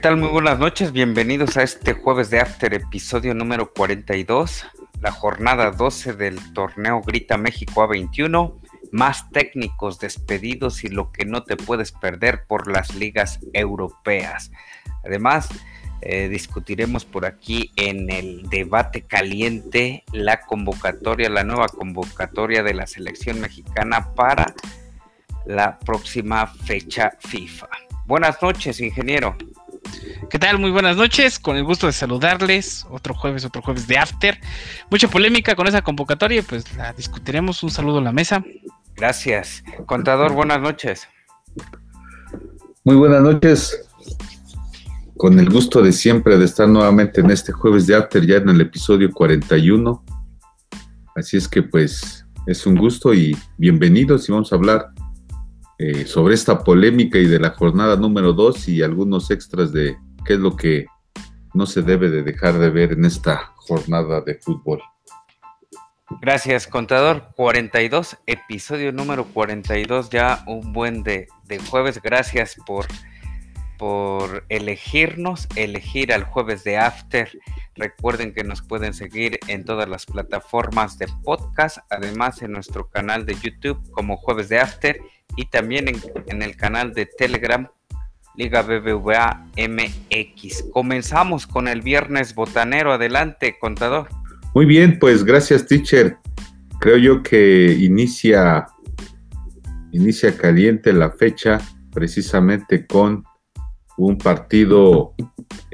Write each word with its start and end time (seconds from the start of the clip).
tal? 0.00 0.16
Muy 0.16 0.30
buenas 0.30 0.58
noches, 0.58 0.92
bienvenidos 0.92 1.58
a 1.58 1.62
este 1.62 1.92
jueves 1.92 2.30
de 2.30 2.40
After, 2.40 2.72
episodio 2.72 3.34
número 3.34 3.70
42, 3.74 4.64
la 5.02 5.12
jornada 5.12 5.72
12 5.72 6.14
del 6.14 6.54
torneo 6.54 7.02
Grita 7.02 7.36
México 7.36 7.86
A21, 7.86 8.54
más 8.92 9.30
técnicos 9.30 9.98
despedidos 9.98 10.84
y 10.84 10.88
lo 10.88 11.12
que 11.12 11.26
no 11.26 11.42
te 11.42 11.58
puedes 11.58 11.92
perder 11.92 12.44
por 12.46 12.72
las 12.72 12.94
ligas 12.94 13.40
europeas. 13.52 14.50
Además, 15.04 15.50
eh, 16.00 16.28
discutiremos 16.28 17.04
por 17.04 17.26
aquí 17.26 17.70
en 17.76 18.10
el 18.10 18.48
debate 18.48 19.02
caliente 19.02 20.04
la 20.12 20.40
convocatoria, 20.40 21.28
la 21.28 21.44
nueva 21.44 21.68
convocatoria 21.68 22.62
de 22.62 22.72
la 22.72 22.86
selección 22.86 23.38
mexicana 23.38 24.14
para 24.14 24.54
la 25.44 25.78
próxima 25.78 26.46
fecha 26.46 27.12
FIFA. 27.18 27.68
Buenas 28.06 28.40
noches, 28.42 28.80
ingeniero. 28.80 29.36
¿Qué 30.30 30.38
tal? 30.38 30.60
Muy 30.60 30.70
buenas 30.70 30.96
noches, 30.96 31.40
con 31.40 31.56
el 31.56 31.64
gusto 31.64 31.88
de 31.88 31.92
saludarles. 31.92 32.86
Otro 32.88 33.14
jueves, 33.14 33.44
otro 33.44 33.62
jueves 33.62 33.88
de 33.88 33.98
After. 33.98 34.38
Mucha 34.88 35.08
polémica 35.08 35.56
con 35.56 35.66
esa 35.66 35.82
convocatoria, 35.82 36.44
pues 36.48 36.76
la 36.76 36.92
discutiremos. 36.92 37.64
Un 37.64 37.70
saludo 37.70 37.98
a 37.98 38.02
la 38.02 38.12
mesa. 38.12 38.44
Gracias. 38.94 39.64
Contador, 39.86 40.32
buenas 40.32 40.60
noches. 40.60 41.08
Muy 42.84 42.94
buenas 42.94 43.22
noches. 43.22 43.88
Con 45.16 45.36
el 45.40 45.50
gusto 45.50 45.82
de 45.82 45.90
siempre 45.90 46.38
de 46.38 46.44
estar 46.44 46.68
nuevamente 46.68 47.22
en 47.22 47.30
este 47.32 47.50
jueves 47.50 47.88
de 47.88 47.96
After, 47.96 48.24
ya 48.24 48.36
en 48.36 48.50
el 48.50 48.60
episodio 48.60 49.10
41. 49.10 50.04
Así 51.16 51.38
es 51.38 51.48
que 51.48 51.64
pues 51.64 52.24
es 52.46 52.66
un 52.66 52.76
gusto 52.76 53.12
y 53.12 53.36
bienvenidos 53.58 54.28
y 54.28 54.32
vamos 54.32 54.52
a 54.52 54.54
hablar 54.54 54.90
eh, 55.78 56.06
sobre 56.06 56.34
esta 56.34 56.62
polémica 56.62 57.18
y 57.18 57.26
de 57.26 57.40
la 57.40 57.50
jornada 57.50 57.96
número 57.96 58.32
2 58.32 58.68
y 58.68 58.82
algunos 58.82 59.32
extras 59.32 59.72
de 59.72 59.96
qué 60.24 60.34
es 60.34 60.38
lo 60.40 60.56
que 60.56 60.86
no 61.54 61.66
se 61.66 61.82
debe 61.82 62.10
de 62.10 62.22
dejar 62.22 62.58
de 62.58 62.70
ver 62.70 62.92
en 62.92 63.04
esta 63.04 63.52
jornada 63.56 64.20
de 64.20 64.36
fútbol. 64.36 64.80
Gracias, 66.20 66.66
contador. 66.66 67.30
42, 67.36 68.18
episodio 68.26 68.92
número 68.92 69.24
42, 69.26 70.10
ya 70.10 70.42
un 70.46 70.72
buen 70.72 71.02
de, 71.02 71.28
de 71.44 71.58
jueves. 71.60 72.02
Gracias 72.02 72.56
por, 72.66 72.86
por 73.78 74.44
elegirnos, 74.48 75.48
elegir 75.54 76.12
al 76.12 76.24
jueves 76.24 76.64
de 76.64 76.78
After. 76.78 77.30
Recuerden 77.76 78.34
que 78.34 78.44
nos 78.44 78.60
pueden 78.60 78.92
seguir 78.92 79.38
en 79.46 79.64
todas 79.64 79.88
las 79.88 80.04
plataformas 80.04 80.98
de 80.98 81.06
podcast, 81.24 81.78
además 81.88 82.42
en 82.42 82.52
nuestro 82.52 82.90
canal 82.90 83.24
de 83.24 83.36
YouTube 83.36 83.90
como 83.92 84.16
jueves 84.16 84.48
de 84.48 84.58
After 84.58 85.00
y 85.36 85.46
también 85.46 85.86
en, 85.88 86.42
el 86.42 86.56
canal 86.56 86.92
de 86.92 87.06
Telegram 87.06 87.70
Liga 88.40 88.62
BBVA 88.62 89.46
MX. 89.54 90.70
Comenzamos 90.72 91.46
con 91.46 91.68
el 91.68 91.82
viernes 91.82 92.34
botanero. 92.34 92.94
Adelante, 92.94 93.58
contador. 93.60 94.08
Muy 94.54 94.64
bien, 94.64 94.98
pues 94.98 95.24
gracias, 95.24 95.66
teacher. 95.66 96.16
Creo 96.80 96.96
yo 96.96 97.22
que 97.22 97.76
inicia, 97.78 98.66
inicia 99.92 100.34
caliente 100.34 100.94
la 100.94 101.10
fecha 101.10 101.60
precisamente 101.92 102.86
con 102.86 103.24
un 103.98 104.16
partido, 104.16 105.12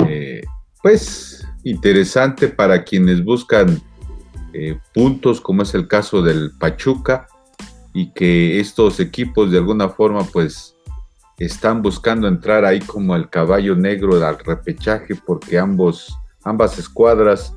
eh, 0.05 0.43
pues, 0.83 1.47
interesante 1.63 2.49
para 2.49 2.83
quienes 2.83 3.23
buscan 3.23 3.81
eh, 4.53 4.77
puntos, 4.93 5.41
como 5.41 5.63
es 5.63 5.73
el 5.75 5.87
caso 5.87 6.21
del 6.21 6.51
Pachuca 6.59 7.29
y 7.95 8.13
que 8.13 8.59
estos 8.59 8.99
equipos 8.99 9.53
de 9.53 9.59
alguna 9.59 9.89
forma 9.89 10.25
pues 10.25 10.76
están 11.39 11.83
buscando 11.83 12.29
entrar 12.29 12.65
ahí 12.65 12.81
como 12.81 13.15
el 13.15 13.29
caballo 13.29 13.75
negro 13.77 14.25
al 14.25 14.39
repechaje 14.39 15.15
porque 15.27 15.59
ambos, 15.59 16.17
ambas 16.45 16.79
escuadras 16.79 17.55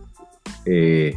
eh, 0.65 1.15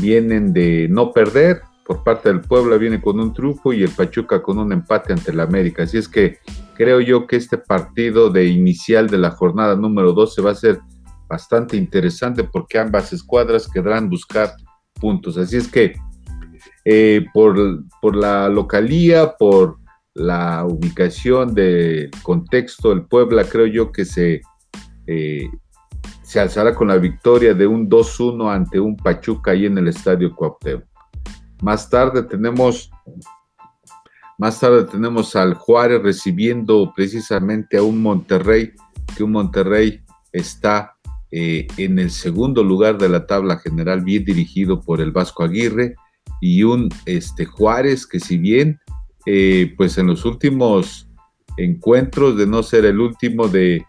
vienen 0.00 0.52
de 0.52 0.88
no 0.88 1.12
perder. 1.12 1.62
Por 1.84 2.04
parte 2.04 2.28
del 2.28 2.42
Puebla 2.42 2.76
viene 2.76 3.00
con 3.00 3.18
un 3.18 3.32
triunfo 3.32 3.72
y 3.72 3.82
el 3.82 3.90
Pachuca 3.90 4.42
con 4.42 4.58
un 4.58 4.72
empate 4.72 5.12
ante 5.14 5.30
el 5.30 5.40
América. 5.40 5.84
Así 5.84 5.96
es 5.96 6.06
que 6.06 6.38
creo 6.74 7.00
yo 7.00 7.26
que 7.26 7.36
este 7.36 7.56
partido 7.56 8.28
de 8.28 8.46
inicial 8.46 9.08
de 9.08 9.18
la 9.18 9.30
jornada 9.30 9.74
número 9.74 10.12
12 10.12 10.42
va 10.42 10.50
a 10.50 10.54
ser 10.54 10.80
bastante 11.28 11.76
interesante 11.76 12.44
porque 12.44 12.78
ambas 12.78 13.12
escuadras 13.12 13.68
querrán 13.68 14.08
buscar 14.10 14.52
puntos. 15.00 15.36
Así 15.38 15.56
es 15.56 15.68
que 15.68 15.94
eh, 16.84 17.26
por, 17.32 17.56
la 18.16 18.48
localía, 18.48 19.34
por 19.38 19.78
la 20.18 20.66
ubicación 20.66 21.54
del 21.54 22.10
contexto 22.22 22.90
del 22.90 23.06
Puebla, 23.06 23.44
creo 23.44 23.66
yo 23.66 23.92
que 23.92 24.04
se, 24.04 24.42
eh, 25.06 25.48
se 26.22 26.40
alzará 26.40 26.74
con 26.74 26.88
la 26.88 26.98
victoria 26.98 27.54
de 27.54 27.66
un 27.66 27.88
2-1 27.88 28.52
ante 28.52 28.80
un 28.80 28.96
Pachuca 28.96 29.52
ahí 29.52 29.66
en 29.66 29.78
el 29.78 29.88
Estadio 29.88 30.34
Cuauhtémoc. 30.34 30.84
Más 31.62 31.88
tarde 31.88 32.22
tenemos 32.22 32.90
más 34.38 34.60
tarde 34.60 34.84
tenemos 34.84 35.34
al 35.34 35.54
Juárez 35.54 36.00
recibiendo 36.00 36.92
precisamente 36.94 37.76
a 37.76 37.82
un 37.82 38.00
Monterrey, 38.00 38.72
que 39.16 39.24
un 39.24 39.32
Monterrey 39.32 40.00
está 40.32 40.96
eh, 41.32 41.66
en 41.76 41.98
el 41.98 42.12
segundo 42.12 42.62
lugar 42.62 42.98
de 42.98 43.08
la 43.08 43.26
tabla 43.26 43.58
general, 43.58 44.02
bien 44.04 44.24
dirigido 44.24 44.80
por 44.80 45.00
el 45.00 45.10
Vasco 45.10 45.42
Aguirre 45.42 45.96
y 46.40 46.62
un 46.62 46.88
este, 47.04 47.46
Juárez 47.46 48.06
que 48.06 48.20
si 48.20 48.38
bien 48.38 48.78
eh, 49.30 49.74
pues 49.76 49.98
en 49.98 50.06
los 50.06 50.24
últimos 50.24 51.06
encuentros 51.58 52.38
de 52.38 52.46
no 52.46 52.62
ser 52.62 52.86
el 52.86 52.98
último 52.98 53.46
de 53.46 53.84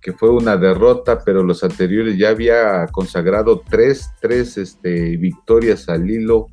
que 0.00 0.12
fue 0.12 0.30
una 0.30 0.56
derrota, 0.56 1.18
pero 1.24 1.42
los 1.42 1.64
anteriores 1.64 2.16
ya 2.16 2.28
había 2.28 2.86
consagrado 2.92 3.60
tres, 3.68 4.08
tres 4.20 4.56
este, 4.56 5.16
victorias 5.16 5.88
al 5.88 6.08
hilo 6.08 6.46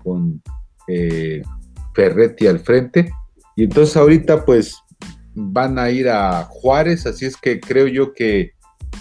con 0.00 0.40
eh, 0.86 1.42
Ferretti 1.92 2.46
al 2.46 2.60
frente. 2.60 3.10
Y 3.56 3.64
entonces 3.64 3.96
ahorita 3.96 4.44
pues 4.44 4.76
van 5.34 5.76
a 5.76 5.90
ir 5.90 6.08
a 6.08 6.44
Juárez, 6.44 7.04
así 7.06 7.24
es 7.24 7.36
que 7.36 7.58
creo 7.58 7.88
yo 7.88 8.12
que 8.12 8.52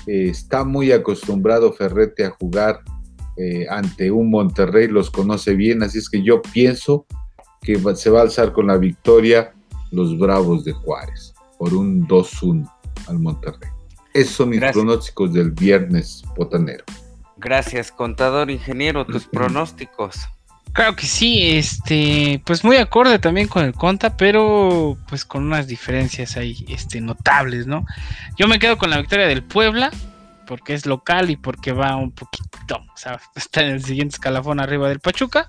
eh, 0.08 0.30
está 0.30 0.64
muy 0.64 0.92
acostumbrado 0.92 1.72
Ferretti 1.72 2.24
a 2.24 2.32
jugar 2.32 2.80
ante 3.70 4.12
un 4.12 4.30
Monterrey, 4.30 4.88
los 4.88 5.10
conoce 5.10 5.56
bien, 5.56 5.82
así 5.82 5.98
es 5.98 6.10
que 6.10 6.22
yo 6.22 6.44
pienso 6.44 7.08
que 7.62 7.80
se 7.96 8.10
va 8.10 8.20
a 8.20 8.24
alzar 8.24 8.52
con 8.52 8.68
la 8.68 8.78
victoria 8.78 9.54
los 9.92 10.18
Bravos 10.18 10.66
de 10.66 10.74
Juárez 10.74 11.34
por 11.60 11.74
un 11.74 12.08
2-1 12.08 12.68
al 13.08 13.20
Monterrey. 13.20 13.70
Esos 14.14 14.36
son 14.36 14.50
mis 14.50 14.60
pronósticos 14.60 15.32
del 15.32 15.52
viernes 15.52 16.24
botanero. 16.36 16.84
Gracias, 17.38 17.92
contador 17.92 18.50
ingeniero, 18.50 19.06
tus 19.06 19.26
pronósticos. 19.32 20.28
Claro 20.74 20.96
que 20.96 21.06
sí, 21.06 21.52
este, 21.58 22.42
pues 22.46 22.64
muy 22.64 22.78
acorde 22.78 23.20
también 23.20 23.48
con 23.48 23.66
el 23.66 23.74
Conta, 23.74 24.16
pero 24.16 24.98
pues 25.08 25.26
con 25.26 25.44
unas 25.44 25.68
diferencias 25.68 26.38
ahí, 26.38 26.66
este, 26.70 27.02
notables, 27.02 27.68
¿no? 27.68 27.86
Yo 28.38 28.48
me 28.48 28.58
quedo 28.58 28.78
con 28.78 28.90
la 28.90 28.98
victoria 28.98 29.28
del 29.28 29.44
Puebla, 29.44 29.92
porque 30.48 30.74
es 30.74 30.86
local 30.86 31.30
y 31.30 31.36
porque 31.36 31.74
va 31.74 31.96
un 31.98 32.12
poquito, 32.12 32.78
o 32.78 32.98
sea, 32.98 33.20
está 33.36 33.62
en 33.62 33.72
el 33.72 33.84
siguiente 33.84 34.16
escalafón 34.16 34.60
arriba 34.60 34.88
del 34.88 35.00
Pachuca. 35.00 35.48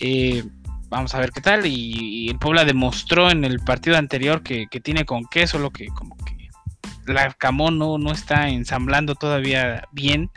Eh, 0.00 0.44
vamos 0.88 1.14
a 1.14 1.20
ver 1.20 1.30
qué 1.30 1.40
tal. 1.40 1.66
Y, 1.66 2.28
el 2.28 2.38
Puebla 2.38 2.64
demostró 2.64 3.30
en 3.30 3.44
el 3.44 3.60
partido 3.60 3.96
anterior 3.96 4.42
que, 4.42 4.66
tiene 4.82 5.04
con 5.04 5.24
queso, 5.24 5.58
lo 5.58 5.70
que 5.70 5.86
como 5.88 6.16
que 6.16 6.48
la 7.06 7.32
Camón 7.32 7.78
no, 7.78 7.98
no 7.98 8.12
está 8.12 8.48
ensamblando 8.48 9.14
todavía 9.14 9.84
bien. 9.92 10.30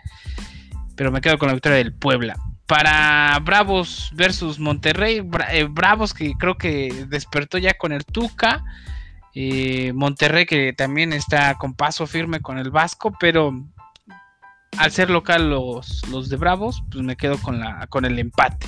Pero 0.95 1.11
me 1.11 1.21
quedo 1.21 1.37
con 1.37 1.47
la 1.47 1.53
victoria 1.53 1.77
del 1.77 1.93
Puebla. 1.93 2.35
Para 2.67 3.37
Bravos 3.39 4.11
versus 4.13 4.59
Monterrey, 4.59 5.27
eh, 5.51 5.67
Bravos 5.69 6.13
que 6.13 6.33
creo 6.37 6.57
que 6.57 7.05
despertó 7.09 7.57
ya 7.57 7.73
con 7.73 7.91
el 7.91 8.05
Tuca. 8.05 8.63
Eh, 9.33 9.91
Monterrey 9.93 10.45
que 10.45 10.73
también 10.73 11.13
está 11.13 11.55
con 11.55 11.73
paso 11.73 12.05
firme 12.05 12.41
con 12.41 12.57
el 12.57 12.69
Vasco, 12.69 13.13
pero 13.19 13.65
al 14.77 14.91
ser 14.91 15.09
local 15.09 15.49
los, 15.49 16.07
los 16.09 16.29
de 16.29 16.37
Bravos, 16.37 16.83
pues 16.91 17.03
me 17.03 17.15
quedo 17.15 17.37
con, 17.37 17.59
la, 17.59 17.87
con 17.87 18.05
el 18.05 18.19
empate. 18.19 18.67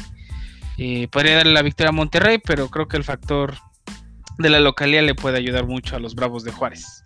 Eh, 0.77 1.07
podría 1.09 1.37
darle 1.37 1.53
la 1.53 1.61
victoria 1.61 1.89
a 1.89 1.93
Monterrey, 1.93 2.39
pero 2.43 2.69
creo 2.69 2.87
que 2.87 2.97
el 2.97 3.03
factor 3.03 3.55
de 4.37 4.49
la 4.49 4.59
localidad 4.59 5.03
le 5.03 5.15
puede 5.15 5.37
ayudar 5.37 5.65
mucho 5.67 5.95
a 5.95 5.99
los 5.99 6.15
Bravos 6.15 6.43
de 6.43 6.51
Juárez. 6.51 7.03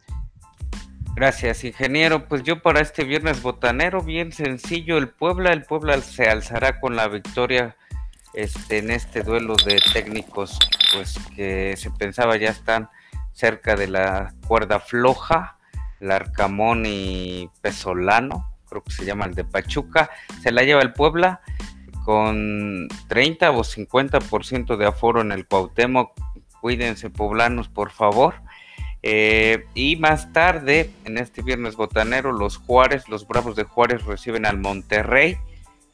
Gracias, 1.15 1.63
ingeniero. 1.63 2.27
Pues 2.27 2.43
yo 2.43 2.61
para 2.61 2.79
este 2.79 3.03
viernes 3.03 3.41
botanero, 3.41 4.03
bien 4.03 4.31
sencillo, 4.31 4.97
el 4.97 5.09
Puebla, 5.09 5.51
el 5.51 5.63
Puebla 5.63 5.99
se 6.01 6.29
alzará 6.29 6.79
con 6.79 6.95
la 6.95 7.07
victoria 7.07 7.75
este, 8.33 8.77
en 8.77 8.91
este 8.91 9.23
duelo 9.23 9.55
de 9.65 9.81
técnicos, 9.93 10.59
pues 10.93 11.17
que 11.35 11.75
se 11.75 11.89
pensaba 11.89 12.37
ya 12.37 12.49
están 12.49 12.89
cerca 13.33 13.75
de 13.75 13.87
la 13.87 14.33
cuerda 14.47 14.79
floja, 14.79 15.57
Larcamón 15.99 16.83
y 16.85 17.49
Pesolano, 17.61 18.53
creo 18.69 18.83
que 18.83 18.91
se 18.91 19.05
llama 19.05 19.25
el 19.25 19.33
de 19.33 19.43
Pachuca, 19.43 20.11
se 20.43 20.51
la 20.51 20.61
lleva 20.61 20.83
el 20.83 20.93
Puebla 20.93 21.41
con 22.07 22.87
30 23.09 23.51
o 23.51 23.65
50% 23.65 24.77
de 24.77 24.85
aforo 24.85 25.19
en 25.19 25.33
el 25.33 25.45
Cuauhtémoc. 25.45 26.13
Cuídense, 26.61 27.09
poblanos, 27.09 27.67
por 27.67 27.91
favor. 27.91 28.35
Eh, 29.03 29.65
y 29.73 29.97
más 29.97 30.31
tarde, 30.31 30.89
en 31.03 31.17
este 31.17 31.41
viernes 31.41 31.75
botanero, 31.75 32.31
los 32.31 32.55
Juárez, 32.55 33.09
los 33.09 33.27
Bravos 33.27 33.57
de 33.57 33.65
Juárez 33.65 34.05
reciben 34.05 34.45
al 34.45 34.57
Monterrey. 34.57 35.37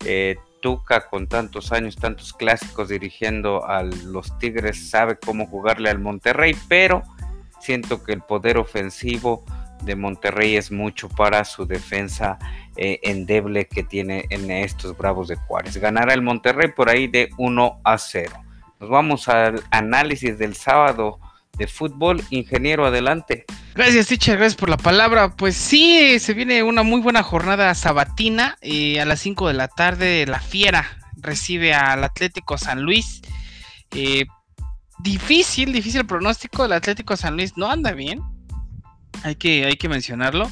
Eh, 0.05 0.35
Tuca 0.61 1.09
con 1.09 1.25
tantos 1.27 1.71
años, 1.71 1.95
tantos 1.95 2.31
clásicos 2.33 2.89
dirigiendo 2.89 3.65
a 3.65 3.81
los 3.81 4.37
Tigres, 4.37 4.91
sabe 4.91 5.17
cómo 5.17 5.47
jugarle 5.47 5.89
al 5.89 5.97
Monterrey, 5.97 6.55
pero 6.67 7.01
siento 7.59 8.03
que 8.03 8.13
el 8.13 8.21
poder 8.21 8.59
ofensivo 8.59 9.43
de 9.85 9.95
Monterrey 9.95 10.55
es 10.55 10.71
mucho 10.71 11.09
para 11.09 11.45
su 11.45 11.65
defensa 11.65 12.37
eh, 12.75 12.99
endeble 13.03 13.67
que 13.67 13.83
tiene 13.83 14.25
en 14.29 14.49
estos 14.49 14.97
Bravos 14.97 15.27
de 15.27 15.35
Juárez. 15.35 15.77
Ganará 15.77 16.13
el 16.13 16.21
Monterrey 16.21 16.71
por 16.75 16.89
ahí 16.89 17.07
de 17.07 17.29
1 17.37 17.81
a 17.83 17.97
0. 17.97 18.33
Nos 18.79 18.89
vamos 18.89 19.27
al 19.29 19.61
análisis 19.71 20.37
del 20.37 20.55
sábado 20.55 21.19
de 21.57 21.67
fútbol. 21.67 22.21
Ingeniero, 22.29 22.85
adelante. 22.85 23.45
Gracias, 23.75 24.07
teacher, 24.07 24.37
gracias 24.37 24.59
por 24.59 24.69
la 24.69 24.77
palabra. 24.77 25.35
Pues 25.35 25.55
sí, 25.55 26.19
se 26.19 26.33
viene 26.33 26.63
una 26.63 26.83
muy 26.83 27.01
buena 27.01 27.23
jornada 27.23 27.73
sabatina. 27.75 28.57
Eh, 28.61 28.99
a 28.99 29.05
las 29.05 29.19
5 29.19 29.47
de 29.47 29.53
la 29.53 29.67
tarde, 29.67 30.25
la 30.25 30.39
Fiera 30.39 30.85
recibe 31.15 31.73
al 31.73 32.03
Atlético 32.03 32.57
San 32.57 32.81
Luis. 32.81 33.21
Eh, 33.91 34.25
difícil, 34.99 35.71
difícil 35.71 36.05
pronóstico. 36.05 36.65
El 36.65 36.73
Atlético 36.73 37.15
San 37.15 37.35
Luis 37.35 37.55
no 37.55 37.69
anda 37.69 37.91
bien. 37.91 38.21
Hay 39.23 39.35
que, 39.35 39.65
hay 39.65 39.75
que 39.75 39.89
mencionarlo. 39.89 40.49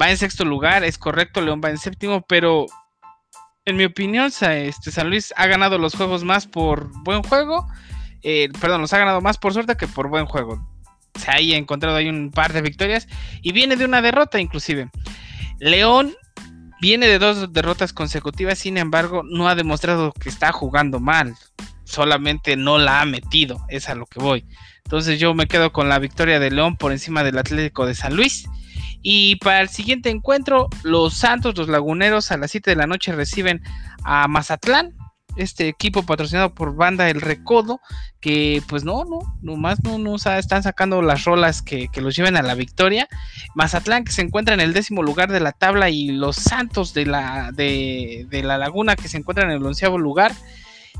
Va 0.00 0.10
en 0.10 0.16
sexto 0.16 0.44
lugar, 0.44 0.84
es 0.84 0.98
correcto. 0.98 1.40
León 1.40 1.60
va 1.64 1.70
en 1.70 1.78
séptimo, 1.78 2.22
pero 2.22 2.66
en 3.64 3.76
mi 3.76 3.84
opinión, 3.84 4.30
este, 4.40 4.90
San 4.90 5.10
Luis 5.10 5.34
ha 5.36 5.46
ganado 5.46 5.78
los 5.78 5.94
juegos 5.94 6.24
más 6.24 6.46
por 6.46 6.90
buen 7.02 7.22
juego 7.22 7.66
eh, 8.22 8.48
perdón, 8.60 8.82
los 8.82 8.92
ha 8.92 8.98
ganado 8.98 9.20
más 9.20 9.38
por 9.38 9.52
suerte 9.52 9.76
que 9.76 9.88
por 9.88 10.08
buen 10.08 10.26
juego. 10.26 10.66
Se 11.14 11.30
ha 11.30 11.38
encontrado 11.38 11.96
ahí 11.96 12.08
un 12.08 12.30
par 12.30 12.52
de 12.52 12.62
victorias 12.62 13.08
y 13.42 13.52
viene 13.52 13.76
de 13.76 13.84
una 13.84 14.02
derrota 14.02 14.40
inclusive. 14.40 14.90
León 15.58 16.14
viene 16.80 17.06
de 17.06 17.18
dos 17.18 17.52
derrotas 17.52 17.92
consecutivas, 17.92 18.58
sin 18.58 18.78
embargo, 18.78 19.22
no 19.24 19.48
ha 19.48 19.54
demostrado 19.54 20.12
que 20.12 20.28
está 20.28 20.52
jugando 20.52 21.00
mal. 21.00 21.34
Solamente 21.90 22.56
no 22.56 22.78
la 22.78 23.00
ha 23.00 23.04
metido, 23.04 23.64
es 23.68 23.88
a 23.88 23.94
lo 23.94 24.06
que 24.06 24.20
voy. 24.20 24.46
Entonces 24.84 25.18
yo 25.18 25.34
me 25.34 25.46
quedo 25.46 25.72
con 25.72 25.88
la 25.88 25.98
victoria 25.98 26.38
de 26.38 26.50
León 26.50 26.76
por 26.76 26.92
encima 26.92 27.24
del 27.24 27.38
Atlético 27.38 27.86
de 27.86 27.94
San 27.94 28.14
Luis. 28.14 28.44
Y 29.02 29.36
para 29.36 29.60
el 29.60 29.68
siguiente 29.68 30.10
encuentro, 30.10 30.68
los 30.82 31.14
Santos, 31.14 31.56
los 31.56 31.68
Laguneros, 31.68 32.30
a 32.30 32.36
las 32.36 32.50
7 32.50 32.70
de 32.70 32.76
la 32.76 32.86
noche 32.86 33.12
reciben 33.12 33.62
a 34.04 34.28
Mazatlán 34.28 34.94
este 35.36 35.68
equipo 35.68 36.02
patrocinado 36.02 36.54
por 36.54 36.74
Banda 36.74 37.08
El 37.08 37.20
Recodo, 37.20 37.80
que 38.20 38.62
pues 38.68 38.84
no, 38.84 39.04
no, 39.04 39.20
nomás 39.42 39.82
no, 39.82 39.98
no 39.98 40.16
están 40.16 40.62
sacando 40.62 41.02
las 41.02 41.24
rolas 41.24 41.62
que, 41.62 41.88
los 41.96 42.16
lleven 42.16 42.36
a 42.36 42.42
la 42.42 42.54
victoria. 42.54 43.08
Mazatlán 43.54 44.04
que 44.04 44.12
se 44.12 44.22
encuentra 44.22 44.54
en 44.54 44.60
el 44.60 44.72
décimo 44.72 45.02
lugar 45.02 45.30
de 45.30 45.40
la 45.40 45.52
tabla 45.52 45.90
y 45.90 46.08
los 46.08 46.36
Santos 46.36 46.94
de 46.94 47.06
la, 47.06 47.50
de, 47.52 48.26
la 48.44 48.58
Laguna 48.58 48.96
que 48.96 49.08
se 49.08 49.18
encuentran 49.18 49.50
en 49.50 49.56
el 49.56 49.66
onceavo 49.66 49.98
lugar. 49.98 50.32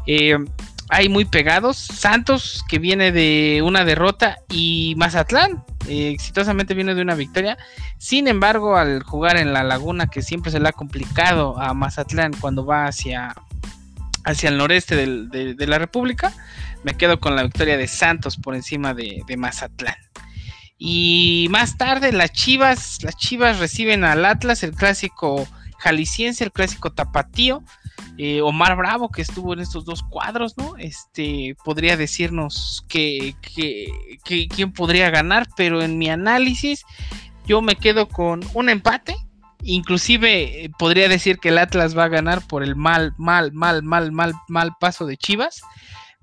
Eh, 0.06 0.38
hay 0.90 1.08
muy 1.08 1.24
pegados. 1.24 1.76
Santos 1.76 2.64
que 2.68 2.78
viene 2.78 3.12
de 3.12 3.62
una 3.64 3.84
derrota 3.84 4.38
y 4.48 4.94
Mazatlán 4.96 5.64
eh, 5.88 6.10
exitosamente 6.10 6.74
viene 6.74 6.94
de 6.94 7.02
una 7.02 7.14
victoria. 7.14 7.56
Sin 7.98 8.28
embargo, 8.28 8.76
al 8.76 9.02
jugar 9.02 9.36
en 9.36 9.52
la 9.52 9.62
Laguna 9.62 10.08
que 10.08 10.22
siempre 10.22 10.50
se 10.50 10.60
le 10.60 10.68
ha 10.68 10.72
complicado 10.72 11.60
a 11.60 11.74
Mazatlán 11.74 12.32
cuando 12.40 12.66
va 12.66 12.86
hacia 12.86 13.34
hacia 14.24 14.50
el 14.50 14.58
noreste 14.58 14.96
de, 14.96 15.66
la 15.66 15.78
República, 15.78 16.32
me 16.84 16.94
quedo 16.94 17.20
con 17.20 17.36
la 17.36 17.42
victoria 17.42 17.78
de 17.78 17.88
Santos 17.88 18.36
por 18.36 18.54
encima 18.54 18.92
de, 18.92 19.24
Mazatlán. 19.36 19.94
Y 20.78 21.48
más 21.50 21.76
tarde 21.76 22.12
las 22.12 22.32
Chivas, 22.32 23.02
las 23.02 23.16
Chivas 23.16 23.58
reciben 23.58 24.04
al 24.04 24.24
Atlas, 24.24 24.62
el 24.62 24.72
clásico 24.72 25.46
jalisciense, 25.78 26.44
el 26.44 26.52
clásico 26.52 26.92
tapatío. 26.92 27.62
Eh, 28.18 28.40
Omar 28.40 28.76
Bravo, 28.76 29.10
que 29.10 29.22
estuvo 29.22 29.52
en 29.52 29.60
estos 29.60 29.84
dos 29.84 30.02
cuadros, 30.02 30.56
¿no? 30.56 30.76
Este 30.76 31.56
podría 31.64 31.96
decirnos 31.96 32.84
que, 32.88 33.34
quién 34.24 34.72
podría 34.72 35.10
ganar, 35.10 35.46
pero 35.56 35.82
en 35.82 35.98
mi 35.98 36.08
análisis 36.08 36.84
yo 37.46 37.62
me 37.62 37.76
quedo 37.76 38.08
con 38.08 38.40
un 38.54 38.68
empate 38.68 39.16
Inclusive 39.62 40.64
eh, 40.64 40.70
podría 40.78 41.08
decir 41.08 41.38
que 41.38 41.50
el 41.50 41.58
Atlas 41.58 41.96
va 41.96 42.04
a 42.04 42.08
ganar 42.08 42.46
por 42.46 42.62
el 42.62 42.76
mal, 42.76 43.14
mal, 43.18 43.52
mal, 43.52 43.82
mal, 43.82 44.12
mal, 44.12 44.34
mal 44.48 44.72
paso 44.80 45.06
de 45.06 45.16
Chivas. 45.16 45.62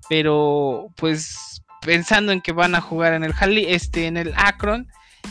Pero 0.08 0.88
pues 0.96 1.62
pensando 1.82 2.32
en 2.32 2.40
que 2.40 2.52
van 2.52 2.74
a 2.74 2.80
jugar 2.80 3.12
en 3.12 3.24
el 3.24 3.34
este, 3.58 4.06
en 4.06 4.16
el 4.16 4.32
Akron, 4.36 4.88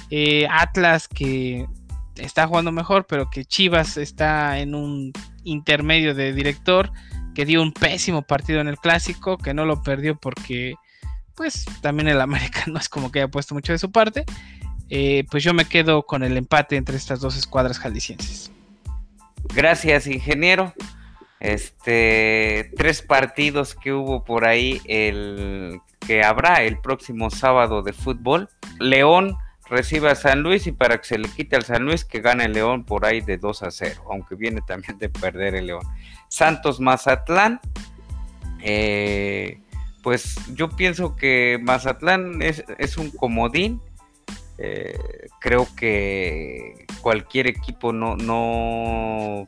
eh, 0.09 0.47
Atlas 0.49 1.07
que 1.07 1.67
está 2.15 2.47
jugando 2.47 2.71
mejor, 2.71 3.05
pero 3.07 3.29
que 3.29 3.45
Chivas 3.45 3.97
está 3.97 4.59
en 4.59 4.73
un 4.73 5.11
intermedio 5.47 6.13
de 6.13 6.33
director, 6.33 6.91
que 7.33 7.45
dio 7.45 7.61
un 7.61 7.71
pésimo 7.71 8.21
partido 8.21 8.61
en 8.61 8.67
el 8.67 8.77
clásico, 8.77 9.37
que 9.37 9.53
no 9.53 9.65
lo 9.65 9.81
perdió 9.81 10.15
porque 10.15 10.75
pues 11.35 11.65
también 11.81 12.07
el 12.07 12.19
América 12.19 12.63
no 12.67 12.79
es 12.79 12.89
como 12.89 13.11
que 13.11 13.19
haya 13.19 13.27
puesto 13.27 13.55
mucho 13.55 13.71
de 13.71 13.79
su 13.79 13.91
parte. 13.91 14.25
Eh, 14.89 15.25
pues 15.29 15.43
yo 15.43 15.53
me 15.53 15.65
quedo 15.65 16.03
con 16.03 16.23
el 16.23 16.37
empate 16.37 16.77
entre 16.77 16.97
estas 16.97 17.19
dos 17.19 17.37
escuadras 17.37 17.79
jaliscienses. 17.79 18.51
Gracias, 19.53 20.07
ingeniero. 20.07 20.73
Este, 21.39 22.71
tres 22.75 23.01
partidos 23.01 23.75
que 23.75 23.93
hubo 23.93 24.23
por 24.23 24.45
ahí, 24.45 24.81
el 24.85 25.79
que 25.99 26.23
habrá 26.23 26.63
el 26.63 26.79
próximo 26.79 27.29
sábado 27.29 27.83
de 27.83 27.93
fútbol. 27.93 28.49
León 28.79 29.37
recibe 29.69 30.09
a 30.09 30.15
San 30.15 30.41
Luis 30.41 30.67
y 30.67 30.71
para 30.71 30.97
que 30.97 31.05
se 31.05 31.17
le 31.17 31.29
quite 31.29 31.55
al 31.55 31.63
San 31.63 31.83
Luis 31.83 32.05
que 32.05 32.21
gane 32.21 32.45
el 32.45 32.53
León 32.53 32.83
por 32.83 33.05
ahí 33.05 33.21
de 33.21 33.37
2 33.37 33.63
a 33.63 33.71
0, 33.71 34.03
aunque 34.09 34.35
viene 34.35 34.61
también 34.61 34.97
de 34.97 35.09
perder 35.09 35.55
el 35.55 35.67
León. 35.67 35.83
Santos 36.29 36.79
Mazatlán, 36.79 37.59
eh, 38.61 39.59
pues 40.03 40.35
yo 40.53 40.69
pienso 40.69 41.15
que 41.15 41.59
Mazatlán 41.61 42.41
es, 42.41 42.63
un 42.97 43.11
comodín 43.11 43.81
eh, 44.57 44.97
creo 45.39 45.67
que 45.75 46.87
cualquier 47.01 47.47
equipo 47.47 47.93
no, 47.93 48.15
no, 48.15 49.45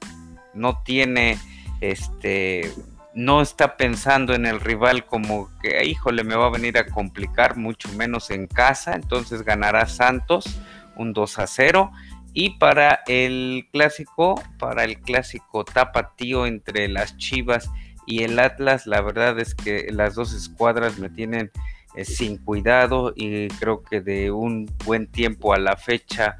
no 0.53 0.83
tiene 0.83 1.37
este 1.81 2.71
no 3.13 3.41
está 3.41 3.75
pensando 3.75 4.33
en 4.33 4.45
el 4.45 4.59
rival 4.59 5.05
como 5.05 5.49
que, 5.61 5.83
híjole, 5.85 6.23
me 6.23 6.35
va 6.35 6.47
a 6.47 6.51
venir 6.51 6.77
a 6.77 6.85
complicar, 6.85 7.57
mucho 7.57 7.89
menos 7.93 8.29
en 8.29 8.47
casa. 8.47 8.93
Entonces 8.95 9.43
ganará 9.43 9.85
Santos 9.87 10.59
un 10.95 11.13
2 11.13 11.39
a 11.39 11.47
0. 11.47 11.91
Y 12.33 12.57
para 12.57 13.01
el 13.07 13.67
clásico, 13.71 14.41
para 14.59 14.83
el 14.83 14.99
clásico 15.01 15.65
tapatío 15.65 16.45
entre 16.45 16.87
las 16.87 17.17
Chivas 17.17 17.69
y 18.05 18.23
el 18.23 18.37
Atlas, 18.39 18.85
la 18.85 19.01
verdad 19.01 19.39
es 19.39 19.55
que 19.55 19.87
las 19.91 20.15
dos 20.15 20.33
escuadras 20.33 20.99
me 20.99 21.09
tienen 21.09 21.51
eh, 21.95 22.05
sin 22.05 22.37
cuidado 22.37 23.13
y 23.15 23.47
creo 23.47 23.83
que 23.83 24.01
de 24.01 24.31
un 24.31 24.71
buen 24.85 25.07
tiempo 25.07 25.53
a 25.53 25.57
la 25.57 25.75
fecha 25.75 26.37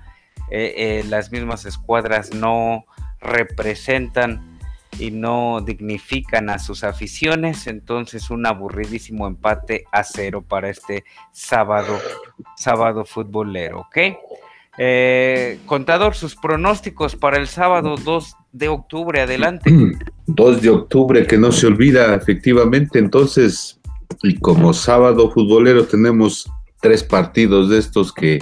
eh, 0.52 0.74
eh, 0.78 1.04
las 1.08 1.32
mismas 1.32 1.66
escuadras 1.66 2.34
no 2.34 2.86
representan 3.20 4.49
y 5.00 5.12
no 5.12 5.62
dignifican 5.66 6.50
a 6.50 6.60
sus 6.60 6.84
aficiones, 6.84 7.68
entonces 7.68 8.30
un 8.30 8.46
aburridísimo 8.46 9.28
empate 9.28 9.86
a 9.92 10.04
cero 10.04 10.44
para 10.48 10.70
este 10.70 11.04
sábado, 11.32 12.00
sábado 12.56 13.06
futbolero, 13.06 13.82
¿ok? 13.82 13.98
contador, 15.66 16.16
sus 16.16 16.38
pronósticos 16.38 17.18
para 17.18 17.38
el 17.38 17.48
sábado 17.48 17.96
2 17.98 18.36
de 18.54 18.70
octubre, 18.70 19.20
adelante. 19.20 19.70
2 20.28 20.62
de 20.62 20.70
octubre, 20.70 21.28
que 21.28 21.38
no 21.38 21.52
se 21.52 21.68
olvida, 21.68 22.16
efectivamente, 22.16 22.98
entonces 22.98 23.80
y 24.24 24.38
como 24.38 24.74
sábado 24.74 25.32
futbolero 25.32 25.86
tenemos 25.86 26.50
tres 26.82 27.04
partidos 27.04 27.70
de 27.70 27.78
estos 27.78 28.12
que 28.12 28.40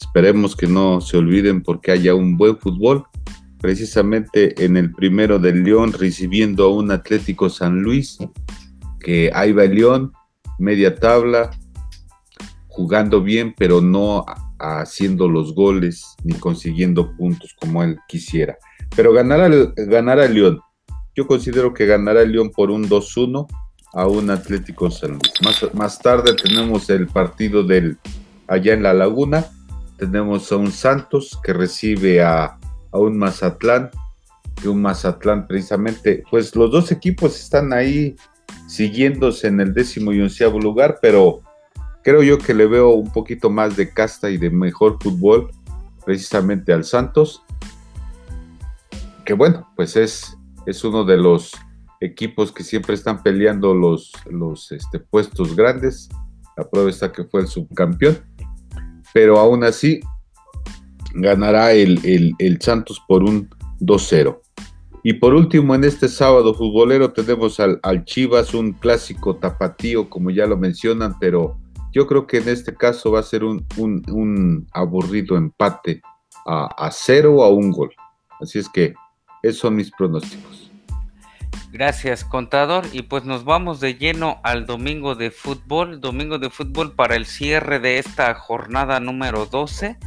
esperemos 0.00 0.56
que 0.56 0.66
no 0.66 1.00
se 1.00 1.16
olviden 1.16 1.62
porque 1.62 1.92
haya 1.92 2.14
un 2.14 2.36
buen 2.36 2.56
fútbol. 2.58 3.04
Precisamente 3.64 4.62
en 4.62 4.76
el 4.76 4.92
primero 4.92 5.38
del 5.38 5.64
León 5.64 5.94
recibiendo 5.94 6.64
a 6.64 6.74
un 6.74 6.90
Atlético 6.90 7.48
San 7.48 7.80
Luis, 7.80 8.18
que 9.00 9.30
ahí 9.32 9.52
va 9.52 9.64
el 9.64 9.74
León, 9.74 10.12
media 10.58 10.94
tabla, 10.94 11.50
jugando 12.68 13.22
bien, 13.22 13.54
pero 13.56 13.80
no 13.80 14.26
haciendo 14.58 15.30
los 15.30 15.54
goles 15.54 16.04
ni 16.24 16.34
consiguiendo 16.34 17.16
puntos 17.16 17.56
como 17.58 17.82
él 17.82 17.96
quisiera. 18.06 18.58
Pero 18.94 19.14
ganará, 19.14 19.46
el 19.46 20.34
León. 20.34 20.60
Yo 21.16 21.26
considero 21.26 21.72
que 21.72 21.86
ganará 21.86 22.20
el 22.20 22.32
León 22.32 22.50
por 22.50 22.70
un 22.70 22.86
2-1 22.86 23.46
a 23.94 24.06
un 24.06 24.28
Atlético 24.28 24.90
San 24.90 25.12
Luis. 25.12 25.32
Más, 25.42 25.74
más 25.74 25.98
tarde 26.00 26.34
tenemos 26.34 26.90
el 26.90 27.06
partido 27.06 27.62
del 27.62 27.96
allá 28.46 28.74
en 28.74 28.82
la 28.82 28.92
Laguna. 28.92 29.46
Tenemos 29.96 30.52
a 30.52 30.56
un 30.56 30.70
Santos 30.70 31.40
que 31.42 31.54
recibe 31.54 32.20
a, 32.22 32.58
a 32.94 32.98
un 32.98 33.18
Mazatlán, 33.18 33.90
que 34.62 34.68
un 34.68 34.80
Mazatlán 34.80 35.46
precisamente, 35.46 36.22
pues 36.30 36.54
los 36.54 36.70
dos 36.70 36.92
equipos 36.92 37.38
están 37.38 37.72
ahí 37.72 38.14
siguiéndose 38.68 39.48
en 39.48 39.60
el 39.60 39.74
décimo 39.74 40.12
y 40.12 40.20
onceavo 40.20 40.60
lugar, 40.60 40.98
pero 41.02 41.42
creo 42.02 42.22
yo 42.22 42.38
que 42.38 42.54
le 42.54 42.66
veo 42.66 42.90
un 42.90 43.10
poquito 43.12 43.50
más 43.50 43.76
de 43.76 43.92
casta 43.92 44.30
y 44.30 44.38
de 44.38 44.48
mejor 44.48 44.98
fútbol 45.02 45.50
precisamente 46.04 46.72
al 46.72 46.84
Santos, 46.84 47.42
que 49.24 49.32
bueno, 49.32 49.68
pues 49.74 49.96
es, 49.96 50.36
es 50.66 50.84
uno 50.84 51.04
de 51.04 51.16
los 51.16 51.52
equipos 52.00 52.52
que 52.52 52.62
siempre 52.62 52.94
están 52.94 53.22
peleando 53.22 53.74
los, 53.74 54.12
los 54.30 54.70
este, 54.70 55.00
puestos 55.00 55.56
grandes. 55.56 56.08
La 56.56 56.68
prueba 56.68 56.90
está 56.90 57.10
que 57.10 57.24
fue 57.24 57.40
el 57.40 57.48
subcampeón, 57.48 58.18
pero 59.12 59.38
aún 59.38 59.64
así 59.64 60.00
ganará 61.14 61.72
el, 61.72 62.34
el 62.38 62.60
Santos 62.60 63.02
por 63.08 63.22
un 63.22 63.48
2-0. 63.80 64.40
Y 65.06 65.12
por 65.12 65.34
último, 65.34 65.74
en 65.74 65.84
este 65.84 66.08
sábado 66.08 66.54
futbolero 66.54 67.12
tenemos 67.12 67.60
al, 67.60 68.04
Chivas, 68.06 68.54
un 68.54 68.72
clásico 68.72 69.36
tapatío, 69.36 70.08
como 70.08 70.30
ya 70.30 70.46
lo 70.46 70.56
mencionan, 70.56 71.18
pero 71.18 71.58
yo 71.92 72.06
creo 72.06 72.26
que 72.26 72.38
en 72.38 72.48
este 72.48 72.74
caso 72.74 73.12
va 73.12 73.20
a 73.20 73.22
ser 73.22 73.44
un, 73.44 74.66
aburrido 74.72 75.36
empate 75.36 76.00
a, 76.46 76.90
cero 76.90 77.34
o 77.36 77.44
a 77.44 77.50
un 77.50 77.70
gol. 77.70 77.90
Así 78.40 78.58
es 78.58 78.66
que 78.66 78.94
esos 79.42 79.60
son 79.60 79.76
mis 79.76 79.90
pronósticos. 79.90 80.70
Gracias, 81.70 82.24
contador. 82.24 82.86
Y 82.90 83.02
pues 83.02 83.26
nos 83.26 83.44
vamos 83.44 83.80
de 83.80 83.96
lleno 83.96 84.40
al 84.42 84.64
domingo 84.64 85.16
de 85.16 85.30
fútbol. 85.30 86.00
Domingo 86.00 86.38
de 86.38 86.48
fútbol 86.48 86.92
para 86.92 87.14
el 87.14 87.26
cierre 87.26 87.78
de 87.78 87.98
esta 87.98 88.32
jornada 88.34 89.00
número 89.00 89.44
12. 89.44 89.98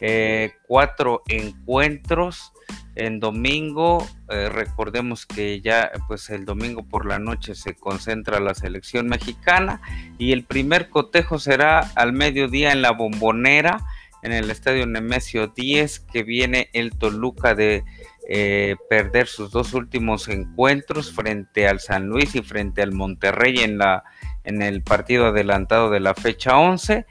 Eh, 0.00 0.52
cuatro 0.66 1.22
encuentros 1.28 2.52
en 2.96 3.20
domingo, 3.20 4.06
eh, 4.30 4.48
recordemos 4.48 5.26
que 5.26 5.60
ya 5.60 5.90
pues 6.08 6.30
el 6.30 6.44
domingo 6.44 6.82
por 6.82 7.06
la 7.06 7.18
noche 7.18 7.54
se 7.54 7.74
concentra 7.74 8.40
la 8.40 8.54
selección 8.54 9.06
mexicana 9.06 9.80
y 10.18 10.32
el 10.32 10.44
primer 10.44 10.88
cotejo 10.88 11.38
será 11.38 11.80
al 11.94 12.12
mediodía 12.12 12.72
en 12.72 12.82
la 12.82 12.92
bombonera 12.92 13.84
en 14.22 14.32
el 14.32 14.50
estadio 14.50 14.86
Nemesio 14.86 15.48
10 15.48 16.00
que 16.00 16.22
viene 16.22 16.70
el 16.72 16.96
Toluca 16.96 17.54
de 17.54 17.84
eh, 18.28 18.76
perder 18.88 19.28
sus 19.28 19.50
dos 19.50 19.74
últimos 19.74 20.28
encuentros 20.28 21.12
frente 21.12 21.68
al 21.68 21.80
San 21.80 22.06
Luis 22.06 22.34
y 22.34 22.42
frente 22.42 22.82
al 22.82 22.92
Monterrey 22.92 23.58
en, 23.58 23.78
la, 23.78 24.04
en 24.42 24.62
el 24.62 24.82
partido 24.82 25.26
adelantado 25.26 25.90
de 25.90 26.00
la 26.00 26.14
fecha 26.14 26.58
11 26.58 27.06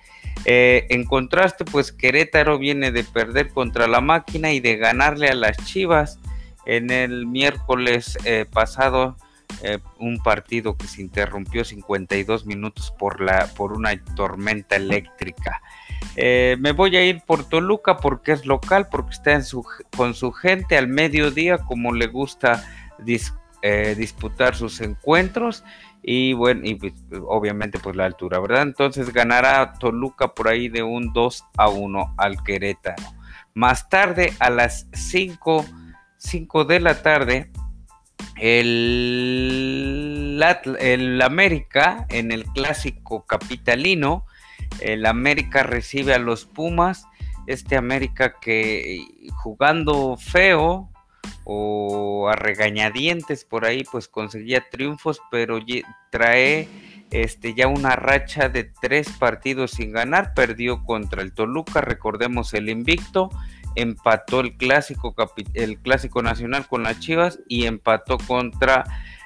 eh, 0.45 0.85
en 0.89 1.05
contraste, 1.05 1.65
pues 1.65 1.91
Querétaro 1.91 2.59
viene 2.59 2.91
de 2.91 3.03
perder 3.03 3.49
contra 3.49 3.87
la 3.87 3.99
máquina 3.99 4.51
y 4.53 4.59
de 4.59 4.77
ganarle 4.77 5.29
a 5.29 5.33
las 5.35 5.57
Chivas 5.65 6.19
en 6.65 6.91
el 6.91 7.25
miércoles 7.25 8.17
eh, 8.25 8.45
pasado. 8.49 9.17
Eh, 9.63 9.77
un 9.99 10.17
partido 10.17 10.75
que 10.75 10.87
se 10.87 11.01
interrumpió 11.01 11.63
52 11.63 12.45
minutos 12.45 12.93
por, 12.97 13.21
la, 13.21 13.47
por 13.55 13.73
una 13.73 13.95
tormenta 14.15 14.75
eléctrica. 14.75 15.61
me 16.15 16.71
voy 16.71 16.95
a 16.97 17.05
ir 17.05 17.21
por 17.25 17.47
Toluca 17.47 17.97
porque 17.97 18.31
es 18.33 18.45
local, 18.45 18.87
porque 18.89 19.11
está 19.11 19.39
con 19.95 20.13
su 20.13 20.31
gente 20.31 20.77
al 20.77 20.87
mediodía, 20.87 21.59
como 21.59 21.93
le 21.93 22.07
gusta 22.07 22.65
disputar 23.95 24.55
sus 24.55 24.81
encuentros 24.81 25.63
y 26.07 26.33
bueno, 26.33 26.61
y 26.63 26.75
pues, 26.75 26.93
obviamente 27.27 27.79
pues 27.79 27.95
la 27.95 28.05
altura, 28.05 28.39
¿verdad? 28.39 28.61
Entonces 28.61 29.11
ganará 29.11 29.73
Toluca 29.73 30.35
por 30.35 30.47
ahí 30.47 30.69
de 30.69 30.83
un 30.83 31.11
2 31.13 31.45
a 31.57 31.69
1 31.69 32.13
al 32.17 32.43
Querétaro. 32.43 33.01
Más 33.55 33.89
tarde, 33.89 34.31
a 34.37 34.51
las 34.51 34.87
5, 34.93 35.65
5 36.17 36.65
de 36.65 36.79
la 36.79 37.01
tarde, 37.01 37.51
el, 38.39 40.43
el 40.79 41.21
América 41.23 42.05
en 42.09 42.31
el 42.31 42.45
clásico 42.45 43.25
capitalino, 43.25 44.27
el 44.81 45.07
América 45.07 45.63
recibe 45.63 46.13
a 46.13 46.19
los 46.19 46.45
Pumas, 46.45 47.07
este 47.47 47.77
América 47.77 48.35
que 48.39 49.03
jugando 49.41 50.17
feo, 50.17 50.91
o 51.45 52.27
a 52.27 52.35
regañadientes 52.35 53.45
por 53.45 53.65
ahí 53.65 53.83
pues 53.89 54.07
conseguía 54.07 54.67
triunfos, 54.69 55.21
pero 55.31 55.59
trae 56.09 56.67
este, 57.11 57.53
ya 57.53 57.67
una 57.67 57.95
racha 57.95 58.49
de 58.49 58.63
tres 58.81 59.09
partidos 59.11 59.71
sin 59.71 59.93
ganar, 59.93 60.33
perdió 60.33 60.83
contra 60.83 61.21
el 61.21 61.33
Toluca, 61.33 61.81
recordemos 61.81 62.53
el 62.55 62.67
invicto, 62.67 63.29
empató 63.75 64.39
el 64.39 64.57
clásico, 64.57 65.15
el 65.53 65.79
clásico 65.79 66.23
nacional 66.23 66.67
con 66.67 66.83
las 66.83 66.99
Chivas 66.99 67.39
y 67.47 67.65
empató 67.65 68.17
contra 68.17 68.83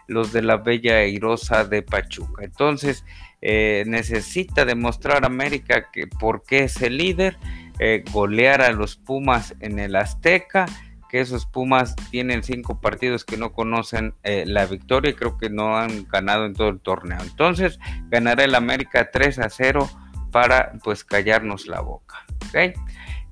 los 0.08 0.34
de 0.34 0.42
la 0.42 0.58
Bella 0.58 0.98
Airosa 0.98 1.64
de 1.64 1.84
Pachuca. 1.84 2.44
Entonces 2.44 3.06
eh, 3.42 3.86
necesita 3.88 4.66
demostrar 4.66 5.24
América 5.24 5.90
que 5.92 6.08
por 6.08 6.44
qué 6.44 6.66
es 6.66 6.82
el 6.82 6.98
líder, 6.98 7.38
eh, 7.80 8.04
golear 8.12 8.62
a 8.62 8.72
los 8.72 8.98
Pumas 8.98 9.56
en 9.62 9.80
el 9.80 9.96
Azteca 9.96 10.66
que 11.10 11.20
esos 11.20 11.46
Pumas 11.46 11.96
tienen 12.12 12.44
cinco 12.44 12.80
partidos 12.80 13.26
que 13.26 13.36
no 13.36 13.52
conocen 13.52 14.14
eh, 14.24 14.46
la 14.48 14.66
victoria 14.66 15.12
y 15.12 15.16
creo 15.16 15.38
que 15.38 15.50
no 15.50 15.78
han 15.78 16.08
ganado 16.08 16.46
en 16.46 16.54
todo 16.54 16.70
el 16.70 16.80
torneo. 16.80 17.18
Entonces 17.22 17.80
ganará 18.10 18.44
el 18.44 18.56
América 18.56 19.10
3 19.12 19.40
a 19.40 19.50
0 19.50 19.90
para 20.32 20.74
pues 20.84 21.04
callarnos 21.04 21.68
la 21.68 21.82
boca. 21.82 22.26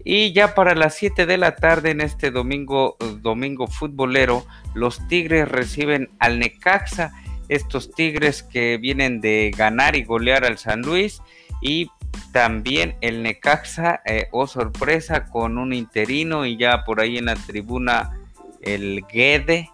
Y 0.03 0.31
ya 0.31 0.55
para 0.55 0.74
las 0.74 0.96
7 0.96 1.25
de 1.25 1.38
la 1.38 1.55
tarde 1.55 1.91
en 1.91 2.01
este 2.01 2.31
domingo, 2.31 2.98
domingo 3.22 3.67
futbolero, 3.67 4.46
los 4.74 5.05
Tigres 5.07 5.50
reciben 5.50 6.10
al 6.19 6.39
Necaxa. 6.39 7.12
Estos 7.50 7.91
Tigres 7.91 8.43
que 8.43 8.77
vienen 8.77 9.22
de 9.22 9.51
ganar 9.55 9.96
y 9.96 10.03
golear 10.03 10.46
al 10.46 10.57
San 10.57 10.81
Luis 10.81 11.22
y 11.62 11.89
también 12.32 12.98
el 13.02 13.24
Necaxa, 13.24 14.02
eh, 14.06 14.28
oh 14.32 14.48
sorpresa, 14.48 15.26
con 15.26 15.58
un 15.58 15.74
interino 15.74 16.46
y 16.46 16.58
ya 16.58 16.84
por 16.84 17.00
ahí 17.00 17.18
en 17.18 17.26
la 17.26 17.36
tribuna 17.36 18.20
el 18.62 19.04
Guede, 19.12 19.70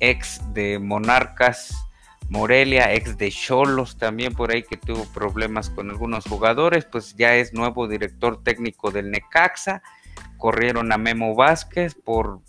ex 0.00 0.40
de 0.52 0.78
Monarcas 0.78 1.74
Morelia, 2.28 2.92
ex 2.94 3.16
de 3.18 3.30
Cholos, 3.30 3.98
también 3.98 4.34
por 4.34 4.50
ahí 4.50 4.62
que 4.62 4.76
tuvo 4.76 5.04
problemas 5.12 5.70
con 5.70 5.90
algunos 5.90 6.24
jugadores, 6.24 6.84
pues 6.84 7.14
ya 7.16 7.34
es 7.36 7.52
nuevo 7.52 7.86
director 7.86 8.42
técnico 8.42 8.90
del 8.90 9.10
Necaxa. 9.10 9.82
Corrieron 10.38 10.92
a 10.92 10.98
Memo 10.98 11.34
Vázquez 11.34 11.94
por 11.94 12.40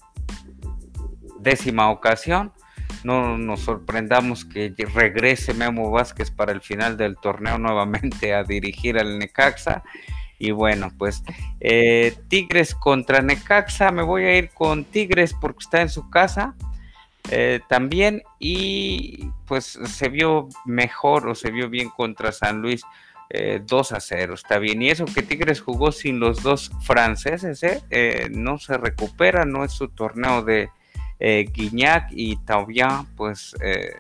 décima 1.40 1.92
ocasión 1.92 2.52
no 3.06 3.38
nos 3.38 3.62
sorprendamos 3.62 4.46
que 4.46 4.74
regrese 4.94 5.54
Memo 5.54 5.92
Vázquez 5.92 6.32
para 6.32 6.52
el 6.52 6.62
final 6.62 6.98
del 6.98 7.18
torneo 7.18 7.58
nuevamente 7.60 8.34
a 8.34 8.44
dirigir 8.44 8.98
al 8.98 9.20
Necaxa. 9.20 9.84
Y 10.40 10.52
bueno, 10.52 10.92
pues 10.98 11.24
eh, 11.62 12.14
Tigres 12.28 12.76
contra 12.76 13.22
Necaxa, 13.22 13.92
me 13.92 14.02
voy 14.02 14.24
a 14.26 14.38
ir 14.38 14.50
con 14.50 14.84
Tigres 14.84 15.34
porque 15.40 15.60
está 15.60 15.82
en 15.82 15.90
su 15.90 16.10
casa 16.10 16.56
eh, 17.30 17.62
también 17.70 18.24
y 18.40 19.30
pues 19.48 19.80
se 19.86 20.10
vio 20.10 20.50
mejor 20.66 21.30
o 21.30 21.36
se 21.36 21.52
vio 21.52 21.70
bien 21.70 21.90
contra 21.90 22.32
San 22.32 22.62
Luis. 22.62 22.82
2 23.28 23.92
eh, 23.92 23.96
a 23.96 24.00
0, 24.00 24.36
está 24.36 24.60
bien. 24.60 24.84
Y 24.84 24.90
eso 24.90 25.06
que 25.06 25.24
Tigres 25.24 25.60
jugó 25.60 25.92
sin 25.92 26.20
los 26.20 26.44
dos 26.44 26.72
franceses, 26.84 27.60
no 28.30 28.60
se 28.60 28.78
recupera, 28.78 29.46
no 29.46 29.64
es 29.64 29.72
su 29.72 29.88
torneo 29.88 30.44
de, 30.44 30.70
eh, 31.20 31.46
Guiñac 31.52 32.10
y 32.12 32.38
Taubian, 32.38 33.06
pues 33.16 33.56
eh, 33.64 33.96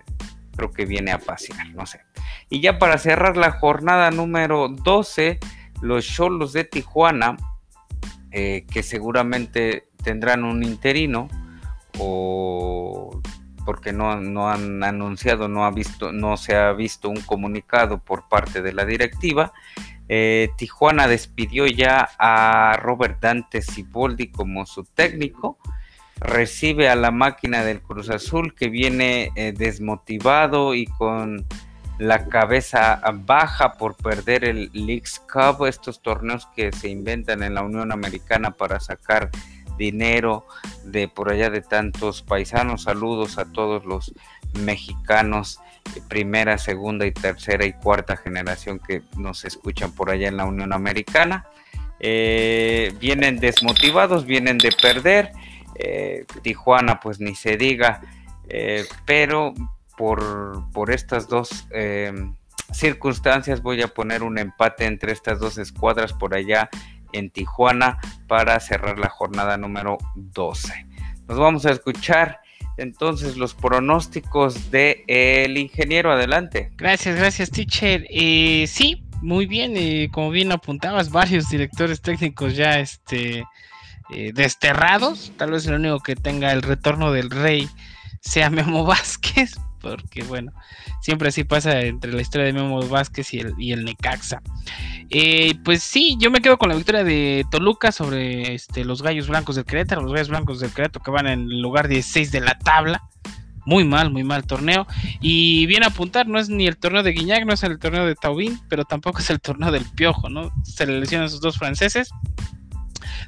creo 0.55 0.72
que 0.72 0.86
viene 0.86 1.12
a 1.12 1.19
pasear, 1.19 1.69
no 1.69 1.86
sé. 1.86 2.01
Y 2.50 2.62
ya 2.62 2.77
para 2.77 2.98
cerrar 2.98 3.38
la 3.38 3.51
jornada 3.51 4.12
número 4.12 4.67
12, 4.67 5.39
los 5.81 6.05
Cholos 6.05 6.53
de 6.53 6.65
Tijuana, 6.65 7.38
eh, 8.31 8.65
que 8.69 8.84
seguramente 8.84 9.88
tendrán 10.03 10.43
un 10.43 10.63
interino, 10.63 11.29
o 11.98 13.22
porque 13.65 13.93
no, 13.93 14.19
no, 14.19 14.50
han 14.50 14.84
anunciado, 14.84 15.48
no, 15.48 15.65
ha 15.65 15.72
visto, 15.72 16.12
no 16.12 16.38
se 16.38 16.55
ha 16.55 16.72
visto 16.74 17.10
un 17.10 17.22
comunicado 17.22 17.98
por 17.98 18.27
parte 18.27 18.62
de 18.62 18.74
la 18.74 18.86
directiva. 18.86 19.53
Tijuana 20.55 21.07
despidió 21.07 21.65
ya 21.65 22.10
a 22.19 22.77
Robert 22.77 23.19
Dante 23.19 23.63
Ciboldi 23.63 24.27
como 24.27 24.67
su 24.67 24.84
técnico 24.84 25.57
recibe 26.19 26.89
a 26.89 26.95
la 26.95 27.12
máquina 27.12 27.63
del 27.63 27.81
Cruz 27.81 28.10
Azul 28.10 28.55
que 28.55 28.69
viene 28.69 29.31
eh, 29.36 29.53
desmotivado 29.55 30.74
y 30.74 30.86
con 30.86 31.45
la 31.98 32.27
cabeza 32.27 33.01
baja 33.25 33.74
por 33.74 33.95
perder 33.95 34.43
el 34.43 34.69
Leagues 34.74 35.22
Cup, 35.31 35.65
estos 35.65 36.01
torneos 36.01 36.48
que 36.55 36.72
se 36.72 36.89
inventan 36.89 37.41
en 37.41 37.53
la 37.53 37.63
Unión 37.63 37.91
Americana 37.91 38.51
para 38.51 38.79
sacar 38.79 39.29
dinero 39.77 40.45
de 40.84 41.07
por 41.07 41.31
allá 41.31 41.50
de 41.50 41.62
tantos 41.62 42.22
paisanos. 42.22 42.84
Saludos 42.84 43.38
a 43.38 43.45
todos 43.45 43.86
los 43.86 44.13
mexicanos 44.53 45.60
primera, 46.07 46.57
segunda 46.57 47.05
y 47.05 47.12
tercera 47.12 47.65
y 47.65 47.74
cuarta 47.74 48.17
generación 48.17 48.79
que 48.79 49.03
nos 49.17 49.45
escuchan 49.45 49.91
por 49.91 50.10
allá 50.10 50.27
en 50.27 50.38
la 50.38 50.45
Unión 50.45 50.74
Americana. 50.74 51.48
Eh, 52.00 52.93
vienen 53.00 53.38
desmotivados, 53.38 54.25
vienen 54.25 54.57
de 54.57 54.72
perder 54.81 55.31
eh, 55.75 56.25
Tijuana 56.41 57.00
pues 57.00 57.20
ni 57.20 57.36
se 57.36 57.58
diga, 57.58 58.01
eh, 58.48 58.86
pero 59.05 59.53
por, 59.98 60.70
por 60.72 60.91
estas 60.91 61.27
dos 61.27 61.67
eh, 61.72 62.13
circunstancias 62.72 63.62
voy 63.62 63.82
a 63.82 63.88
poner 63.88 64.24
un 64.24 64.38
empate 64.38 64.86
entre 64.86 65.12
estas 65.12 65.39
dos 65.39 65.58
escuadras 65.58 66.13
por 66.13 66.36
allá 66.36 66.70
en 67.13 67.29
Tijuana 67.29 68.00
para 68.27 68.60
cerrar 68.60 69.00
la 69.00 69.10
jornada 69.10 69.58
número 69.58 69.98
12. 70.15 70.86
Nos 71.27 71.38
vamos 71.38 71.65
a 71.65 71.72
escuchar 71.72 72.41
entonces 72.77 73.38
los 73.38 73.53
pronósticos 73.53 74.70
de 74.70 75.03
el 75.08 75.58
ingeniero. 75.58 76.12
Adelante. 76.12 76.72
Gracias, 76.75 77.15
gracias, 77.15 77.50
teacher. 77.51 78.05
Sí, 78.67 79.05
muy 79.22 79.46
bien. 79.46 79.74
Eh, 79.75 80.10
como 80.12 80.29
bien 80.29 80.51
apuntabas, 80.51 81.10
varios 81.10 81.50
directores 81.50 82.01
técnicos 82.01 82.55
ya 82.55 82.79
este, 82.79 83.44
eh, 84.09 84.31
desterrados. 84.33 85.31
Tal 85.38 85.51
vez 85.51 85.65
el 85.67 85.75
único 85.75 86.00
que 86.00 86.15
tenga 86.15 86.51
el 86.51 86.62
retorno 86.62 87.12
del 87.12 87.29
rey 87.29 87.69
sea 88.21 88.50
Memo 88.50 88.83
Vázquez, 88.85 89.55
porque 89.81 90.24
bueno, 90.24 90.51
siempre 91.01 91.29
así 91.29 91.43
pasa 91.43 91.81
entre 91.81 92.12
la 92.12 92.21
historia 92.21 92.47
de 92.47 92.53
Memo 92.53 92.81
Vázquez 92.88 93.33
y 93.33 93.71
el, 93.71 93.85
Necaxa. 93.85 94.41
Eh, 95.09 95.55
pues 95.63 95.83
sí, 95.83 96.17
yo 96.19 96.31
me 96.31 96.41
quedo 96.41 96.57
con 96.57 96.69
la 96.69 96.75
victoria 96.75 97.03
de 97.03 97.45
Toluca 97.51 97.91
sobre 97.91 98.55
este, 98.55 98.83
los 98.83 99.01
Gallos 99.01 99.27
Blancos 99.27 99.55
del 99.55 99.65
Querétaro, 99.65 100.01
los 100.01 100.12
Gallos 100.12 100.29
Blancos 100.29 100.59
del 100.59 100.71
Querétaro 100.71 101.03
que 101.03 101.12
van 101.12 101.27
en 101.27 101.41
el 101.41 101.62
lugar 101.62 101.88
16 101.88 102.31
de 102.31 102.41
la 102.41 102.57
tabla. 102.57 103.03
Muy 103.67 103.83
mal, 103.83 104.12
muy 104.12 104.24
mal 104.24 104.45
torneo. 104.45 104.85
Y 105.21 105.65
bien 105.65 105.83
apuntar, 105.83 106.27
no 106.27 106.38
es 106.38 106.50
ni 106.50 106.67
el 106.67 106.77
torneo 106.77 107.01
de 107.01 107.13
Guiñac, 107.13 107.45
no 107.45 107.53
es 107.53 107.63
el 107.63 107.79
torneo 107.79 108.05
de 108.05 108.13
Taubín, 108.13 108.59
pero 108.69 108.85
tampoco 108.85 109.19
es 109.19 109.31
el 109.31 109.41
torneo 109.41 109.71
del 109.71 109.85
Piojo, 109.95 110.29
¿no? 110.29 110.51
Se 110.63 110.85
le 110.85 111.00
lesionan 111.00 111.25
esos 111.25 111.41
dos 111.41 111.57
franceses. 111.57 112.12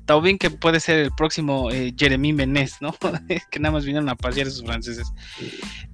Taubín 0.05 0.37
que 0.37 0.49
puede 0.49 0.79
ser 0.79 0.99
el 0.99 1.11
próximo 1.11 1.71
eh, 1.71 1.93
Jeremy 1.97 2.33
Menez, 2.33 2.77
¿no? 2.81 2.95
que 3.51 3.59
nada 3.59 3.73
más 3.73 3.85
vinieron 3.85 4.09
a 4.09 4.15
pasear 4.15 4.47
esos 4.47 4.63
franceses. 4.63 5.11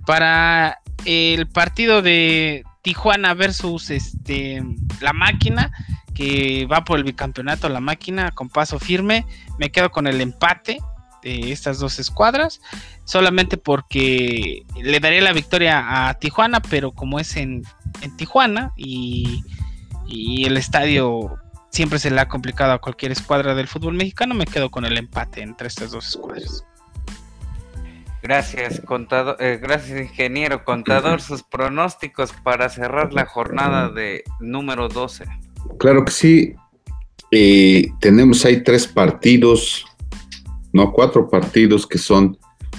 Para 0.05 0.79
el 1.05 1.47
partido 1.47 2.01
de 2.01 2.63
Tijuana 2.81 3.33
versus 3.33 3.89
este 3.89 4.61
la 5.01 5.13
máquina, 5.13 5.71
que 6.13 6.67
va 6.71 6.83
por 6.83 6.97
el 6.97 7.03
bicampeonato 7.03 7.69
la 7.69 7.79
máquina 7.79 8.31
con 8.31 8.49
paso 8.49 8.79
firme, 8.79 9.25
me 9.57 9.71
quedo 9.71 9.91
con 9.91 10.07
el 10.07 10.21
empate 10.21 10.79
de 11.23 11.51
estas 11.51 11.79
dos 11.79 11.99
escuadras, 11.99 12.61
solamente 13.05 13.57
porque 13.57 14.63
le 14.81 14.99
daré 14.99 15.21
la 15.21 15.31
victoria 15.31 16.09
a 16.09 16.13
Tijuana, 16.15 16.61
pero 16.61 16.91
como 16.91 17.19
es 17.19 17.37
en, 17.37 17.63
Tijuana 18.17 18.73
y, 18.75 19.41
y 20.05 20.45
el 20.45 20.57
estadio 20.57 21.37
siempre 21.73 21.97
se 21.97 22.11
le 22.11 22.21
ha 22.21 22.29
complicado 22.29 22.71
a 22.71 22.79
cualquier 22.79 23.11
escuadra 23.11 23.55
del 23.55 23.67
fútbol 23.67 23.95
mexicano, 23.95 24.35
me 24.35 24.45
quedo 24.45 24.69
con 24.69 24.85
el 24.85 24.95
empate 24.97 25.41
entre 25.41 25.67
estas 25.67 25.91
dos 25.91 26.07
escuadras. 26.07 26.63
Gracias, 28.21 28.79
contador, 28.85 29.35
eh, 29.39 29.59
gracias, 29.61 29.99
ingeniero. 29.99 30.63
Contador, 30.63 31.19
sus 31.19 31.43
pronósticos 31.43 32.31
para 32.31 32.69
cerrar 32.69 33.11
la 33.11 33.25
jornada 33.25 33.89
de 33.89 34.23
número 34.39 34.87
12. 34.87 35.25
Claro 35.77 36.05
que 36.05 36.11
sí. 36.11 36.55
Eh, 37.31 37.89
tenemos 37.99 38.45
ahí 38.45 38.63
tres 38.63 38.87
partidos, 38.87 39.85
no, 40.71 40.93
cuatro 40.93 41.27
partidos 41.27 41.85
que 41.87 41.97
son 41.97 42.37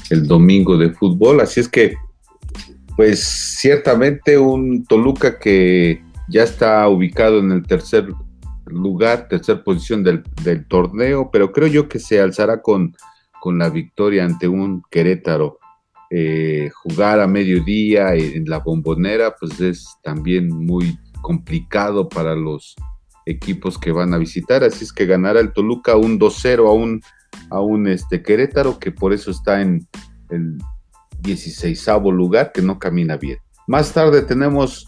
el 0.09 0.27
domingo 0.27 0.79
de 0.79 0.91
fútbol. 0.93 1.41
Así 1.41 1.61
es 1.61 1.69
que, 1.69 1.95
pues 2.97 3.23
ciertamente 3.25 4.39
un 4.39 4.87
Toluca 4.87 5.39
que 5.39 6.03
ya 6.29 6.45
está 6.45 6.89
ubicado 6.89 7.41
en 7.41 7.53
el 7.53 7.67
tercer 7.67 8.07
lugar, 8.67 9.29
tercera 9.29 9.63
posición 9.63 10.03
del, 10.03 10.23
torneo, 10.67 11.31
pero 11.33 11.53
creo 11.53 11.69
yo 11.69 11.89
que 11.89 11.99
se 11.99 12.21
alzará 12.21 12.63
con, 12.63 12.95
con 13.41 13.59
la 13.59 13.71
victoria 13.71 14.25
ante 14.25 14.49
un 14.49 14.83
Querétaro. 14.91 15.59
Eh, 16.11 16.71
jugar 16.83 17.21
a 17.21 17.27
mediodía 17.27 18.15
en 18.15 18.45
la 18.45 18.59
bombonera, 18.59 19.35
pues 19.35 19.61
es 19.61 19.87
también 20.03 20.49
muy 20.49 20.99
complicado 21.23 22.09
para 22.09 22.35
los 22.35 22.77
equipos 23.27 23.79
que 23.79 23.91
van 23.91 24.13
a 24.15 24.19
visitar, 24.19 24.63
así 24.63 24.85
es 24.85 24.93
que 24.93 25.07
ganará 25.07 25.41
el 25.41 25.53
Toluca 25.53 25.97
un 25.97 26.21
2-0 26.21 26.69
a 26.69 26.73
un, 26.73 27.01
a 27.51 27.61
un 27.61 27.89
este, 27.89 28.23
Querétaro, 28.23 28.79
que 28.79 28.93
por 28.93 29.13
eso 29.13 29.31
está 29.31 29.63
en 29.63 29.89
el 30.31 30.59
16 31.21 31.89
lugar, 32.13 32.53
que 32.53 32.63
no 32.63 32.79
camina 32.79 33.17
bien. 33.17 33.39
Más 33.67 33.93
tarde 33.93 34.23
tenemos 34.23 34.87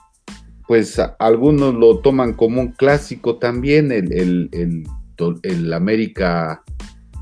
pues 0.66 1.00
algunos 1.18 1.74
lo 1.74 2.00
toman 2.00 2.32
como 2.32 2.60
un 2.60 2.72
clásico 2.72 3.36
también, 3.36 3.92
el, 3.92 4.50
el, 4.52 5.72
América 5.72 6.62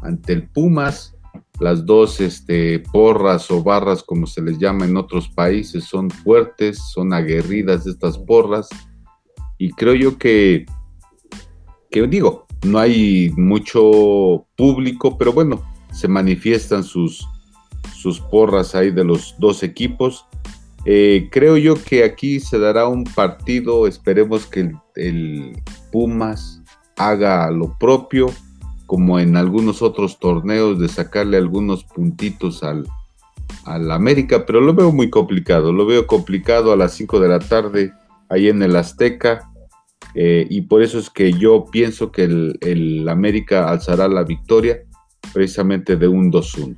ante 0.03 0.33
el 0.33 0.49
Pumas, 0.49 1.15
las 1.61 1.85
dos 1.85 2.21
este, 2.21 2.81
porras 2.81 3.51
o 3.51 3.63
barras, 3.63 4.03
como 4.03 4.27
se 4.27 4.43
les 4.43 4.59
llama 4.59 4.87
en 4.87 4.97
otros 4.97 5.29
países, 5.29 5.85
son 5.85 6.11
fuertes, 6.11 6.79
son 6.93 7.13
aguerridas 7.13 7.87
estas 7.87 8.19
porras, 8.19 8.69
y 9.59 9.71
creo 9.71 9.95
yo 9.95 10.19
que, 10.19 10.65
que 11.91 12.07
digo, 12.07 12.47
no 12.65 12.79
hay 12.79 13.31
mucho 13.37 14.47
público, 14.57 15.17
pero 15.19 15.33
bueno, 15.33 15.63
se 15.93 16.09
manifiestan 16.09 16.83
sus, 16.83 17.27
sus 17.95 18.21
porras 18.21 18.75
ahí 18.75 18.91
de 18.91 19.05
los 19.05 19.37
dos 19.39 19.63
equipos 19.63 20.27
eh, 20.87 21.29
creo 21.31 21.57
yo 21.57 21.83
que 21.83 22.05
aquí 22.05 22.41
se 22.41 22.59
dará 22.59 22.87
un 22.87 23.05
partido, 23.05 23.87
esperemos 23.87 24.47
que 24.47 24.73
el, 24.97 25.63
Pumas 25.91 26.63
haga 26.97 27.51
lo 27.51 27.79
propio, 27.79 28.31
como 28.87 29.19
en 29.19 29.37
algunos 29.37 29.81
otros 29.81 30.19
torneos, 30.19 30.79
de 30.79 30.89
sacarle 30.89 31.37
algunos 31.37 31.85
puntitos 31.85 32.63
al, 32.63 32.87
América, 33.67 34.45
pero 34.45 34.61
lo 34.61 34.75
veo 34.75 34.93
muy 34.93 35.09
complicado, 35.09 35.73
lo 35.73 35.87
veo 35.87 36.07
complicado 36.07 36.73
a 36.73 36.77
las 36.77 36.93
5 36.93 37.19
de 37.21 37.29
la 37.29 37.39
tarde 37.39 37.93
ahí 38.29 38.49
en 38.49 38.63
el 38.63 38.77
Azteca, 38.77 39.51
eh, 40.15 40.47
y 40.51 40.63
por 40.63 40.83
eso 40.83 40.99
es 40.99 41.09
que 41.09 41.33
yo 41.33 41.65
pienso 41.71 42.13
que 42.13 42.25
el, 42.25 42.59
el 42.61 43.09
América 43.09 43.71
alzará 43.71 44.07
la 44.09 44.23
victoria 44.23 44.83
precisamente 45.33 45.97
de 45.97 46.09
un 46.09 46.31
2-1. 46.31 46.77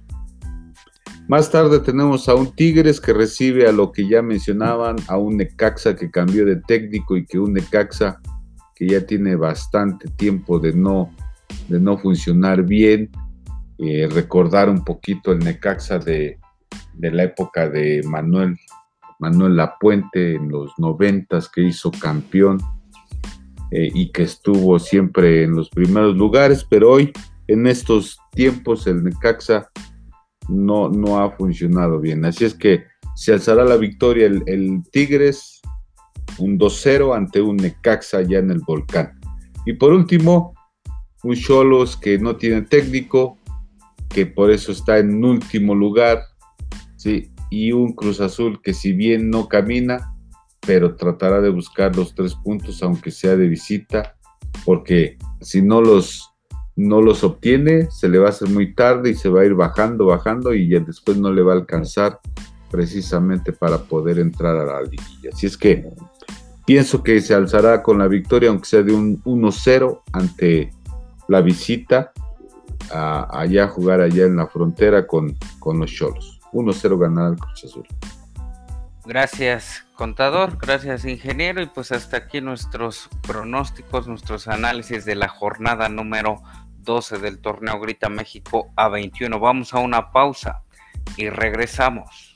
Más 1.28 1.50
tarde 1.50 1.80
tenemos 1.80 2.28
a 2.28 2.36
un 2.36 2.52
Tigres 2.52 3.00
que 3.00 3.12
recibe 3.12 3.66
a 3.66 3.72
lo 3.72 3.90
que 3.90 4.08
ya 4.08 4.22
mencionaban, 4.22 4.94
a 5.08 5.18
un 5.18 5.36
Necaxa 5.36 5.96
que 5.96 6.08
cambió 6.08 6.44
de 6.44 6.56
técnico 6.56 7.16
y 7.16 7.26
que 7.26 7.40
un 7.40 7.52
Necaxa 7.52 8.20
que 8.76 8.86
ya 8.86 9.04
tiene 9.04 9.34
bastante 9.34 10.08
tiempo 10.08 10.60
de 10.60 10.72
no, 10.72 11.12
de 11.68 11.80
no 11.80 11.98
funcionar 11.98 12.62
bien. 12.62 13.10
Eh, 13.78 14.08
recordar 14.08 14.70
un 14.70 14.84
poquito 14.84 15.32
el 15.32 15.40
Necaxa 15.40 15.98
de, 15.98 16.38
la 17.00 17.24
época 17.24 17.68
de 17.68 18.02
Manuel, 18.04 18.56
Manuel 19.18 19.56
Lapuente 19.56 20.36
en 20.36 20.48
los 20.48 20.70
noventas 20.78 21.48
que 21.48 21.62
hizo 21.62 21.90
campeón 21.90 22.58
eh, 23.72 23.90
y 23.92 24.12
que 24.12 24.22
estuvo 24.22 24.78
siempre 24.78 25.42
en 25.42 25.56
los 25.56 25.70
primeros 25.70 26.16
lugares, 26.16 26.64
pero 26.64 26.92
hoy 26.92 27.12
en 27.48 27.66
estos 27.66 28.18
tiempos 28.32 28.86
el 28.86 29.02
Necaxa 29.02 29.68
no, 30.48 30.88
no 30.88 31.18
ha 31.18 31.30
funcionado 31.32 32.00
bien. 32.00 32.24
Así 32.24 32.44
es 32.44 32.54
que 32.54 32.84
se 33.14 33.32
alzará 33.32 33.64
la 33.64 33.76
victoria 33.76 34.26
el, 34.26 34.82
Tigres, 34.92 35.60
un 36.38 36.58
2-0 36.58 37.16
ante 37.16 37.40
un 37.40 37.56
Necaxa 37.56 38.22
ya 38.22 38.38
en 38.38 38.50
el 38.50 38.60
volcán. 38.60 39.18
Y 39.64 39.72
por 39.74 39.92
último, 39.92 40.54
un 41.22 41.34
Cholos 41.34 41.96
que 41.96 42.18
no 42.18 42.36
tiene 42.36 42.62
técnico, 42.62 43.38
que 44.08 44.26
por 44.26 44.50
eso 44.50 44.72
está 44.72 44.98
en 44.98 45.24
último 45.24 45.74
lugar, 45.74 46.22
¿sí? 46.96 47.32
y 47.50 47.72
un 47.72 47.92
Cruz 47.92 48.20
Azul 48.20 48.60
que 48.62 48.74
si 48.74 48.92
bien 48.92 49.30
no 49.30 49.48
camina, 49.48 50.14
pero 50.60 50.96
tratará 50.96 51.40
de 51.40 51.50
buscar 51.50 51.94
los 51.96 52.14
tres 52.14 52.34
puntos, 52.34 52.82
aunque 52.82 53.10
sea 53.10 53.36
de 53.36 53.48
visita, 53.48 54.16
porque 54.64 55.16
si 55.40 55.62
no 55.62 55.80
los 55.80 56.35
no 56.76 57.00
los 57.00 57.24
obtiene, 57.24 57.90
se 57.90 58.08
le 58.08 58.18
va 58.18 58.26
a 58.26 58.30
hacer 58.30 58.48
muy 58.50 58.74
tarde 58.74 59.10
y 59.10 59.14
se 59.14 59.30
va 59.30 59.40
a 59.40 59.44
ir 59.46 59.54
bajando, 59.54 60.06
bajando 60.06 60.54
y 60.54 60.68
ya 60.68 60.80
después 60.80 61.16
no 61.16 61.32
le 61.32 61.42
va 61.42 61.54
a 61.54 61.56
alcanzar 61.56 62.20
precisamente 62.70 63.52
para 63.52 63.78
poder 63.78 64.18
entrar 64.18 64.56
a 64.56 64.64
la 64.64 64.82
liguilla. 64.82 65.30
Así 65.32 65.46
es 65.46 65.56
que 65.56 65.88
pienso 66.66 67.02
que 67.02 67.20
se 67.20 67.34
alzará 67.34 67.82
con 67.82 67.98
la 67.98 68.08
victoria, 68.08 68.50
aunque 68.50 68.66
sea 68.66 68.82
de 68.82 68.92
un 68.92 69.22
1-0 69.24 70.02
ante 70.12 70.70
la 71.28 71.40
visita 71.40 72.12
a, 72.92 73.40
allá 73.40 73.64
a 73.64 73.68
jugar 73.68 74.02
allá 74.02 74.26
en 74.26 74.36
la 74.36 74.46
frontera 74.46 75.06
con, 75.06 75.34
con 75.58 75.80
los 75.80 75.90
Cholos. 75.90 76.40
1-0 76.52 76.98
ganar 76.98 77.26
al 77.26 77.38
Cruz 77.38 77.64
Azul. 77.64 77.86
Gracias, 79.06 79.86
contador. 79.94 80.58
Gracias, 80.60 81.04
ingeniero. 81.04 81.62
Y 81.62 81.66
pues 81.66 81.92
hasta 81.92 82.16
aquí 82.16 82.40
nuestros 82.40 83.08
pronósticos, 83.24 84.08
nuestros 84.08 84.48
análisis 84.48 85.04
de 85.04 85.14
la 85.14 85.28
jornada 85.28 85.88
número 85.88 86.42
12 86.86 87.18
del 87.18 87.40
torneo 87.40 87.78
Grita 87.78 88.08
México 88.08 88.72
a 88.76 88.88
21. 88.88 89.38
Vamos 89.38 89.74
a 89.74 89.80
una 89.80 90.12
pausa 90.12 90.62
y 91.18 91.28
regresamos. 91.28 92.34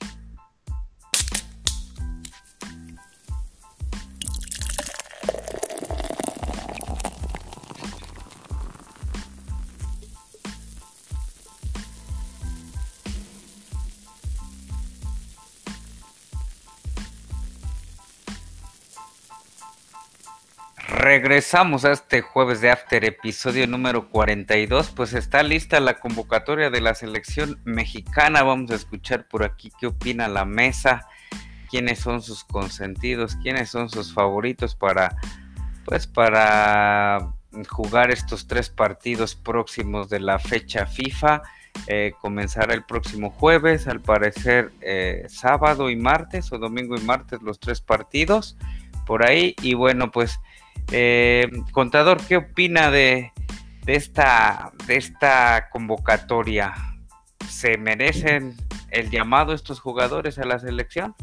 Regresamos 21.00 21.86
a 21.86 21.92
este 21.92 22.20
jueves 22.20 22.60
de 22.60 22.70
After, 22.70 23.06
episodio 23.06 23.66
número 23.66 24.10
42. 24.10 24.90
Pues 24.90 25.14
está 25.14 25.42
lista 25.42 25.80
la 25.80 25.98
convocatoria 25.98 26.68
de 26.68 26.82
la 26.82 26.94
selección 26.94 27.58
mexicana. 27.64 28.42
Vamos 28.42 28.70
a 28.70 28.74
escuchar 28.74 29.26
por 29.26 29.42
aquí 29.42 29.72
qué 29.80 29.86
opina 29.86 30.28
la 30.28 30.44
mesa, 30.44 31.06
quiénes 31.70 32.00
son 32.00 32.20
sus 32.20 32.44
consentidos, 32.44 33.36
quiénes 33.36 33.70
son 33.70 33.88
sus 33.88 34.12
favoritos 34.12 34.74
para, 34.74 35.16
pues 35.86 36.06
para 36.06 37.32
jugar 37.70 38.10
estos 38.10 38.46
tres 38.46 38.68
partidos 38.68 39.34
próximos 39.34 40.10
de 40.10 40.20
la 40.20 40.38
fecha 40.38 40.84
FIFA. 40.84 41.40
Eh, 41.86 42.12
comenzará 42.20 42.74
el 42.74 42.84
próximo 42.84 43.30
jueves, 43.30 43.88
al 43.88 44.00
parecer 44.00 44.70
eh, 44.82 45.24
sábado 45.30 45.88
y 45.88 45.96
martes 45.96 46.52
o 46.52 46.58
domingo 46.58 46.94
y 46.94 47.00
martes 47.00 47.40
los 47.40 47.58
tres 47.58 47.80
partidos 47.80 48.58
por 49.06 49.24
ahí. 49.24 49.56
Y 49.62 49.72
bueno, 49.72 50.10
pues 50.10 50.38
eh, 50.92 51.48
contador, 51.72 52.18
¿qué 52.26 52.36
opina 52.36 52.90
de, 52.90 53.32
esta, 53.86 54.72
de 54.86 54.96
esta 54.96 55.68
convocatoria? 55.70 56.74
¿Se 57.48 57.76
merecen 57.78 58.54
el 58.90 59.10
llamado 59.10 59.52
estos 59.52 59.80
jugadores 59.80 60.38
a 60.38 60.44
la 60.44 60.58
selección? 60.58 61.14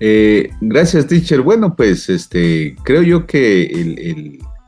Eh, 0.00 0.50
gracias, 0.62 1.06
teacher. 1.06 1.42
Bueno, 1.42 1.76
pues 1.76 2.08
este, 2.08 2.74
creo 2.82 3.02
yo 3.02 3.26
que 3.26 3.64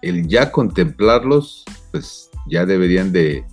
el, 0.02 0.28
ya 0.28 0.52
contemplarlos, 0.52 1.64
pues 1.90 2.30
ya 2.48 2.66
deberían 2.66 3.12
de, 3.12 3.44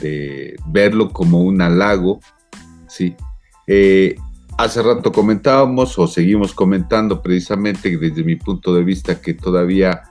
de 0.00 0.56
verlo 0.68 1.10
como 1.10 1.42
un 1.42 1.60
halago, 1.60 2.20
¿sí? 2.88 3.14
Eh, 3.66 4.16
Hace 4.58 4.82
rato 4.82 5.12
comentábamos 5.12 5.98
o 5.98 6.06
seguimos 6.06 6.54
comentando 6.54 7.20
precisamente 7.20 7.94
desde 7.98 8.24
mi 8.24 8.36
punto 8.36 8.74
de 8.74 8.84
vista 8.84 9.20
que 9.20 9.34
todavía 9.34 10.04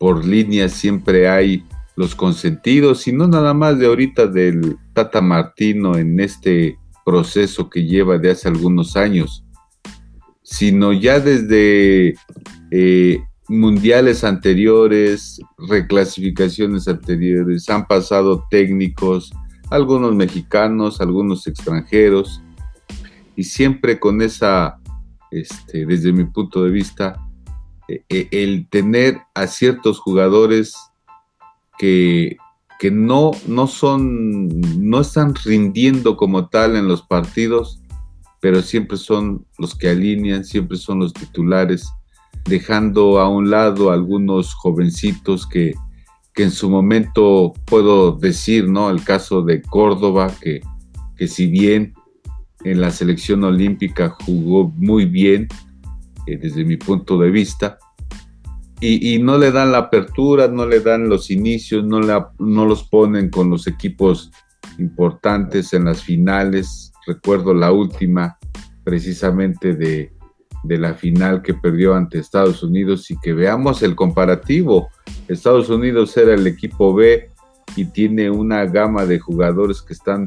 por 0.00 0.24
línea 0.24 0.68
siempre 0.68 1.28
hay 1.28 1.64
los 1.94 2.16
consentidos 2.16 3.06
y 3.06 3.12
no 3.12 3.28
nada 3.28 3.54
más 3.54 3.78
de 3.78 3.86
ahorita 3.86 4.26
del 4.26 4.78
Tata 4.94 5.20
Martino 5.20 5.96
en 5.96 6.18
este 6.18 6.76
proceso 7.04 7.70
que 7.70 7.84
lleva 7.84 8.18
de 8.18 8.32
hace 8.32 8.48
algunos 8.48 8.96
años, 8.96 9.44
sino 10.42 10.92
ya 10.92 11.20
desde 11.20 12.16
eh, 12.72 13.22
mundiales 13.48 14.24
anteriores, 14.24 15.40
reclasificaciones 15.68 16.88
anteriores, 16.88 17.70
han 17.70 17.86
pasado 17.86 18.44
técnicos, 18.50 19.32
algunos 19.70 20.16
mexicanos, 20.16 21.00
algunos 21.00 21.46
extranjeros, 21.46 22.42
y 23.36 23.44
siempre 23.44 23.98
con 23.98 24.22
esa, 24.22 24.78
este, 25.30 25.86
desde 25.86 26.12
mi 26.12 26.24
punto 26.24 26.64
de 26.64 26.70
vista, 26.70 27.20
e, 27.88 28.04
e, 28.08 28.28
el 28.30 28.68
tener 28.68 29.20
a 29.34 29.46
ciertos 29.46 29.98
jugadores 29.98 30.76
que, 31.78 32.36
que 32.78 32.90
no, 32.90 33.32
no 33.46 33.66
son, 33.66 34.48
no 34.78 35.00
están 35.00 35.34
rindiendo 35.34 36.16
como 36.16 36.48
tal 36.48 36.76
en 36.76 36.88
los 36.88 37.02
partidos, 37.02 37.80
pero 38.40 38.60
siempre 38.60 38.96
son 38.96 39.46
los 39.58 39.74
que 39.74 39.88
alinean, 39.88 40.44
siempre 40.44 40.76
son 40.76 40.98
los 40.98 41.12
titulares, 41.12 41.88
dejando 42.44 43.20
a 43.20 43.28
un 43.28 43.50
lado 43.50 43.90
algunos 43.90 44.52
jovencitos 44.54 45.46
que, 45.46 45.74
que 46.34 46.42
en 46.42 46.50
su 46.50 46.68
momento 46.68 47.52
puedo 47.66 48.12
decir, 48.12 48.68
¿no? 48.68 48.90
El 48.90 49.04
caso 49.04 49.42
de 49.42 49.62
Córdoba, 49.62 50.32
que, 50.40 50.60
que 51.16 51.28
si 51.28 51.46
bien 51.46 51.94
en 52.64 52.80
la 52.80 52.90
selección 52.90 53.44
olímpica 53.44 54.10
jugó 54.10 54.72
muy 54.76 55.06
bien, 55.06 55.48
eh, 56.26 56.36
desde 56.36 56.64
mi 56.64 56.76
punto 56.76 57.18
de 57.18 57.30
vista, 57.30 57.78
y, 58.84 59.20
no 59.20 59.38
le 59.38 59.52
dan 59.52 59.70
la 59.70 59.78
apertura, 59.78 60.48
no 60.48 60.66
le 60.66 60.80
dan 60.80 61.08
los 61.08 61.30
inicios, 61.30 61.84
no, 61.84 62.00
los 62.00 62.82
ponen 62.88 63.30
con 63.30 63.48
los 63.48 63.68
equipos 63.68 64.32
importantes 64.76 65.72
en 65.72 65.84
las 65.84 66.02
finales. 66.02 66.92
Recuerdo 67.06 67.54
la 67.54 67.70
última, 67.70 68.38
precisamente 68.82 69.76
de, 69.76 70.12
de 70.64 70.78
la 70.78 70.94
final 70.94 71.42
que 71.42 71.54
perdió 71.54 71.94
ante 71.94 72.18
Estados 72.18 72.64
Unidos 72.64 73.08
y 73.12 73.16
que 73.20 73.32
veamos 73.32 73.84
el 73.84 73.94
comparativo. 73.94 74.88
Estados 75.28 75.70
Unidos 75.70 76.16
era 76.16 76.34
el 76.34 76.44
equipo 76.48 76.92
B 76.92 77.30
y 77.76 77.84
tiene 77.84 78.30
una 78.30 78.66
gama 78.66 79.06
de 79.06 79.20
jugadores 79.20 79.80
que 79.80 79.92
están 79.92 80.26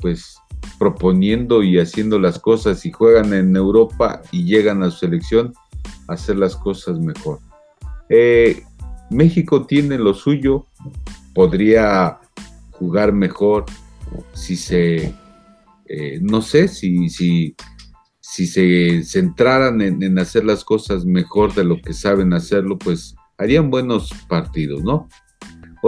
pues 0.00 0.38
proponiendo 0.78 1.62
y 1.62 1.78
haciendo 1.78 2.18
las 2.18 2.38
cosas 2.38 2.84
y 2.86 2.92
juegan 2.92 3.32
en 3.32 3.56
Europa 3.56 4.22
y 4.32 4.44
llegan 4.44 4.82
a 4.82 4.90
su 4.90 4.98
selección 4.98 5.52
hacer 6.08 6.36
las 6.36 6.56
cosas 6.56 6.98
mejor. 6.98 7.40
Eh, 8.08 8.62
México 9.10 9.66
tiene 9.66 9.98
lo 9.98 10.14
suyo, 10.14 10.66
podría 11.34 12.18
jugar 12.70 13.12
mejor 13.12 13.64
si 14.32 14.56
se, 14.56 15.14
eh, 15.86 16.18
no 16.20 16.42
sé, 16.42 16.68
si, 16.68 17.08
si, 17.08 17.54
si 18.20 18.46
se 18.46 19.02
centraran 19.04 19.80
en, 19.80 20.02
en 20.02 20.18
hacer 20.18 20.44
las 20.44 20.64
cosas 20.64 21.04
mejor 21.04 21.54
de 21.54 21.64
lo 21.64 21.80
que 21.80 21.92
saben 21.92 22.32
hacerlo, 22.32 22.78
pues 22.78 23.14
harían 23.38 23.70
buenos 23.70 24.10
partidos, 24.28 24.82
¿no? 24.82 25.08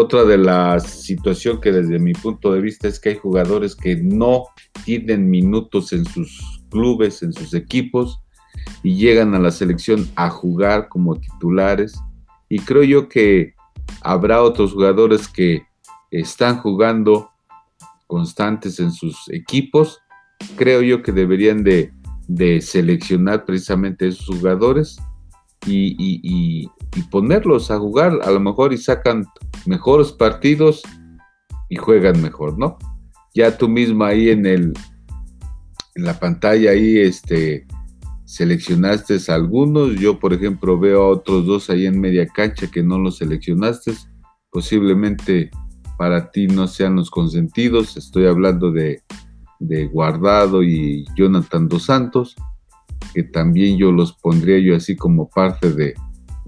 Otra 0.01 0.23
de 0.23 0.39
las 0.39 0.89
situaciones 0.89 1.61
que 1.61 1.73
desde 1.73 1.99
mi 1.99 2.13
punto 2.13 2.53
de 2.53 2.61
vista 2.61 2.87
es 2.87 3.01
que 3.01 3.09
hay 3.09 3.15
jugadores 3.17 3.75
que 3.75 3.97
no 3.97 4.45
tienen 4.85 5.29
minutos 5.29 5.93
en 5.93 6.05
sus 6.05 6.63
clubes, 6.71 7.21
en 7.25 7.33
sus 7.33 7.53
equipos, 7.53 8.21
y 8.85 8.95
llegan 8.95 9.35
a 9.35 9.41
la 9.41 9.51
selección 9.51 10.09
a 10.15 10.31
jugar 10.31 10.89
como 10.89 11.17
titulares. 11.17 11.99
Y 12.49 12.61
creo 12.61 12.85
yo 12.85 13.09
que 13.09 13.55
habrá 14.01 14.41
otros 14.41 14.73
jugadores 14.73 15.27
que 15.27 15.63
están 16.13 16.59
jugando 16.61 17.31
constantes 18.07 18.79
en 18.79 18.93
sus 18.93 19.29
equipos. 19.31 19.99
Creo 20.55 20.81
yo 20.83 21.03
que 21.03 21.11
deberían 21.11 21.65
de, 21.65 21.91
seleccionar 22.61 23.45
precisamente 23.45 24.07
esos 24.07 24.27
jugadores 24.27 24.97
y, 25.67 25.97
y 25.99 26.71
ponerlos 27.11 27.70
a 27.70 27.79
jugar, 27.79 28.18
a 28.22 28.31
lo 28.31 28.40
mejor 28.40 28.72
y 28.72 28.79
sacan 28.79 29.27
mejores 29.66 30.12
partidos 30.12 30.83
y 31.68 31.77
juegan 31.77 32.20
mejor, 32.22 32.59
¿no? 32.59 32.79
Ya 33.35 33.57
tú 33.57 33.68
mismo 33.68 34.05
ahí 34.05 34.31
en 34.31 34.46
el 34.46 34.72
en 35.94 36.05
la 36.05 36.18
pantalla 36.18 36.70
ahí 36.70 36.98
este 36.98 37.66
seleccionaste 38.24 39.18
algunos, 39.33 39.96
yo 39.96 40.18
por 40.18 40.33
ejemplo 40.33 40.79
veo 40.79 41.03
a 41.03 41.09
otros 41.09 41.46
dos 41.46 41.70
ahí 41.70 41.87
en 41.87 42.01
media 42.01 42.27
cancha 42.27 42.70
que 42.70 42.83
no 42.83 42.98
los 42.98 43.18
seleccionaste, 43.18 43.94
posiblemente 44.51 45.51
para 45.96 46.31
ti 46.31 46.46
no 46.46 46.68
sean 46.68 46.96
los 46.96 47.11
consentidos, 47.11 47.96
estoy 47.96 48.27
hablando 48.27 48.70
de, 48.70 49.03
de 49.59 49.87
Guardado 49.87 50.62
y 50.62 51.07
Jonathan 51.16 51.68
Dos 51.68 51.85
Santos, 51.85 52.37
que 53.14 53.24
también 53.24 53.79
yo 53.79 53.92
los 53.92 54.12
pondría 54.12 54.59
yo 54.59 54.77
así 54.77 54.94
como 54.94 55.29
parte 55.29 55.72
de, 55.72 55.94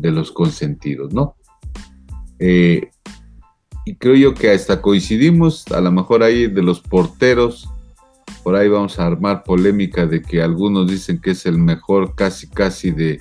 de 0.01 0.11
los 0.11 0.33
consentidos, 0.33 1.13
¿no? 1.13 1.37
Eh, 2.39 2.91
y 3.85 3.95
creo 3.97 4.15
yo 4.15 4.35
que 4.35 4.51
hasta 4.51 4.81
coincidimos, 4.81 5.67
a 5.69 5.81
lo 5.81 5.91
mejor 5.93 6.23
ahí 6.23 6.47
de 6.47 6.63
los 6.63 6.81
porteros, 6.81 7.69
por 8.43 8.57
ahí 8.57 8.69
vamos 8.69 8.99
a 8.99 9.07
armar 9.07 9.43
polémica 9.43 10.07
de 10.07 10.23
que 10.23 10.43
algunos 10.43 10.91
dicen 10.91 11.21
que 11.21 11.33
es 11.33 11.47
el 11.47 11.59
mejor 11.59 12.15
casi 12.15 12.49
casi 12.49 12.91
de, 12.91 13.21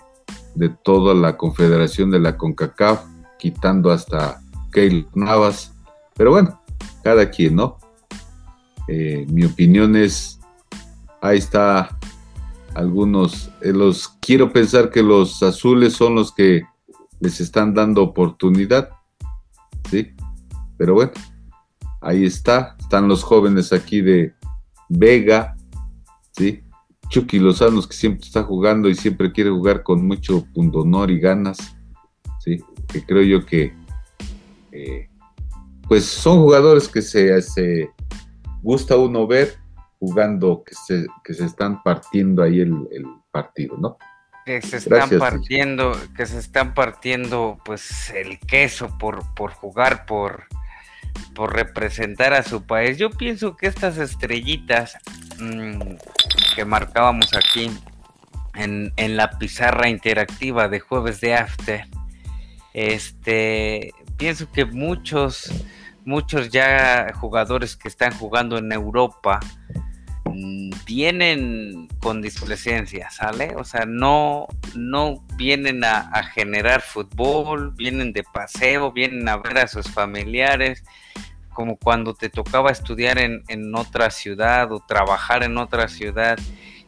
de 0.56 0.70
toda 0.70 1.14
la 1.14 1.38
confederación 1.38 2.12
de 2.12 2.20
la 2.20 2.38
CONCACAF, 2.38 3.04
quitando 3.38 3.92
hasta 3.92 4.42
Keil 4.72 5.08
Navas, 5.16 5.74
pero 6.16 6.32
bueno, 6.32 6.62
cada 7.04 7.30
quien, 7.30 7.56
¿no? 7.56 7.78
Eh, 8.88 9.26
mi 9.30 9.46
opinión 9.46 9.96
es, 9.96 10.40
ahí 11.22 11.38
está 11.38 11.99
algunos, 12.76 13.50
eh, 13.62 13.74
los 13.74 14.08
quiero 14.22 14.52
pensar 14.52 14.90
que 14.90 15.04
los 15.04 15.42
azules 15.44 15.94
son 15.94 16.16
los 16.16 16.34
que 16.34 16.64
les 17.20 17.42
están 17.42 17.74
dando 17.74 18.04
oportunidad, 18.04 18.90
¿sí? 19.90 20.14
Pero 20.78 20.94
bueno, 20.94 21.12
ahí 22.02 22.26
está, 22.26 22.76
están 22.80 23.08
los 23.08 23.24
jóvenes 23.24 23.74
aquí 23.74 24.02
de 24.02 24.34
Vega, 24.88 25.56
¿sí? 26.32 26.64
Chucky 27.10 27.40
Lozano, 27.40 27.82
que 27.82 27.94
siempre 27.94 28.26
está 28.26 28.44
jugando 28.44 28.88
y 28.88 28.96
siempre 28.96 29.32
quiere 29.32 29.50
jugar 29.50 29.84
con 29.84 30.06
mucho 30.06 30.46
pundonor 30.54 31.10
y 31.12 31.20
ganas, 31.20 31.58
¿sí? 32.40 32.64
Que 32.88 33.04
creo 33.04 33.24
yo 33.24 33.46
que, 33.46 33.74
eh, 34.72 35.10
pues 35.88 36.06
son 36.06 36.40
jugadores 36.40 36.88
que 36.88 37.02
se, 37.02 37.42
se 37.42 37.90
gusta 38.62 38.96
uno 38.96 39.26
ver 39.26 39.58
jugando, 40.00 40.64
que 40.64 40.74
se, 40.74 41.06
que 41.24 41.34
se 41.34 41.46
están 41.46 41.84
partiendo 41.84 42.42
ahí 42.42 42.62
el, 42.62 43.06
partido, 43.32 43.78
¿no? 43.78 43.98
Que 44.46 44.62
se 44.62 44.78
están 44.78 45.10
partiendo, 45.20 45.96
que 46.16 46.26
se 46.26 46.40
están 46.40 46.74
partiendo 46.74 47.60
pues 47.64 48.10
el 48.10 48.40
queso 48.40 48.98
por, 48.98 49.36
por 49.36 49.52
jugar, 49.52 50.08
por, 50.08 50.46
por 51.36 51.54
representar 51.54 52.34
a 52.34 52.42
su 52.42 52.66
país. 52.66 52.98
Yo 52.98 53.12
pienso 53.12 53.56
que 53.56 53.68
estas 53.68 54.00
estrellitas 54.00 54.98
mm, 55.40 55.96
que 56.56 56.66
marcábamos 56.66 57.30
aquí 57.36 57.70
en, 58.56 58.92
en 58.96 59.18
la 59.18 59.38
pizarra 59.38 59.90
interactiva 59.90 60.68
de 60.68 60.80
jueves 60.80 61.22
de 61.22 61.36
After. 61.36 61.86
Este, 62.74 63.92
pienso 64.18 64.52
que 64.52 64.66
muchos, 64.66 65.52
muchos 66.06 66.50
ya 66.50 67.14
jugadores 67.14 67.76
que 67.76 67.88
están 67.88 68.14
jugando 68.14 68.58
en 68.58 68.72
Europa 68.72 69.40
vienen 70.86 71.88
con 72.00 72.22
displecencia, 72.22 73.10
¿sale? 73.10 73.56
O 73.56 73.64
sea, 73.64 73.86
no, 73.86 74.48
no 74.76 75.24
vienen 75.36 75.84
a, 75.84 76.24
generar 76.24 76.82
fútbol, 76.82 77.74
vienen 77.76 78.14
de 78.14 78.24
paseo, 78.24 78.92
vienen 78.92 79.28
a 79.28 79.38
ver 79.38 79.60
a 79.60 79.68
sus 79.68 79.90
familiares, 79.90 80.84
como 81.54 81.78
cuando 81.78 82.14
te 82.14 82.30
tocaba 82.30 82.72
estudiar 82.72 83.20
en, 83.20 83.44
en 83.48 83.76
otra 83.76 84.10
ciudad 84.10 84.72
o 84.72 84.80
trabajar 84.80 85.44
en 85.44 85.58
otra 85.58 85.88
ciudad 85.88 86.38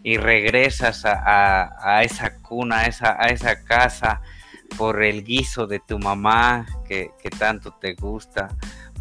y 0.04 0.18
regresas 0.18 1.04
a, 1.06 2.02
esa 2.04 2.38
cuna, 2.38 2.86
esa, 2.86 3.18
a 3.20 3.28
esa 3.28 3.64
casa 3.64 4.22
por 4.78 5.04
el 5.04 5.24
guiso 5.24 5.68
de 5.68 5.80
tu 5.80 6.00
mamá 6.00 6.66
que, 6.88 7.12
tanto 7.38 7.72
te 7.74 7.94
gusta, 7.94 8.50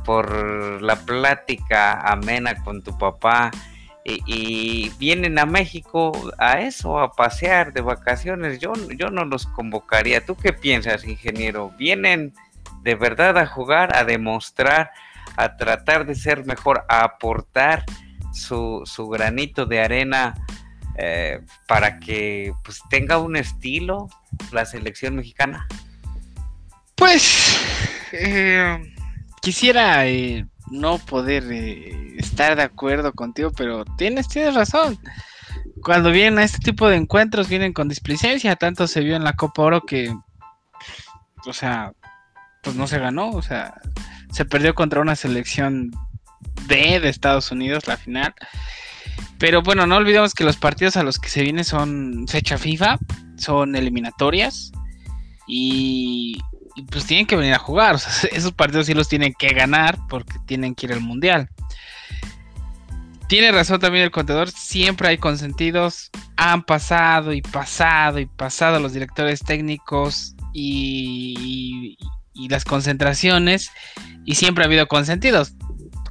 por 0.05 0.83
la 0.83 0.97
plática 0.97 2.01
amena 2.01 2.63
con 2.63 2.83
tu 2.83 2.97
papá. 2.97 3.51
Y, 4.05 4.91
vienen 4.99 5.39
a 5.39 5.47
México 5.47 6.13
a 6.39 6.61
eso, 6.61 6.99
a 6.99 7.13
pasear 7.13 7.73
de 7.73 7.81
vacaciones. 7.81 8.59
Yo, 8.59 8.73
yo 8.97 9.11
no 9.11 9.25
los 9.25 9.47
convocaría. 9.47 10.25
¿Tú 10.25 10.37
qué 10.37 10.53
piensas, 10.53 11.05
ingeniero? 11.05 11.71
¿Vienen 11.79 12.33
de 12.83 12.95
verdad 12.95 13.37
a 13.39 13.47
jugar, 13.47 13.95
a 13.97 14.05
demostrar, 14.05 14.91
a 15.37 15.57
tratar 15.57 16.07
de 16.07 16.15
ser 16.15 16.45
mejor, 16.47 16.85
a 16.89 17.05
aportar 17.05 17.85
su, 18.33 18.83
su 18.85 19.09
granito 19.09 19.67
de 19.67 19.81
arena 19.81 20.35
eh, 20.97 21.41
para 21.67 21.99
que 21.99 22.53
pues 22.65 22.81
tenga 22.89 23.19
un 23.19 23.37
estilo 23.37 24.09
la 24.53 24.65
selección 24.65 25.17
mexicana? 25.17 25.67
Pues 26.95 27.59
eh, 28.13 28.79
quisiera 29.41 30.07
eh, 30.07 30.47
no 30.71 30.99
poder 30.99 31.45
eh, 31.51 32.17
estar 32.19 32.57
de 32.57 32.63
acuerdo 32.63 33.13
contigo, 33.13 33.51
pero 33.57 33.85
tienes, 33.97 34.29
tienes 34.29 34.55
razón. 34.55 34.99
Cuando 35.83 36.11
vienen 36.11 36.39
a 36.39 36.45
este 36.45 36.59
tipo 36.59 36.89
de 36.89 36.97
encuentros 36.97 37.49
vienen 37.49 37.73
con 37.73 37.89
displicencia, 37.89 38.57
tanto 38.57 38.87
se 38.87 39.01
vio 39.01 39.17
en 39.17 39.25
la 39.25 39.35
Copa 39.35 39.63
Oro 39.63 39.81
que, 39.83 40.15
o 41.47 41.53
sea, 41.53 41.93
pues 42.63 42.77
no 42.77 42.87
se 42.87 42.99
ganó, 42.99 43.31
o 43.31 43.43
sea, 43.43 43.75
se 44.31 44.45
perdió 44.45 44.75
contra 44.75 45.01
una 45.01 45.17
selección 45.17 45.91
de 46.67 47.09
Estados 47.09 47.51
Unidos 47.51 47.87
la 47.87 47.97
final. 47.97 48.35
Pero 49.39 49.63
bueno, 49.63 49.87
no 49.87 49.97
olvidemos 49.97 50.35
que 50.35 50.45
los 50.45 50.57
partidos 50.57 50.97
a 50.97 51.03
los 51.03 51.19
que 51.19 51.31
se 51.31 51.43
viene 51.43 51.65
son 51.65 52.27
fecha 52.29 52.59
FIFA, 52.59 52.99
son 53.37 53.75
eliminatorias 53.75 54.71
y, 55.47 56.39
pues 56.91 57.07
tienen 57.07 57.27
que 57.27 57.37
venir 57.37 57.55
a 57.55 57.59
jugar. 57.59 57.97
Esos 58.33 58.53
partidos 58.53 58.87
sí 58.87 58.95
los 58.95 59.09
tienen 59.09 59.35
que 59.39 59.49
ganar 59.49 59.99
porque 60.09 60.39
tienen 60.47 60.75
que 60.75 60.87
ir 60.87 60.93
al 60.93 61.01
mundial. 61.01 61.49
Tiene 63.29 63.53
razón 63.53 63.79
también 63.79 64.05
el 64.05 64.11
contador, 64.11 64.51
siempre 64.51 65.09
hay 65.09 65.19
consentidos. 65.19 66.11
Han 66.37 66.63
pasado 66.63 67.33
y 67.33 67.43
pasado 67.43 68.19
y 68.19 68.27
pasado 68.27 68.81
los 68.81 68.93
directores 68.93 69.41
técnicos 69.41 70.35
y 70.53 71.97
las 72.35 72.65
concentraciones 72.65 73.71
y 74.25 74.35
siempre 74.35 74.65
ha 74.65 74.67
habido 74.67 74.89
consentidos 74.89 75.55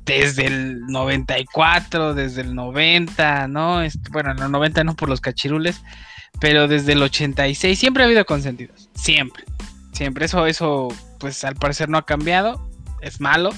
desde 0.10 0.47
el 0.47 0.88
94, 0.88 2.15
desde 2.15 2.41
el 2.41 2.55
90, 2.55 3.47
¿no? 3.47 3.82
Bueno, 4.12 4.32
en 4.32 4.39
el 4.39 4.51
90 4.51 4.84
no 4.84 4.95
por 4.95 5.08
los 5.08 5.21
cachirules, 5.21 5.82
pero 6.39 6.67
desde 6.67 6.93
el 6.93 7.03
86 7.03 7.77
siempre 7.77 8.03
ha 8.03 8.08
habido 8.08 8.25
consentidos, 8.25 8.89
siempre, 8.95 9.43
siempre. 9.99 10.25
Eso, 10.25 10.47
eso, 10.47 10.88
pues 11.19 11.43
al 11.43 11.55
parecer 11.55 11.89
no 11.89 11.99
ha 11.99 12.05
cambiado, 12.05 12.67
es 13.01 13.21
malo, 13.21 13.51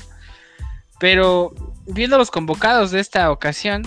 pero 0.99 1.53
viendo 1.85 2.17
los 2.17 2.31
convocados 2.31 2.91
de 2.91 2.99
esta 2.99 3.31
ocasión, 3.31 3.83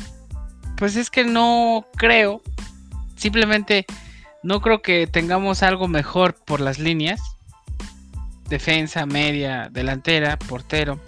pues 0.77 0.97
es 0.97 1.11
que 1.11 1.25
no 1.25 1.87
creo, 1.97 2.41
simplemente 3.17 3.85
no 4.43 4.61
creo 4.63 4.81
que 4.81 5.07
tengamos 5.07 5.63
algo 5.63 5.89
mejor 5.89 6.35
por 6.35 6.61
las 6.61 6.79
líneas, 6.79 7.21
defensa, 8.49 9.05
media, 9.05 9.69
delantera, 9.71 10.39
portero 10.39 10.99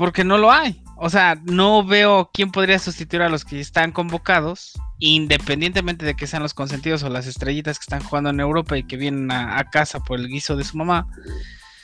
porque 0.00 0.24
no 0.24 0.38
lo 0.38 0.50
hay. 0.50 0.82
O 0.96 1.10
sea, 1.10 1.38
no 1.44 1.84
veo 1.84 2.30
quién 2.32 2.50
podría 2.50 2.78
sustituir 2.78 3.20
a 3.20 3.28
los 3.28 3.44
que 3.44 3.60
están 3.60 3.92
convocados, 3.92 4.80
independientemente 5.00 6.04
de 6.04 6.14
que 6.14 6.26
sean 6.26 6.42
los 6.42 6.54
consentidos 6.54 7.02
o 7.02 7.08
las 7.08 7.26
estrellitas 7.26 7.78
que 7.78 7.84
están 7.84 8.02
jugando 8.02 8.30
en 8.30 8.38
Europa 8.38 8.78
y 8.78 8.84
que 8.84 8.96
vienen 8.96 9.30
a, 9.32 9.64
casa 9.70 10.00
por 10.00 10.20
el 10.20 10.28
guiso 10.28 10.56
de 10.56 10.64
su 10.64 10.76
mamá. 10.76 11.08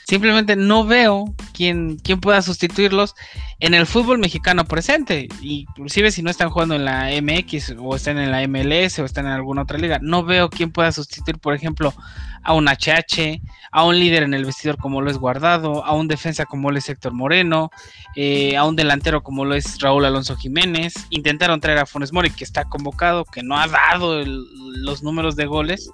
Simplemente 0.07 0.55
no 0.55 0.85
veo 0.85 1.35
quién, 1.53 1.97
quién 1.97 2.21
pueda 2.21 2.41
sustituirlos 2.41 3.13
en 3.59 3.73
el 3.73 3.85
fútbol 3.85 4.19
mexicano 4.19 4.63
presente. 4.63 5.27
Inclusive 5.41 6.11
si 6.11 6.21
no 6.21 6.29
están 6.29 6.49
jugando 6.49 6.75
en 6.75 6.85
la 6.85 7.09
MX 7.21 7.75
o 7.77 7.93
están 7.93 8.17
en 8.17 8.31
la 8.31 8.47
MLS 8.47 8.99
o 8.99 9.05
están 9.05 9.25
en 9.25 9.33
alguna 9.33 9.63
otra 9.63 9.77
liga. 9.77 9.99
No 10.01 10.23
veo 10.23 10.49
quién 10.49 10.71
pueda 10.71 10.93
sustituir, 10.93 11.39
por 11.39 11.53
ejemplo, 11.53 11.93
a 12.41 12.53
un 12.53 12.69
HH, 12.69 13.41
a 13.73 13.83
un 13.83 13.99
líder 13.99 14.23
en 14.23 14.33
el 14.33 14.45
vestidor 14.45 14.77
como 14.77 15.01
lo 15.01 15.11
es 15.11 15.17
Guardado, 15.17 15.83
a 15.83 15.93
un 15.93 16.07
defensa 16.07 16.45
como 16.45 16.71
lo 16.71 16.77
es 16.77 16.87
Héctor 16.87 17.11
Moreno, 17.11 17.69
eh, 18.15 18.55
a 18.55 18.63
un 18.63 18.77
delantero 18.77 19.23
como 19.23 19.43
lo 19.43 19.55
es 19.55 19.77
Raúl 19.81 20.05
Alonso 20.05 20.37
Jiménez. 20.37 20.93
Intentaron 21.09 21.59
traer 21.59 21.79
a 21.79 21.85
Funes 21.85 22.13
Mori, 22.13 22.29
que 22.29 22.45
está 22.45 22.63
convocado, 22.63 23.25
que 23.25 23.43
no 23.43 23.59
ha 23.59 23.67
dado 23.67 24.21
el, 24.21 24.41
los 24.85 25.03
números 25.03 25.35
de 25.35 25.47
goles. 25.47 25.91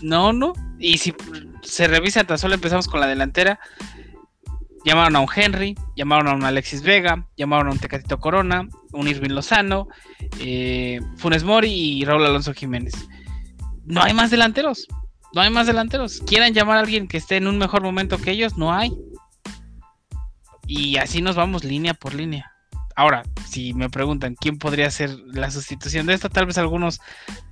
No, 0.00 0.32
no. 0.32 0.54
Y 0.78 0.96
si 0.96 1.12
se 1.68 1.86
revisa 1.86 2.24
tan 2.24 2.38
solo 2.38 2.54
empezamos 2.54 2.88
con 2.88 3.00
la 3.00 3.06
delantera. 3.06 3.60
Llamaron 4.84 5.16
a 5.16 5.20
un 5.20 5.28
Henry, 5.34 5.74
llamaron 5.96 6.28
a 6.28 6.34
un 6.34 6.44
Alexis 6.44 6.82
Vega, 6.82 7.26
llamaron 7.36 7.68
a 7.68 7.72
un 7.72 7.78
Tecatito 7.78 8.18
Corona, 8.18 8.66
un 8.92 9.08
Irving 9.08 9.30
Lozano, 9.30 9.88
eh, 10.38 11.00
Funes 11.16 11.44
Mori 11.44 11.70
y 11.70 12.04
Raúl 12.04 12.24
Alonso 12.24 12.54
Jiménez. 12.54 12.94
No 13.84 14.02
hay 14.02 14.14
más 14.14 14.30
delanteros, 14.30 14.86
no 15.34 15.42
hay 15.42 15.50
más 15.50 15.66
delanteros. 15.66 16.20
Quieran 16.26 16.54
llamar 16.54 16.78
a 16.78 16.80
alguien 16.80 17.06
que 17.06 17.18
esté 17.18 17.36
en 17.36 17.48
un 17.48 17.58
mejor 17.58 17.82
momento 17.82 18.18
que 18.18 18.30
ellos, 18.30 18.56
no 18.56 18.72
hay. 18.72 18.92
Y 20.66 20.96
así 20.96 21.20
nos 21.20 21.36
vamos 21.36 21.64
línea 21.64 21.94
por 21.94 22.14
línea. 22.14 22.52
Ahora, 22.94 23.22
si 23.46 23.74
me 23.74 23.90
preguntan 23.90 24.34
quién 24.34 24.58
podría 24.58 24.90
ser 24.90 25.10
la 25.26 25.50
sustitución 25.50 26.06
de 26.06 26.14
esto, 26.14 26.30
tal 26.30 26.46
vez 26.46 26.58
algunos 26.58 27.00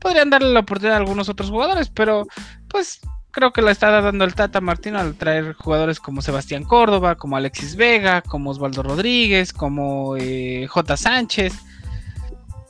podrían 0.01 0.31
darle 0.31 0.53
la 0.53 0.61
oportunidad 0.61 0.97
a 0.97 1.01
algunos 1.01 1.29
otros 1.29 1.51
jugadores, 1.51 1.89
pero 1.89 2.27
pues 2.69 3.01
creo 3.37 3.53
que 3.53 3.61
la 3.61 3.71
está 3.71 3.91
dando 4.01 4.25
el 4.25 4.35
Tata 4.35 4.63
Martino 4.63 4.99
al 4.99 5.15
traer 5.15 5.53
jugadores 5.53 6.01
como 6.01 6.23
Sebastián 6.23 6.65
Córdoba, 6.65 7.17
como 7.17 7.37
Alexis 7.37 7.77
Vega, 7.77 8.23
como 8.23 8.49
Osvaldo 8.49 8.83
Rodríguez, 8.83 9.53
como 9.53 10.17
eh, 10.17 10.67
J. 10.67 10.97
Sánchez. 10.97 11.53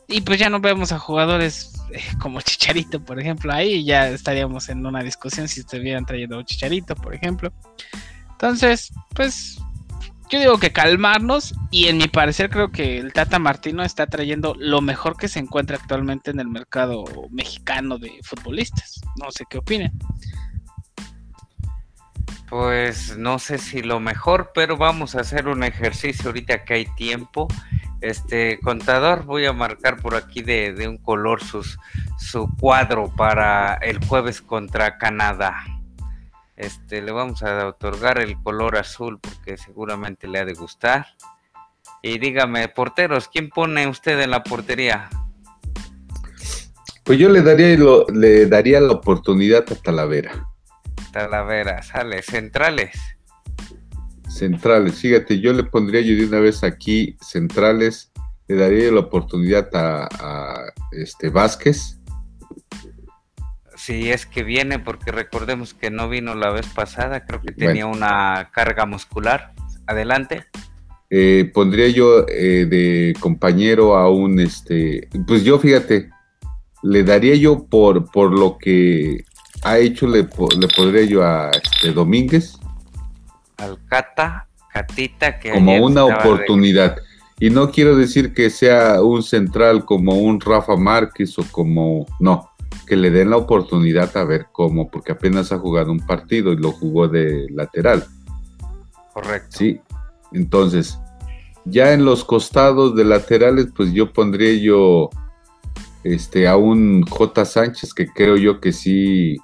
Y 0.09 0.23
pues 0.23 0.41
ya 0.41 0.51
no 0.51 0.59
vemos 0.59 0.91
a 0.91 0.99
jugadores 0.99 1.73
eh, 1.93 2.03
como 2.21 2.41
Chicharito, 2.41 2.99
por 3.01 3.21
ejemplo. 3.21 3.53
Ahí 3.53 3.85
ya 3.85 4.09
estaríamos 4.09 4.69
en 4.69 4.85
una 4.85 5.05
discusión 5.05 5.47
si 5.47 5.61
estuvieran 5.61 6.05
trayendo 6.05 6.43
Chicharito, 6.43 6.97
por 6.97 7.15
ejemplo. 7.15 7.53
Entonces, 8.33 8.93
pues 9.15 9.59
yo 10.31 10.41
digo 10.41 10.59
que 10.59 10.73
calmarnos 10.73 11.55
y 11.71 11.87
en 11.87 11.99
mi 11.99 12.09
parecer 12.09 12.51
creo 12.51 12.73
que 12.73 12.99
el 12.99 13.13
Tata 13.13 13.39
Martino 13.39 13.85
está 13.85 14.09
trayendo 14.09 14.57
lo 14.59 14.81
mejor 14.81 15.17
que 15.17 15.29
se 15.29 15.39
encuentra 15.39 15.77
actualmente 15.77 16.33
en 16.33 16.41
el 16.41 16.49
mercado 16.49 17.05
mexicano 17.31 17.99
de 17.99 18.19
futbolistas. 18.25 19.01
No 19.15 19.31
sé 19.31 19.45
qué 19.49 19.59
opinen. 19.59 19.93
Pues 22.49 23.17
no 23.17 23.39
sé 23.39 23.59
si 23.59 23.83
lo 23.83 24.01
mejor, 24.01 24.53
pero 24.55 24.77
vamos 24.77 25.15
a 25.15 25.21
hacer 25.21 25.49
un 25.49 25.63
ejercicio 25.63 26.29
ahorita 26.29 26.65
que 26.65 26.75
hay 26.75 26.87
tiempo. 26.95 27.49
Este 28.01 28.61
contador, 28.61 29.25
voy 29.25 29.47
a 29.47 29.53
marcar 29.53 29.97
por 29.97 30.15
aquí 30.15 30.43
de, 30.43 30.87
un 30.89 30.99
color 30.99 31.41
su 31.43 32.49
cuadro 32.59 33.13
para 33.17 33.75
el 33.75 34.05
jueves 34.07 34.41
contra 34.41 34.99
Canadá. 34.99 35.65
Este, 36.57 37.03
le 37.03 37.13
vamos 37.13 37.43
a 37.43 37.67
otorgar 37.67 38.19
el 38.19 38.41
color 38.43 38.79
azul 38.79 39.19
porque 39.21 39.59
seguramente 39.59 40.27
le 40.27 40.39
ha 40.39 40.45
de 40.45 40.55
gustar. 40.55 41.07
Y 42.03 42.19
dígame, 42.19 42.69
porteros, 42.69 43.29
¿quién 43.29 43.51
pone 43.51 43.87
usted 43.87 44.19
en 44.21 44.31
la 44.31 44.43
portería? 44.43 45.11
Pues 47.05 47.19
yo 47.19 47.29
le 47.29 47.43
daría, 47.43 47.77
lo, 47.77 48.07
le 48.07 48.47
daría 48.47 48.81
la 48.81 48.93
oportunidad 48.93 49.65
a 49.71 49.75
Talavera. 49.77 50.49
Talavera, 51.17 51.83
sale, 51.83 52.21
centrales. 52.21 52.95
Centrales, 54.29 55.01
fíjate, 55.01 55.41
yo 55.41 55.55
le 55.55 55.65
pondría 55.65 56.03
yo 56.03 56.15
de 56.15 56.27
una 56.27 56.41
vez 56.41 56.63
aquí 56.63 57.17
centrales, 57.23 58.13
le 58.49 58.57
daría 58.57 58.93
la 58.93 59.01
oportunidad 59.01 59.75
a, 59.75 60.09
a 60.21 60.73
este 60.93 61.31
Vázquez. 61.31 61.99
Si 63.77 64.11
es 64.11 64.27
que 64.27 64.43
viene, 64.43 64.79
porque 64.79 65.11
recordemos 65.11 65.73
que 65.73 65.91
no 65.91 66.11
vino 66.11 66.35
la 66.35 66.51
vez 66.51 66.67
pasada, 66.67 67.25
creo 67.25 67.41
que 67.41 67.53
tenía 67.53 67.87
bueno. 67.87 67.97
una 67.97 68.51
carga 68.53 68.85
muscular. 68.85 69.55
Adelante. 69.87 70.45
Eh, 71.09 71.51
pondría 71.55 71.89
yo 71.89 72.27
eh, 72.29 72.67
de 72.67 73.15
compañero 73.21 73.97
a 73.97 74.11
un, 74.11 74.39
este, 74.39 75.09
pues 75.27 75.45
yo 75.45 75.59
fíjate, 75.59 76.11
le 76.83 77.05
daría 77.05 77.37
yo 77.37 77.65
por, 77.69 78.11
por 78.11 78.39
lo 78.39 78.59
que 78.59 79.25
ha 79.67 79.79
hecho, 79.79 80.07
le, 80.07 80.19
le 80.59 80.69
podría 80.77 81.05
yo 81.05 81.25
a 81.25 81.51
este, 81.51 81.93
Domínguez. 81.93 82.57
Al 83.57 83.79
Cata, 83.89 84.47
Catita, 84.73 85.41
que 85.41 85.51
como 85.51 85.85
una 85.85 86.05
oportunidad. 86.05 86.97
Y 87.41 87.51
no 87.51 87.71
quiero 87.73 87.97
decir 87.97 88.33
que 88.33 88.49
sea 88.49 89.03
un 89.03 89.25
central 89.25 89.85
como 89.85 90.15
un 90.15 90.41
Rafa 90.41 90.77
Márquez 90.77 91.37
o 91.39 91.45
como, 91.51 92.07
no, 92.21 92.51
que 92.87 92.95
le 92.95 93.11
den 93.11 93.31
la 93.31 93.39
oportunidad 93.39 94.17
a 94.17 94.25
ver 94.25 94.47
cómo, 94.53 94.89
porque 94.89 95.13
apenas 95.13 95.51
ha 95.51 95.59
jugado 95.59 95.91
un 95.91 96.01
partido 96.01 96.53
y 96.53 96.59
lo 96.59 96.71
jugó 96.71 97.09
de 97.09 97.47
lateral. 97.51 98.07
Correcto. 99.13 99.49
Sí, 99.59 99.81
entonces, 100.33 100.99
ya 101.65 101.93
en 101.93 102.05
los 102.05 102.25
costados 102.25 102.95
de 102.95 103.05
laterales, 103.05 103.67
pues 103.75 103.93
yo 103.93 104.13
pondría 104.13 104.55
yo 104.55 105.11
este, 106.05 106.47
a 106.47 106.57
un 106.57 107.03
J. 107.03 107.45
Sánchez, 107.45 107.93
que 107.93 108.07
creo 108.07 108.37
yo 108.37 108.61
que 108.61 108.73
sí, 108.73 109.39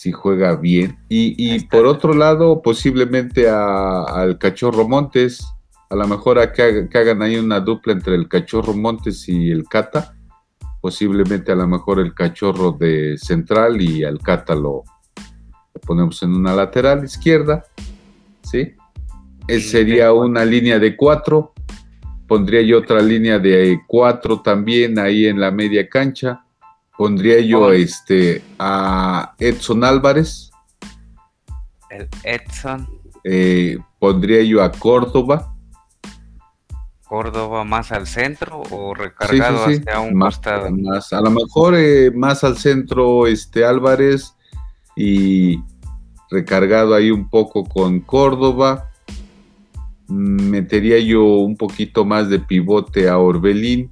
sí 0.00 0.12
juega 0.12 0.56
bien. 0.56 0.96
Y, 1.10 1.60
por 1.66 1.84
otro 1.84 2.14
lado, 2.14 2.62
posiblemente 2.62 3.50
al 3.50 4.38
Cachorro 4.38 4.88
Montes, 4.88 5.46
a 5.90 5.94
lo 5.94 6.08
mejor 6.08 6.38
a 6.38 6.54
que, 6.54 6.88
hagan 6.94 7.20
ahí 7.20 7.36
una 7.36 7.60
dupla 7.60 7.92
entre 7.92 8.14
el 8.14 8.26
Cachorro 8.26 8.72
Montes 8.72 9.28
y 9.28 9.50
el 9.50 9.64
Cata. 9.64 10.16
Posiblemente 10.80 11.52
a 11.52 11.54
lo 11.54 11.68
mejor 11.68 12.00
el 12.00 12.14
Cachorro 12.14 12.72
de 12.72 13.18
central 13.18 13.82
y 13.82 14.02
al 14.02 14.20
Cata 14.20 14.54
lo, 14.54 14.84
ponemos 15.86 16.22
en 16.22 16.34
una 16.34 16.54
lateral 16.54 17.04
izquierda. 17.04 17.66
¿Sí? 18.42 18.72
sería 19.60 20.12
una 20.12 20.44
línea 20.44 20.78
de 20.78 20.96
cuatro 20.96 21.52
Pondría 22.26 22.62
yo 22.62 22.78
otra 22.78 23.02
línea 23.02 23.40
de 23.40 23.80
cuatro 23.88 24.40
también 24.40 24.98
ahí 25.00 25.26
en 25.26 25.40
la 25.40 25.50
media 25.50 25.88
cancha. 25.88 26.44
Pondría 27.00 27.40
yo 27.40 27.72
este 27.72 28.42
a 28.58 29.34
Edson 29.38 29.84
Álvarez. 29.84 30.50
El 31.88 32.06
Edson. 32.24 32.86
Eh, 33.24 33.78
pondría 33.98 34.42
yo 34.42 34.62
a 34.62 34.70
Córdoba. 34.70 35.56
Córdoba 37.08 37.64
más 37.64 37.90
al 37.90 38.06
centro 38.06 38.60
o 38.70 38.92
recargado 38.92 39.64
hacia 39.64 39.98
un 40.00 40.12
más, 40.12 40.34
costado. 40.34 40.70
Más, 40.72 41.10
a 41.14 41.22
lo 41.22 41.30
mejor 41.30 41.74
eh, 41.74 42.10
más 42.14 42.44
al 42.44 42.58
centro 42.58 43.26
este 43.26 43.64
Álvarez 43.64 44.34
y 44.94 45.58
recargado 46.30 46.94
ahí 46.94 47.10
un 47.10 47.30
poco 47.30 47.64
con 47.64 48.00
Córdoba 48.00 48.90
metería 50.06 50.98
yo 50.98 51.24
un 51.24 51.56
poquito 51.56 52.04
más 52.04 52.28
de 52.28 52.40
pivote 52.40 53.08
a 53.08 53.16
Orbelín. 53.16 53.90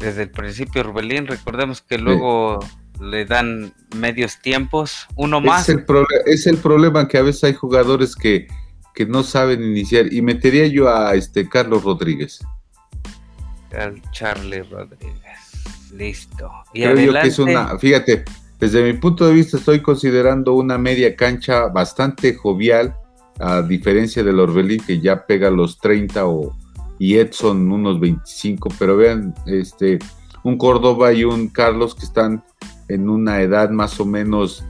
Desde 0.00 0.22
el 0.22 0.30
principio 0.30 0.80
Orbelín, 0.80 1.26
recordemos 1.26 1.82
que 1.82 1.98
luego 1.98 2.58
le 3.00 3.26
dan 3.26 3.72
medios 3.96 4.40
tiempos, 4.40 5.06
uno 5.14 5.40
más. 5.40 5.68
Es 5.68 5.76
el, 5.76 5.84
es 6.26 6.46
el 6.46 6.56
problema 6.56 7.06
que 7.06 7.18
a 7.18 7.22
veces 7.22 7.44
hay 7.44 7.54
jugadores 7.54 8.16
que, 8.16 8.48
no 9.08 9.22
saben 9.22 9.64
iniciar 9.64 10.12
y 10.12 10.20
metería 10.20 10.66
yo 10.66 10.94
a 10.94 11.14
este 11.14 11.48
Carlos 11.48 11.84
Rodríguez. 11.84 12.40
Al 13.72 14.02
Charlie 14.10 14.62
Rodríguez. 14.62 15.90
Listo. 15.94 16.50
Y 16.74 16.82
Creo 16.82 17.14
que 17.14 17.28
es 17.28 17.38
una, 17.38 17.78
fíjate, 17.78 18.24
desde 18.58 18.82
mi 18.82 18.92
punto 18.98 19.26
de 19.26 19.32
vista 19.32 19.56
estoy 19.56 19.80
considerando 19.80 20.52
una 20.52 20.76
media 20.76 21.16
cancha 21.16 21.68
bastante 21.68 22.34
jovial, 22.34 22.94
a 23.38 23.62
diferencia 23.62 24.22
del 24.22 24.38
Orbelín 24.38 24.82
que 24.86 25.00
ya 25.00 25.24
pega 25.24 25.48
los 25.48 25.78
30 25.78 26.26
o, 26.26 26.54
y 27.00 27.16
Edson 27.16 27.72
unos 27.72 27.98
25, 27.98 28.68
pero 28.78 28.94
vean, 28.94 29.34
este, 29.46 29.98
un 30.44 30.58
Córdoba 30.58 31.14
y 31.14 31.24
un 31.24 31.48
Carlos 31.48 31.94
que 31.94 32.04
están 32.04 32.44
en 32.88 33.08
una 33.08 33.40
edad 33.40 33.70
más 33.70 33.98
o 34.00 34.04
menos 34.04 34.62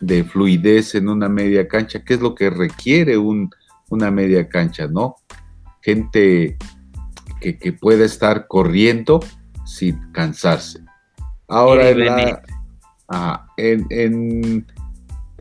de 0.00 0.24
fluidez 0.24 0.96
en 0.96 1.08
una 1.08 1.28
media 1.28 1.68
cancha, 1.68 2.02
que 2.02 2.14
es 2.14 2.20
lo 2.20 2.34
que 2.34 2.50
requiere 2.50 3.16
un, 3.16 3.50
una 3.88 4.10
media 4.10 4.48
cancha, 4.48 4.88
¿no? 4.88 5.14
Gente 5.80 6.58
que, 7.40 7.56
que 7.56 7.72
pueda 7.72 8.04
estar 8.04 8.48
corriendo 8.48 9.20
sin 9.64 10.10
cansarse. 10.10 10.80
Ahora 11.46 11.84
ah, 13.10 13.46
en, 13.56 13.86
en, 13.90 14.66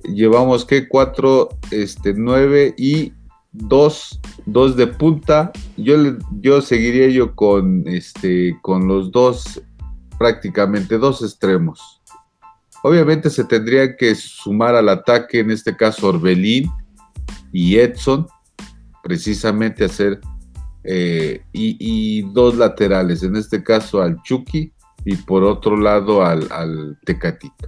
llevamos 0.03 0.63
que 0.63 0.88
cuatro, 0.88 1.49
este, 1.71 2.13
nueve 2.13 2.75
y 2.77 3.13
dos, 3.58 4.20
dos 4.46 4.76
de 4.76 4.88
punta. 4.88 5.52
Yo, 5.78 5.96
yo 6.41 6.62
seguiría 6.62 7.10
yo 7.10 7.36
con, 7.36 7.84
este, 7.88 8.58
con 8.62 8.88
los 8.88 9.12
dos, 9.12 9.62
prácticamente 10.18 10.98
dos 10.98 11.22
extremos. 11.24 12.02
Obviamente 12.84 13.30
se 13.30 13.44
tendría 13.44 13.96
que 13.96 14.13
sumar 14.13 14.76
al 14.76 14.89
ataque, 14.89 15.39
en 15.39 15.52
este 15.52 15.76
caso 15.76 16.10
Orbelín 16.10 16.70
y 17.52 17.78
Edson, 17.78 18.28
precisamente 19.02 19.86
hacer 19.86 20.20
eh, 20.84 21.41
y, 21.52 22.22
dos 22.34 22.56
laterales, 22.58 23.24
en 23.24 23.36
este 23.36 23.63
caso 23.63 24.02
al 24.02 24.22
Chucky 24.22 24.72
y 25.04 25.15
por 25.15 25.44
otro 25.44 25.78
lado 25.78 26.24
al, 26.24 26.48
al 26.52 27.00
Tecatito. 27.06 27.68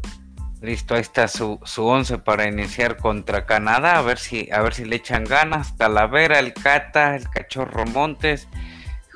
Listo, 0.67 0.95
ahí 0.95 0.99
está 1.01 1.29
su, 1.29 1.61
su 1.63 1.85
once 1.85 2.17
para 2.17 2.45
iniciar 2.45 2.97
contra 2.97 3.45
Canadá. 3.45 3.99
A 3.99 4.01
ver 4.01 4.17
si, 4.17 4.49
a 4.51 4.61
ver 4.61 4.73
si 4.73 4.83
le 4.83 4.97
echan 4.97 5.23
ganas. 5.23 5.77
Talavera, 5.77 6.39
el 6.39 6.53
Cata, 6.53 7.15
el 7.15 7.29
Cachorro 7.29 7.85
Montes, 7.85 8.49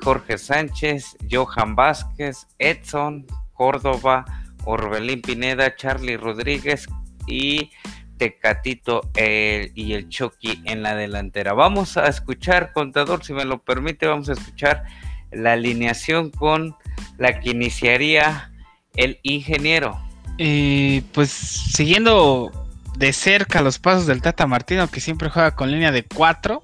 Jorge 0.02 0.38
Sánchez, 0.38 1.14
Johan 1.30 1.76
Vázquez, 1.76 2.46
Edson, 2.58 3.26
Córdoba, 3.52 4.24
Orbelín 4.64 5.20
Pineda, 5.20 5.76
Charlie 5.76 6.16
Rodríguez 6.16 6.88
y 7.26 7.70
Tecatito 8.16 9.10
y 9.14 9.92
el 9.92 10.08
Chucky 10.08 10.62
en 10.64 10.82
la 10.82 10.94
delantera. 10.94 11.52
Vamos 11.52 11.98
a 11.98 12.06
escuchar, 12.06 12.72
contador, 12.72 13.26
si 13.26 13.34
me 13.34 13.44
lo 13.44 13.62
permite, 13.62 14.06
vamos 14.06 14.30
a 14.30 14.32
escuchar 14.32 14.84
la 15.30 15.52
alineación 15.52 16.30
con 16.30 16.74
la 17.18 17.40
que 17.40 17.50
iniciaría 17.50 18.50
el 18.96 19.20
ingeniero. 19.22 20.02
Eh, 20.38 21.02
pues 21.12 21.30
siguiendo 21.30 22.50
de 22.96 23.12
cerca 23.12 23.62
los 23.62 23.78
pasos 23.78 24.06
del 24.06 24.22
Tata 24.22 24.46
Martino, 24.46 24.88
que 24.88 25.00
siempre 25.00 25.30
juega 25.30 25.54
con 25.54 25.70
línea 25.70 25.92
de 25.92 26.04
4, 26.04 26.62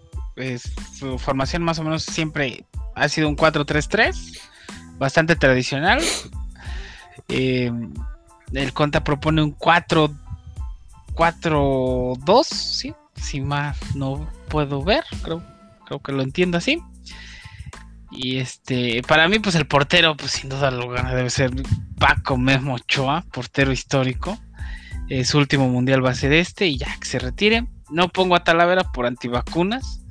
su 0.98 1.18
formación 1.18 1.62
más 1.62 1.78
o 1.78 1.85
menos 1.85 2.04
siempre 2.04 2.64
ha 2.94 3.09
sido 3.09 3.28
un 3.28 3.37
4-3-3, 3.37 4.40
bastante 4.98 5.37
tradicional. 5.37 6.00
Eh, 7.28 7.70
el 8.52 8.72
Conta 8.72 9.04
propone 9.04 9.42
un 9.42 9.54
4-4-2, 9.57 12.44
¿sí? 12.44 12.94
si 13.14 13.40
más 13.40 13.78
no 13.94 14.28
puedo 14.48 14.83
ver, 14.83 15.04
creo, 15.22 15.40
creo 15.85 16.00
que 16.00 16.12
lo 16.12 16.22
entiendo 16.22 16.59
así. 16.59 16.83
Y 18.11 18.38
este, 18.38 19.03
para 19.07 19.29
mí, 19.29 19.38
pues 19.38 19.55
el 19.55 19.66
portero, 19.66 20.16
pues 20.16 20.33
sin 20.33 20.49
duda 20.49 20.71
lugar 20.71 21.14
debe 21.14 21.31
ser 21.31 21.51
Paco 21.99 22.37
Memo 22.37 22.75
Ochoa, 22.75 23.25
portero 23.33 23.73
histórico. 23.73 24.38
Eh, 25.09 25.25
su 25.25 25.38
último 25.38 25.69
mundial 25.69 26.04
va 26.04 26.11
a 26.11 26.15
ser 26.15 26.33
este 26.33 26.67
y 26.67 26.79
ya 26.79 26.94
que 26.98 27.06
se 27.06 27.19
retire. 27.19 27.67
No 27.90 28.09
pongo 28.09 28.35
a 28.37 28.44
Talavera 28.44 28.85
por 28.92 29.06
antivacunas. 29.06 30.02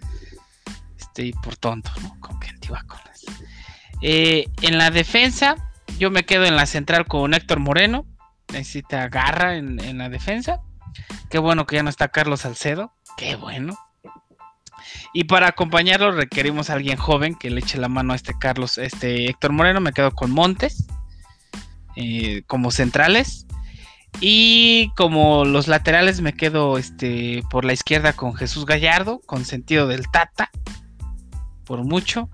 Este, 0.98 1.26
y 1.26 1.34
por 1.34 1.56
tonto, 1.58 1.92
¿no? 2.02 2.20
Como 2.20 2.40
que 2.40 2.50
antivacunas. 2.50 3.26
Eh, 4.02 4.46
en 4.62 4.78
la 4.78 4.92
defensa, 4.92 5.56
yo 5.98 6.12
me 6.12 6.26
quedo 6.26 6.46
en 6.46 6.56
la 6.56 6.66
central 6.66 7.06
con 7.06 7.34
Héctor 7.34 7.60
Moreno. 7.60 8.06
Necesita 8.52 9.08
garra 9.10 9.58
en, 9.58 9.80
en 9.80 9.98
la 9.98 10.10
defensa. 10.10 10.62
Qué 11.30 11.40
bueno 11.40 11.66
que 11.66 11.76
ya 11.76 11.84
no 11.84 11.90
está 11.90 12.08
Carlos 12.08 12.42
Salcedo. 12.42 12.94
Qué 13.18 13.36
bueno. 13.36 13.78
Y 15.14 15.26
para 15.26 15.48
acompañarlo 15.48 16.12
requerimos 16.12 16.70
a 16.70 16.74
alguien 16.74 16.98
joven 16.98 17.36
que 17.36 17.50
le 17.50 17.60
eche 17.60 17.78
la 17.78 17.90
mano 17.90 18.14
a 18.14 18.16
este 18.16 18.34
Carlos, 18.38 18.78
este 18.78 19.30
Héctor 19.30 19.52
Moreno. 19.52 19.80
Me 19.82 19.94
quedo 19.94 20.12
con 20.12 20.32
Montes 20.32 20.88
eh, 21.96 22.44
como 22.48 22.72
centrales. 22.72 23.46
Y 24.20 24.92
como 24.96 25.46
los 25.46 25.68
laterales 25.68 26.22
me 26.22 26.34
quedo 26.34 26.78
este, 26.78 27.44
por 27.50 27.66
la 27.66 27.74
izquierda 27.74 28.14
con 28.14 28.34
Jesús 28.34 28.66
Gallardo, 28.66 29.20
con 29.26 29.46
sentido 29.46 29.88
del 29.88 30.10
Tata, 30.10 30.50
por 31.66 31.84
mucho. 31.84 32.30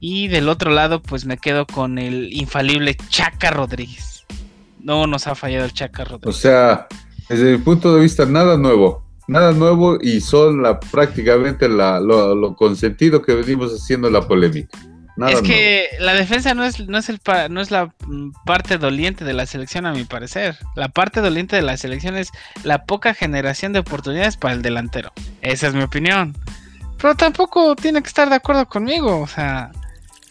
Y 0.00 0.28
del 0.28 0.48
otro 0.48 0.70
lado 0.70 1.02
pues 1.02 1.24
me 1.24 1.38
quedo 1.38 1.66
con 1.66 1.98
el 1.98 2.32
infalible 2.32 2.96
Chaca 3.08 3.50
Rodríguez. 3.50 4.24
No 4.80 5.06
nos 5.06 5.26
ha 5.26 5.34
fallado 5.34 5.64
el 5.64 5.72
Chaca 5.72 6.04
Rodríguez. 6.04 6.36
O 6.36 6.38
sea, 6.38 6.86
desde 7.28 7.52
mi 7.52 7.58
punto 7.58 7.94
de 7.94 8.00
vista, 8.00 8.24
nada 8.24 8.56
nuevo 8.56 9.07
nada 9.28 9.52
nuevo 9.52 9.98
y 10.00 10.20
son 10.20 10.62
la, 10.62 10.80
prácticamente 10.80 11.68
lo, 11.68 12.56
consentido 12.56 13.22
que 13.22 13.34
venimos 13.34 13.72
haciendo 13.72 14.10
la 14.10 14.26
polémica. 14.26 14.76
es 15.28 15.42
que 15.42 15.86
la 16.00 16.14
defensa 16.14 16.54
no 16.54 16.64
es, 16.64 16.88
no, 16.88 16.98
es 16.98 17.08
el, 17.10 17.20
no 17.50 17.60
es 17.60 17.70
la 17.70 17.92
mm, 18.06 18.30
parte 18.44 18.78
doliente 18.78 19.24
de 19.24 19.34
la 19.34 19.46
selección, 19.46 19.86
a 19.86 19.92
mi 19.92 20.04
parecer. 20.04 20.56
La 20.74 20.88
parte 20.88 21.20
doliente 21.20 21.54
de 21.54 21.62
la 21.62 21.76
selección 21.76 22.16
es 22.16 22.30
la 22.64 22.84
poca 22.84 23.14
generación 23.14 23.72
de 23.72 23.80
oportunidades 23.80 24.36
para 24.36 24.54
el 24.54 24.62
delantero. 24.62 25.12
Esa 25.42 25.68
es 25.68 25.74
mi 25.74 25.82
opinión. 25.82 26.34
Pero 27.00 27.14
tampoco 27.14 27.76
tiene 27.76 28.02
que 28.02 28.08
estar 28.08 28.28
de 28.28 28.34
acuerdo 28.34 28.66
conmigo. 28.66 29.20
O 29.20 29.28
sea, 29.28 29.70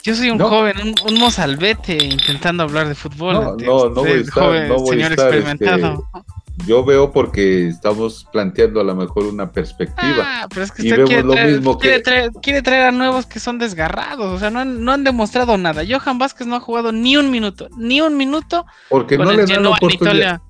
Yo 0.03 0.15
soy 0.15 0.29
un 0.31 0.37
No. 0.37 0.49
joven, 0.49 0.75
un, 0.81 0.95
un 1.13 1.19
mozalbete 1.19 2.03
intentando 2.03 2.63
hablar 2.63 2.87
de 2.87 2.95
fútbol. 2.95 3.33
No, 3.33 3.55
no, 3.57 3.89
no 3.89 4.01
voy 4.01 4.09
a 4.11 4.15
estar, 4.15 4.43
joven 4.43 4.67
no 4.69 4.75
voy 4.77 4.89
a 4.89 4.91
señor 4.93 5.11
estar, 5.11 5.33
este, 5.33 5.51
experimentado. 5.51 6.09
Yo 6.65 6.83
veo 6.83 7.11
porque 7.11 7.67
estamos 7.67 8.27
planteando 8.31 8.81
a 8.81 8.83
lo 8.83 8.95
mejor 8.95 9.25
una 9.25 9.51
perspectiva. 9.51 10.23
Ah, 10.23 10.47
pero 10.49 10.63
es 10.63 10.71
que 10.71 10.81
Y 10.81 10.85
usted 10.85 10.95
vemos 10.97 11.09
quiere 11.09 11.23
lo 11.23 11.33
traer, 11.33 11.51
mismo 11.51 11.77
quiere, 11.77 11.97
que- 11.97 12.03
traer, 12.03 12.31
quiere 12.41 12.61
traer 12.61 12.83
a 12.87 12.91
nuevos 12.91 13.25
que 13.25 13.39
son 13.39 13.59
desgarrados. 13.59 14.33
O 14.33 14.39
sea, 14.39 14.49
no 14.49 14.59
han, 14.59 14.83
no 14.83 14.91
han 14.91 15.03
demostrado 15.03 15.57
nada. 15.57 15.83
Johan 15.87 16.17
Vázquez 16.17 16.47
no 16.47 16.55
ha 16.55 16.59
jugado 16.59 16.91
ni 16.91 17.15
un 17.15 17.29
minuto, 17.31 17.69
ni 17.77 18.01
un 18.01 18.17
minuto 18.17 18.65
porque 18.89 19.17
no 19.17 19.25
le 19.25 19.37
dan 19.37 19.47
la 19.49 19.53
Genoa 19.55 19.77
en 19.79 19.85
oportunidad. 19.85 20.15
Italia. 20.15 20.41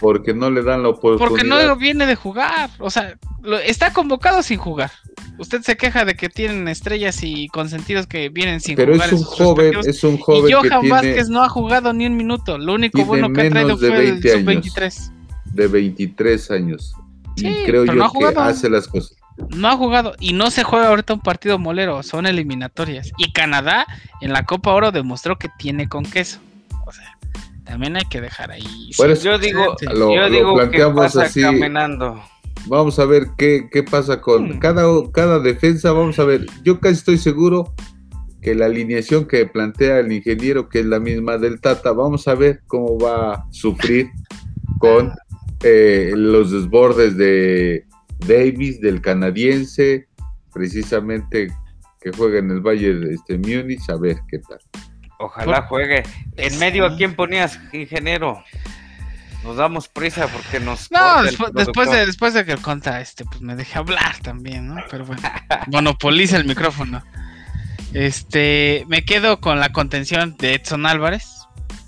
Porque 0.00 0.32
no 0.32 0.48
le 0.48 0.62
dan 0.62 0.84
la 0.84 0.90
oportunidad. 0.90 1.28
Porque 1.28 1.42
no 1.44 1.76
viene 1.76 2.06
de 2.06 2.14
jugar. 2.14 2.70
O 2.78 2.88
sea, 2.88 3.18
lo- 3.42 3.58
está 3.58 3.92
convocado 3.92 4.44
sin 4.44 4.58
jugar. 4.58 4.92
Usted 5.38 5.62
se 5.62 5.76
queja 5.76 6.04
de 6.04 6.14
que 6.14 6.28
tienen 6.28 6.68
estrellas 6.68 7.18
y 7.24 7.48
consentidos 7.48 8.06
que 8.06 8.28
vienen 8.28 8.60
sin 8.60 8.76
Pero 8.76 8.92
jugar. 8.92 9.08
es 9.08 9.12
en 9.12 9.18
un 9.18 9.24
joven, 9.24 9.74
es 9.84 10.04
un 10.04 10.18
joven 10.18 10.50
y 10.50 10.52
Johan 10.52 10.62
que 10.62 10.68
tiene 10.78 10.88
Vázquez 10.90 11.28
no 11.30 11.42
ha 11.42 11.48
jugado 11.48 11.92
ni 11.92 12.06
un 12.06 12.16
minuto. 12.16 12.58
Lo 12.58 12.74
único 12.74 13.04
bueno 13.04 13.32
que 13.32 13.40
ha 13.40 13.50
traído 13.50 13.76
fue 13.76 13.88
el 13.88 14.44
20 14.44 15.17
años. 15.54 15.54
sub-23. 15.56 16.54
de 16.54 16.88
Sí, 17.36 17.46
y 17.46 17.64
creo 17.66 17.84
yo 17.84 17.92
no 17.94 18.06
ha 18.06 18.12
que 18.12 18.24
hace 18.40 18.68
las 18.68 18.88
cosas. 18.88 19.16
No 19.56 19.68
ha 19.68 19.76
jugado 19.76 20.14
y 20.18 20.32
no 20.32 20.50
se 20.50 20.64
juega 20.64 20.88
ahorita 20.88 21.14
un 21.14 21.20
partido 21.20 21.58
molero, 21.60 22.02
son 22.02 22.26
eliminatorias. 22.26 23.12
Y 23.18 23.32
Canadá 23.32 23.86
en 24.20 24.32
la 24.32 24.44
Copa 24.44 24.72
Oro 24.72 24.90
demostró 24.90 25.38
que 25.38 25.48
tiene 25.58 25.88
con 25.88 26.02
queso. 26.04 26.40
O 26.84 26.90
sea, 26.92 27.16
también 27.64 27.96
hay 27.96 28.04
que 28.10 28.20
dejar 28.20 28.50
ahí. 28.50 28.90
Sí, 28.92 29.02
Yo 29.22 29.38
digo. 29.38 29.76
Lo- 29.94 30.12
yo 30.12 30.22
lo 30.22 30.30
digo 30.30 30.70
que 30.70 30.84
pasa 30.86 31.22
así. 31.22 31.42
caminando. 31.42 32.20
Vamos 32.66 32.98
a 32.98 33.04
ver 33.04 33.28
qué, 33.38 33.68
qué 33.70 33.84
pasa 33.84 34.20
con 34.20 34.56
Hmm. 34.56 34.58
cada, 34.58 34.82
cada 35.12 35.38
defensa. 35.38 35.92
Vamos 35.92 36.18
a 36.18 36.24
ver, 36.24 36.44
yo 36.64 36.80
casi 36.80 36.96
estoy 36.96 37.18
seguro 37.18 37.72
que 38.42 38.56
la 38.56 38.66
alineación 38.66 39.26
que 39.26 39.46
plantea 39.46 40.00
el 40.00 40.10
ingeniero, 40.10 40.68
que 40.68 40.80
es 40.80 40.86
la 40.86 40.98
misma 40.98 41.38
del 41.38 41.60
Tata, 41.60 41.92
vamos 41.92 42.26
a 42.26 42.34
ver 42.34 42.62
cómo 42.66 42.98
va 42.98 43.34
a 43.34 43.46
sufrir 43.52 44.10
con 44.80 45.12
eh, 45.62 46.12
los 46.14 46.52
desbordes 46.52 47.16
de 47.16 47.84
Davis, 48.18 48.80
del 48.80 49.00
canadiense, 49.00 50.06
precisamente 50.52 51.48
que 52.00 52.12
juega 52.12 52.38
en 52.38 52.50
el 52.50 52.60
Bayern 52.60 53.12
este, 53.12 53.38
Múnich, 53.38 53.88
a 53.88 53.96
ver 53.96 54.18
qué 54.30 54.38
tal. 54.38 54.58
Ojalá 55.18 55.62
juegue. 55.62 56.04
En 56.36 56.58
medio, 56.58 56.86
¿a 56.86 56.96
quién 56.96 57.14
ponías, 57.14 57.58
ingeniero? 57.72 58.42
Nos 59.42 59.56
damos 59.56 59.88
prisa 59.88 60.28
porque 60.28 60.60
nos. 60.60 60.90
No, 60.90 61.22
después, 61.22 61.90
de, 61.90 62.06
después 62.06 62.34
de 62.34 62.44
que 62.44 62.52
el 62.52 62.60
conta 62.60 63.00
este, 63.00 63.24
pues 63.24 63.40
me 63.40 63.56
deje 63.56 63.78
hablar 63.78 64.18
también, 64.20 64.68
¿no? 64.68 64.76
Pero 64.90 65.04
bueno, 65.04 65.22
monopoliza 65.68 66.36
el 66.36 66.44
micrófono. 66.44 67.02
Este, 67.94 68.84
me 68.88 69.04
quedo 69.04 69.40
con 69.40 69.58
la 69.58 69.70
contención 69.70 70.36
de 70.38 70.54
Edson 70.54 70.86
Álvarez. 70.86 71.37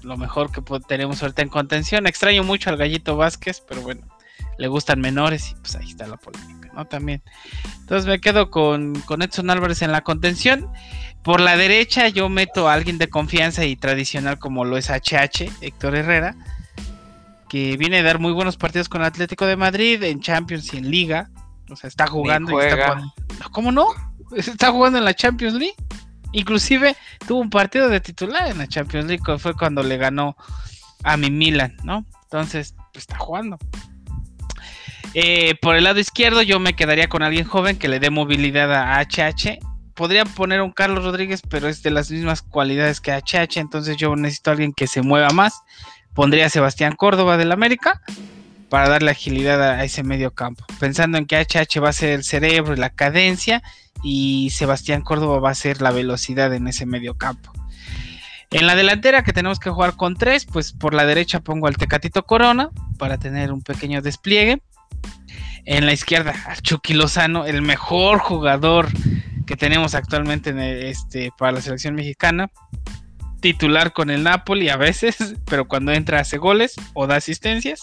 Lo 0.02 0.16
mejor 0.16 0.50
que 0.50 0.62
tenemos 0.86 1.22
ahorita 1.22 1.42
en 1.42 1.48
contención. 1.48 2.06
Extraño 2.06 2.42
mucho 2.42 2.70
al 2.70 2.76
Gallito 2.76 3.16
Vázquez, 3.16 3.62
pero 3.66 3.82
bueno, 3.82 4.06
le 4.58 4.68
gustan 4.68 5.00
menores 5.00 5.50
y 5.50 5.54
pues 5.56 5.76
ahí 5.76 5.88
está 5.88 6.06
la 6.06 6.16
polémica, 6.16 6.70
¿no? 6.74 6.86
También. 6.86 7.22
Entonces 7.80 8.06
me 8.06 8.20
quedo 8.20 8.50
con, 8.50 8.94
con 9.02 9.22
Edson 9.22 9.50
Álvarez 9.50 9.82
en 9.82 9.92
la 9.92 10.02
contención. 10.02 10.70
Por 11.22 11.40
la 11.40 11.56
derecha 11.56 12.08
yo 12.08 12.28
meto 12.28 12.68
a 12.68 12.74
alguien 12.74 12.98
de 12.98 13.08
confianza 13.08 13.64
y 13.64 13.76
tradicional 13.76 14.38
como 14.38 14.64
lo 14.64 14.76
es 14.76 14.88
HH, 14.90 15.50
Héctor 15.60 15.94
Herrera, 15.94 16.36
que 17.48 17.76
viene 17.76 17.98
a 17.98 18.02
dar 18.02 18.18
muy 18.18 18.32
buenos 18.32 18.56
partidos 18.56 18.88
con 18.88 19.02
Atlético 19.02 19.44
de 19.44 19.56
Madrid 19.56 20.02
en 20.02 20.20
Champions 20.20 20.72
y 20.72 20.78
en 20.78 20.90
Liga. 20.90 21.30
O 21.68 21.76
sea, 21.76 21.88
está 21.88 22.06
jugando 22.06 22.52
y 22.52 22.64
está 22.64 22.86
jugando. 22.86 23.14
¿Cómo 23.52 23.72
no? 23.72 23.86
Está 24.36 24.70
jugando 24.70 24.98
en 24.98 25.04
la 25.04 25.14
Champions 25.14 25.54
League. 25.54 25.74
Inclusive 26.32 26.96
tuvo 27.26 27.40
un 27.40 27.50
partido 27.50 27.88
de 27.88 28.00
titular 28.00 28.48
en 28.48 28.58
la 28.58 28.68
Champions 28.68 29.06
League, 29.06 29.38
fue 29.38 29.54
cuando 29.54 29.82
le 29.82 29.96
ganó 29.96 30.36
a 31.02 31.16
mi 31.16 31.30
Milan, 31.30 31.76
¿no? 31.82 32.04
Entonces, 32.24 32.74
pues 32.92 33.02
está 33.02 33.18
jugando. 33.18 33.58
Eh, 35.14 35.56
por 35.60 35.74
el 35.74 35.84
lado 35.84 35.98
izquierdo 35.98 36.42
yo 36.42 36.60
me 36.60 36.74
quedaría 36.74 37.08
con 37.08 37.22
alguien 37.22 37.44
joven 37.44 37.78
que 37.78 37.88
le 37.88 37.98
dé 37.98 38.10
movilidad 38.10 38.72
a 38.72 39.00
HH. 39.00 39.58
Podría 39.94 40.24
poner 40.24 40.62
un 40.62 40.70
Carlos 40.70 41.04
Rodríguez, 41.04 41.42
pero 41.48 41.68
es 41.68 41.82
de 41.82 41.90
las 41.90 42.10
mismas 42.10 42.42
cualidades 42.42 43.00
que 43.00 43.12
HH, 43.12 43.58
entonces 43.58 43.96
yo 43.96 44.14
necesito 44.14 44.50
a 44.50 44.52
alguien 44.52 44.72
que 44.72 44.86
se 44.86 45.02
mueva 45.02 45.30
más. 45.30 45.60
Pondría 46.14 46.46
a 46.46 46.50
Sebastián 46.50 46.94
Córdoba 46.96 47.36
del 47.36 47.52
América 47.52 48.00
para 48.68 48.88
darle 48.88 49.10
agilidad 49.10 49.62
a 49.62 49.84
ese 49.84 50.02
medio 50.02 50.32
campo. 50.32 50.64
Pensando 50.78 51.18
en 51.18 51.26
que 51.26 51.36
HH 51.36 51.80
va 51.82 51.88
a 51.88 51.92
ser 51.92 52.10
el 52.10 52.24
cerebro 52.24 52.74
y 52.74 52.76
la 52.76 52.90
cadencia 52.90 53.62
y 54.02 54.50
Sebastián 54.50 55.02
Córdoba 55.02 55.38
va 55.38 55.50
a 55.50 55.54
ser 55.54 55.82
la 55.82 55.90
velocidad 55.90 56.52
en 56.54 56.68
ese 56.68 56.86
medio 56.86 57.16
campo. 57.16 57.52
En 58.50 58.66
la 58.66 58.74
delantera 58.74 59.22
que 59.22 59.32
tenemos 59.32 59.60
que 59.60 59.70
jugar 59.70 59.94
con 59.94 60.16
tres, 60.16 60.44
pues 60.44 60.72
por 60.72 60.92
la 60.92 61.06
derecha 61.06 61.40
pongo 61.40 61.68
al 61.68 61.76
Tecatito 61.76 62.24
Corona 62.24 62.70
para 62.98 63.18
tener 63.18 63.52
un 63.52 63.62
pequeño 63.62 64.02
despliegue. 64.02 64.60
En 65.64 65.86
la 65.86 65.92
izquierda 65.92 66.34
al 66.46 66.60
Chucky 66.60 66.94
Lozano, 66.94 67.44
el 67.44 67.62
mejor 67.62 68.18
jugador 68.18 68.88
que 69.46 69.56
tenemos 69.56 69.94
actualmente 69.94 70.50
en 70.50 70.58
el- 70.58 70.82
este, 70.84 71.30
para 71.38 71.52
la 71.52 71.60
selección 71.60 71.94
mexicana. 71.94 72.50
Titular 73.40 73.92
con 73.92 74.10
el 74.10 74.22
Napoli 74.24 74.68
a 74.68 74.76
veces, 74.76 75.16
pero 75.46 75.68
cuando 75.68 75.92
entra 75.92 76.20
hace 76.20 76.38
goles 76.38 76.74
o 76.94 77.06
da 77.06 77.16
asistencias. 77.16 77.82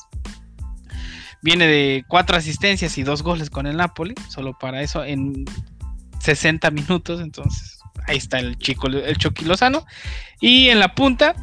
Viene 1.42 1.68
de 1.68 2.04
cuatro 2.08 2.36
asistencias 2.36 2.98
y 2.98 3.04
dos 3.04 3.22
goles 3.24 3.50
con 3.50 3.68
el 3.68 3.78
Napoli, 3.78 4.16
solo 4.28 4.58
para 4.58 4.82
eso 4.82 5.06
en 5.06 5.46
60 6.36 6.70
minutos, 6.72 7.22
entonces 7.22 7.80
ahí 8.08 8.18
está 8.18 8.40
el 8.40 8.58
chico, 8.58 8.88
el 8.88 9.18
Chucky 9.18 9.46
Lozano. 9.46 9.86
Y 10.42 10.70
en 10.70 10.80
la 10.80 10.94
punta, 10.94 11.34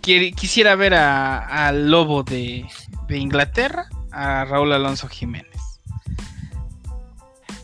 quisiera 0.00 0.74
ver 0.74 0.94
a- 0.94 1.66
al 1.68 1.90
lobo 1.90 2.22
de, 2.24 2.66
de 3.08 3.18
Inglaterra, 3.18 3.86
a 4.12 4.44
Raúl 4.44 4.72
Alonso 4.72 5.08
Jiménez. 5.08 5.50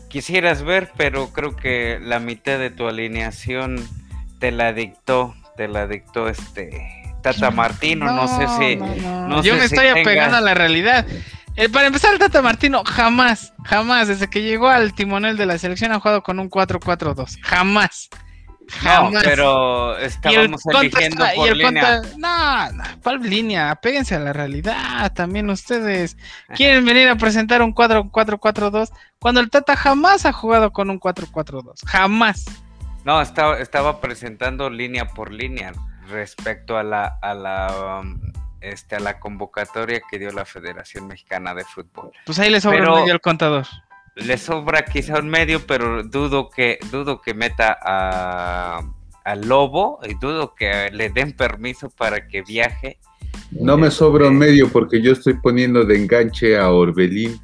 Quisieras 0.09 0.63
ver, 0.63 0.91
pero 0.97 1.31
creo 1.31 1.55
que 1.55 1.99
la 2.01 2.19
mitad 2.19 2.59
de 2.59 2.69
tu 2.69 2.87
alineación 2.87 3.77
te 4.39 4.51
la 4.51 4.73
dictó, 4.73 5.35
te 5.55 5.67
la 5.69 5.87
dictó 5.87 6.27
este 6.27 6.71
Tata 7.23 7.51
Martino. 7.51 8.05
No, 8.07 8.27
sé 8.27 8.47
si. 8.57 8.75
no, 8.77 8.87
no. 8.95 9.27
no 9.27 9.43
Yo 9.43 9.53
sé 9.53 9.59
me 9.61 9.67
si 9.69 9.75
estoy 9.75 9.87
apegando 9.87 10.35
a 10.37 10.41
la 10.41 10.53
realidad. 10.53 11.05
Eh, 11.55 11.69
para 11.69 11.87
empezar, 11.87 12.13
el 12.13 12.19
Tata 12.19 12.41
Martino 12.41 12.83
jamás, 12.85 13.53
jamás, 13.65 14.07
desde 14.07 14.29
que 14.29 14.41
llegó 14.41 14.69
al 14.69 14.93
timonel 14.93 15.37
de 15.37 15.45
la 15.45 15.57
selección, 15.57 15.91
ha 15.91 15.99
jugado 15.99 16.23
con 16.23 16.39
un 16.39 16.49
4-4-2. 16.49 17.39
Jamás. 17.41 18.09
No, 18.83 18.89
Jamás. 18.89 19.23
pero 19.23 19.97
Y 19.99 20.01
el 20.01 20.05
estábamos 20.05 20.61
eligiendo 20.65 21.25
y 21.25 21.35
por 21.35 21.47
el 21.49 21.57
línea. 21.57 22.01
No, 22.17 22.71
no, 22.71 22.83
¿cuál 23.03 23.21
línea? 23.21 23.71
Apéguense 23.71 24.15
a 24.15 24.19
la 24.19 24.31
realidad 24.31 25.11
también 25.13 25.49
ustedes. 25.49 26.17
Quieren 26.55 26.85
venir 26.85 27.09
a 27.09 27.17
presentar 27.17 27.61
un 27.61 27.75
4-4-4-2 27.75 28.89
cuando 29.19 29.41
el 29.41 29.49
Tata 29.49 29.75
jamás 29.75 30.25
ha 30.25 30.31
jugado 30.31 30.71
con 30.71 30.89
un 30.89 30.99
4-4-2. 30.99 31.85
Jamás. 31.85 32.45
No, 33.03 33.21
estaba, 33.21 33.59
estaba 33.59 33.99
presentando 33.99 34.69
línea 34.69 35.07
por 35.07 35.31
línea 35.33 35.73
respecto 36.07 36.77
a 36.77 36.83
la, 36.83 37.17
a 37.21 37.33
la, 37.33 37.99
um, 38.01 38.19
este, 38.61 38.95
a 38.95 38.99
la 38.99 39.19
convocatoria 39.19 40.01
que 40.09 40.19
dio 40.19 40.31
la 40.31 40.45
Federación 40.45 41.07
Mexicana 41.07 41.53
de 41.53 41.65
Fútbol. 41.65 42.11
Pues 42.25 42.39
ahí 42.39 42.49
le 42.49 42.61
sobra 42.61 42.79
Pero- 42.79 42.95
medio 42.97 43.13
al 43.13 43.21
contador. 43.21 43.65
Le 44.15 44.37
sobra 44.37 44.81
quizá 44.83 45.19
un 45.19 45.29
medio, 45.29 45.65
pero 45.65 46.03
dudo 46.03 46.49
que, 46.49 46.79
dudo 46.91 47.21
que 47.21 47.33
meta 47.33 47.77
a, 47.81 48.81
al 49.23 49.47
Lobo 49.47 49.99
y 50.03 50.15
dudo 50.15 50.53
que 50.53 50.89
le 50.91 51.09
den 51.09 51.31
permiso 51.31 51.89
para 51.89 52.27
que 52.27 52.41
viaje. 52.41 52.99
No 53.51 53.77
me 53.77 53.89
sobra 53.89 54.27
un 54.27 54.37
medio 54.37 54.69
porque 54.69 55.01
yo 55.01 55.13
estoy 55.13 55.35
poniendo 55.35 55.85
de 55.85 55.95
enganche 55.97 56.57
a 56.57 56.69
Orbelín 56.71 57.39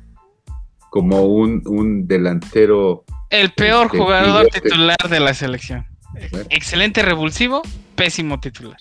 como 0.89 1.23
un, 1.23 1.61
un 1.65 2.05
delantero. 2.07 3.05
El 3.29 3.51
peor 3.53 3.85
Este, 3.85 3.97
jugador 3.97 4.47
titular 4.47 4.97
de 5.09 5.19
la 5.21 5.33
selección. 5.33 5.85
Bueno. 6.31 6.47
Excelente 6.49 7.01
revulsivo, 7.01 7.61
pésimo 7.95 8.39
titular. 8.41 8.77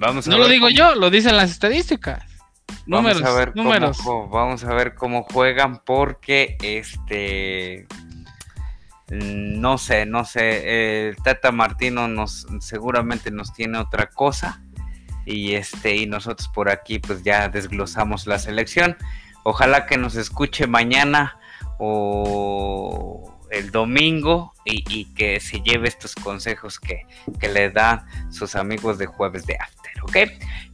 Vamos 0.00 0.26
a 0.26 0.30
No 0.30 0.38
lo 0.38 0.48
digo 0.48 0.66
cómo- 0.66 0.76
yo, 0.76 0.94
lo 0.94 1.10
dicen 1.10 1.36
las 1.36 1.50
estadísticas. 1.50 2.24
Vamos 2.86 3.12
Números, 3.12 3.22
a 3.22 3.32
ver 3.34 3.52
cómo 3.52 3.64
números. 3.64 3.98
vamos 4.30 4.64
a 4.64 4.72
ver 4.74 4.94
cómo 4.94 5.22
juegan 5.24 5.82
porque 5.84 6.56
este 6.62 7.86
no 9.10 9.76
sé, 9.76 10.06
no 10.06 10.24
sé, 10.24 11.08
el 11.08 11.16
Tata 11.16 11.50
Martino 11.52 12.06
nos 12.08 12.46
seguramente 12.60 13.30
nos 13.30 13.52
tiene 13.52 13.76
otra 13.78 14.06
cosa 14.08 14.62
y 15.26 15.54
este 15.54 15.96
y 15.96 16.06
nosotros 16.06 16.48
por 16.48 16.70
aquí 16.70 16.98
pues 17.00 17.22
ya 17.22 17.48
desglosamos 17.48 18.26
la 18.26 18.38
selección. 18.38 18.96
Ojalá 19.42 19.84
que 19.86 19.96
nos 19.98 20.14
escuche 20.16 20.66
mañana 20.66 21.38
o 21.78 23.36
el 23.50 23.70
domingo 23.72 24.52
y, 24.64 24.84
y 24.88 25.06
que 25.14 25.40
se 25.40 25.60
lleve 25.60 25.88
estos 25.88 26.14
consejos 26.14 26.78
que, 26.78 27.02
que 27.40 27.48
le 27.48 27.70
dan 27.70 28.06
sus 28.32 28.54
amigos 28.54 28.96
de 28.98 29.06
jueves 29.06 29.44
de 29.44 29.56
after, 29.56 29.79
¿ok? 30.02 30.16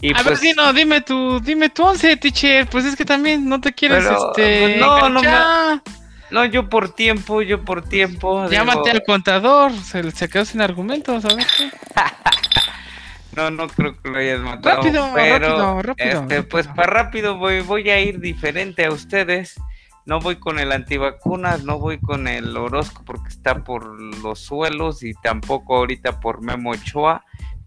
Y 0.01 0.11
a 0.13 0.19
ver, 0.19 0.25
pues- 0.25 0.41
si 0.41 0.53
no, 0.53 0.73
dime 0.73 1.01
tu, 1.01 1.41
dime 1.41 1.69
tu 1.71 1.85
once, 1.85 2.17
teacher. 2.17 2.67
Pues 2.69 2.85
es 2.85 2.97
que 2.97 3.05
también 3.05 3.49
no 3.49 3.61
te 3.61 3.73
quieres, 3.73 4.05
Pero, 4.05 4.33
este. 4.37 4.77
no, 4.79 5.09
no 5.09 5.21
me- 5.21 5.29
enganchar. 5.29 5.83
No, 6.31 6.45
yo 6.45 6.69
por 6.69 6.93
tiempo, 6.95 7.41
yo 7.41 7.65
por 7.65 7.83
tiempo. 7.89 8.49
Llámate 8.49 8.91
al 8.91 9.03
contador, 9.05 9.73
se, 9.73 10.11
se 10.11 10.29
quedó 10.29 10.45
sin 10.45 10.61
argumentos, 10.61 11.23
¿sabes? 11.23 11.47
no, 13.37 13.51
no 13.51 13.69
creo 13.69 14.01
que 14.01 14.09
lo 14.09 14.19
hayas 14.19 14.41
matado. 14.41 14.77
Rápido, 14.77 15.11
pero, 15.15 15.49
rápido, 15.49 15.83
rápido. 15.83 16.23
Este, 16.23 16.43
pues 16.43 16.67
para 16.69 16.93
rápido 16.93 17.37
voy, 17.37 17.61
voy 17.61 17.89
a 17.91 18.01
ir 18.01 18.19
diferente 18.21 18.85
a 18.85 18.91
ustedes. 18.91 19.55
No 20.05 20.21
voy 20.21 20.37
con 20.37 20.59
el 20.59 20.73
antivacunas, 20.73 21.65
no 21.65 21.79
voy 21.79 21.99
con 21.99 22.29
el 22.29 22.57
Orozco 22.57 23.03
porque 23.05 23.29
está 23.29 23.65
por 23.65 24.01
los 24.01 24.39
suelos 24.41 25.03
y 25.03 25.15
tampoco 25.15 25.77
ahorita 25.77 26.21
por 26.21 26.43
Memo 26.43 26.71
Ochoa, 26.71 27.25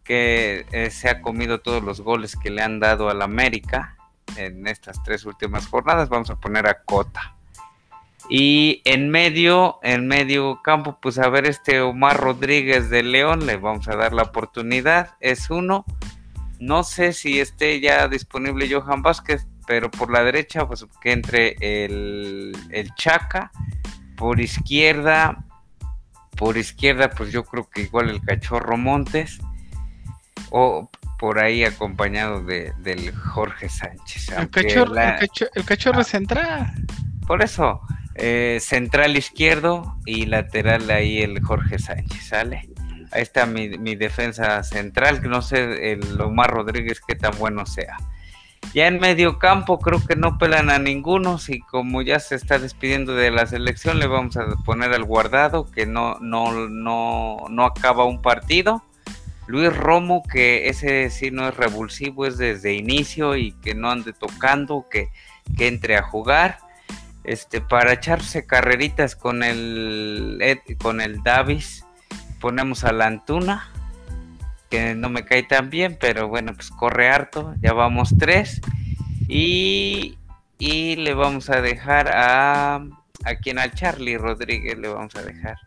que 0.09 0.65
eh, 0.71 0.89
se 0.89 1.07
ha 1.07 1.21
comido 1.21 1.61
todos 1.61 1.83
los 1.83 2.01
goles 2.01 2.35
que 2.35 2.49
le 2.49 2.63
han 2.63 2.79
dado 2.79 3.11
al 3.11 3.21
América 3.21 3.95
en 4.37 4.65
estas 4.65 5.03
tres 5.03 5.23
últimas 5.23 5.67
jornadas. 5.67 6.09
Vamos 6.09 6.31
a 6.31 6.35
poner 6.39 6.65
a 6.65 6.81
Cota. 6.81 7.35
Y 8.27 8.81
en 8.85 9.11
medio, 9.11 9.77
en 9.83 10.07
medio 10.07 10.63
campo, 10.63 10.97
pues 10.99 11.19
a 11.19 11.29
ver 11.29 11.45
este 11.45 11.81
Omar 11.81 12.17
Rodríguez 12.17 12.89
de 12.89 13.03
León, 13.03 13.45
le 13.45 13.57
vamos 13.57 13.87
a 13.87 13.95
dar 13.97 14.13
la 14.13 14.23
oportunidad. 14.23 15.11
Es 15.19 15.51
uno. 15.51 15.85
No 16.59 16.81
sé 16.81 17.13
si 17.13 17.39
esté 17.39 17.79
ya 17.79 18.07
disponible 18.07 18.67
Johan 18.67 19.03
Vázquez, 19.03 19.45
pero 19.67 19.91
por 19.91 20.11
la 20.11 20.23
derecha, 20.23 20.67
pues 20.67 20.87
que 21.01 21.11
entre 21.11 21.55
el, 21.59 22.57
el 22.71 22.95
Chaca. 22.95 23.51
Por 24.17 24.39
izquierda, 24.39 25.45
por 26.35 26.57
izquierda, 26.57 27.11
pues 27.11 27.31
yo 27.31 27.45
creo 27.45 27.69
que 27.69 27.83
igual 27.83 28.09
el 28.09 28.21
Cachorro 28.21 28.75
Montes. 28.75 29.39
O 30.51 30.89
por 31.19 31.39
ahí 31.39 31.63
acompañado 31.65 32.41
de, 32.41 32.73
del 32.79 33.13
Jorge 33.13 33.69
Sánchez. 33.69 34.29
El 34.29 34.49
cachorro, 34.49 34.93
la- 34.93 35.09
el 35.15 35.19
cachorro, 35.19 35.51
el 35.55 35.65
cachorro 35.65 36.03
central. 36.03 36.73
Por 37.27 37.43
eso, 37.43 37.81
eh, 38.15 38.57
central 38.61 39.15
izquierdo 39.17 39.97
y 40.05 40.25
lateral 40.25 40.89
ahí 40.89 41.21
el 41.21 41.41
Jorge 41.43 41.77
Sánchez, 41.77 42.27
¿sale? 42.27 42.69
Ahí 43.11 43.21
está 43.21 43.45
mi, 43.45 43.69
mi 43.77 43.95
defensa 43.95 44.63
central, 44.63 45.21
que 45.21 45.27
no 45.27 45.41
sé 45.41 45.91
el 45.93 46.19
Omar 46.21 46.51
Rodríguez 46.51 47.01
qué 47.05 47.15
tan 47.15 47.37
bueno 47.37 47.65
sea. 47.65 47.97
Ya 48.73 48.87
en 48.87 48.99
medio 48.99 49.39
campo 49.39 49.79
creo 49.79 50.05
que 50.05 50.15
no 50.15 50.37
pelan 50.37 50.69
a 50.69 50.79
ninguno, 50.79 51.37
si 51.37 51.59
como 51.59 52.01
ya 52.01 52.19
se 52.19 52.35
está 52.35 52.59
despidiendo 52.59 53.15
de 53.15 53.31
la 53.31 53.45
selección 53.47 53.99
le 53.99 54.05
vamos 54.07 54.37
a 54.37 54.45
poner 54.65 54.93
al 54.93 55.05
guardado 55.05 55.65
que 55.71 55.85
no, 55.85 56.17
no, 56.21 56.67
no, 56.69 57.37
no 57.49 57.65
acaba 57.65 58.05
un 58.05 58.21
partido. 58.21 58.83
Luis 59.49 59.75
Romo, 59.75 60.21
que 60.21 60.69
ese 60.69 61.09
sí 61.09 61.31
no 61.31 61.47
es 61.47 61.57
revulsivo, 61.57 62.27
es 62.27 62.37
desde 62.37 62.75
inicio 62.75 63.35
y 63.35 63.53
que 63.53 63.73
no 63.73 63.89
ande 63.89 64.13
tocando, 64.13 64.85
que, 64.91 65.07
que 65.57 65.67
entre 65.67 65.97
a 65.97 66.03
jugar 66.03 66.59
este 67.23 67.59
para 67.59 67.93
echarse 67.93 68.45
carreritas 68.45 69.15
con 69.15 69.41
el 69.43 70.39
con 70.81 71.01
el 71.01 71.23
Davis 71.23 71.83
ponemos 72.39 72.83
a 72.83 72.93
la 72.93 73.07
Antuna 73.07 73.71
que 74.69 74.95
no 74.95 75.09
me 75.09 75.25
cae 75.25 75.43
tan 75.43 75.69
bien 75.69 75.97
pero 75.99 76.27
bueno 76.27 76.53
pues 76.53 76.69
corre 76.69 77.09
harto 77.09 77.55
ya 77.61 77.73
vamos 77.73 78.15
tres 78.17 78.61
y, 79.27 80.17
y 80.59 80.95
le 80.95 81.13
vamos 81.13 81.49
a 81.49 81.59
dejar 81.61 82.09
a 82.13 82.85
a 83.25 83.35
quien 83.35 83.59
al 83.59 83.73
Charlie 83.73 84.17
Rodríguez 84.17 84.77
le 84.77 84.87
vamos 84.87 85.15
a 85.15 85.21
dejar 85.21 85.57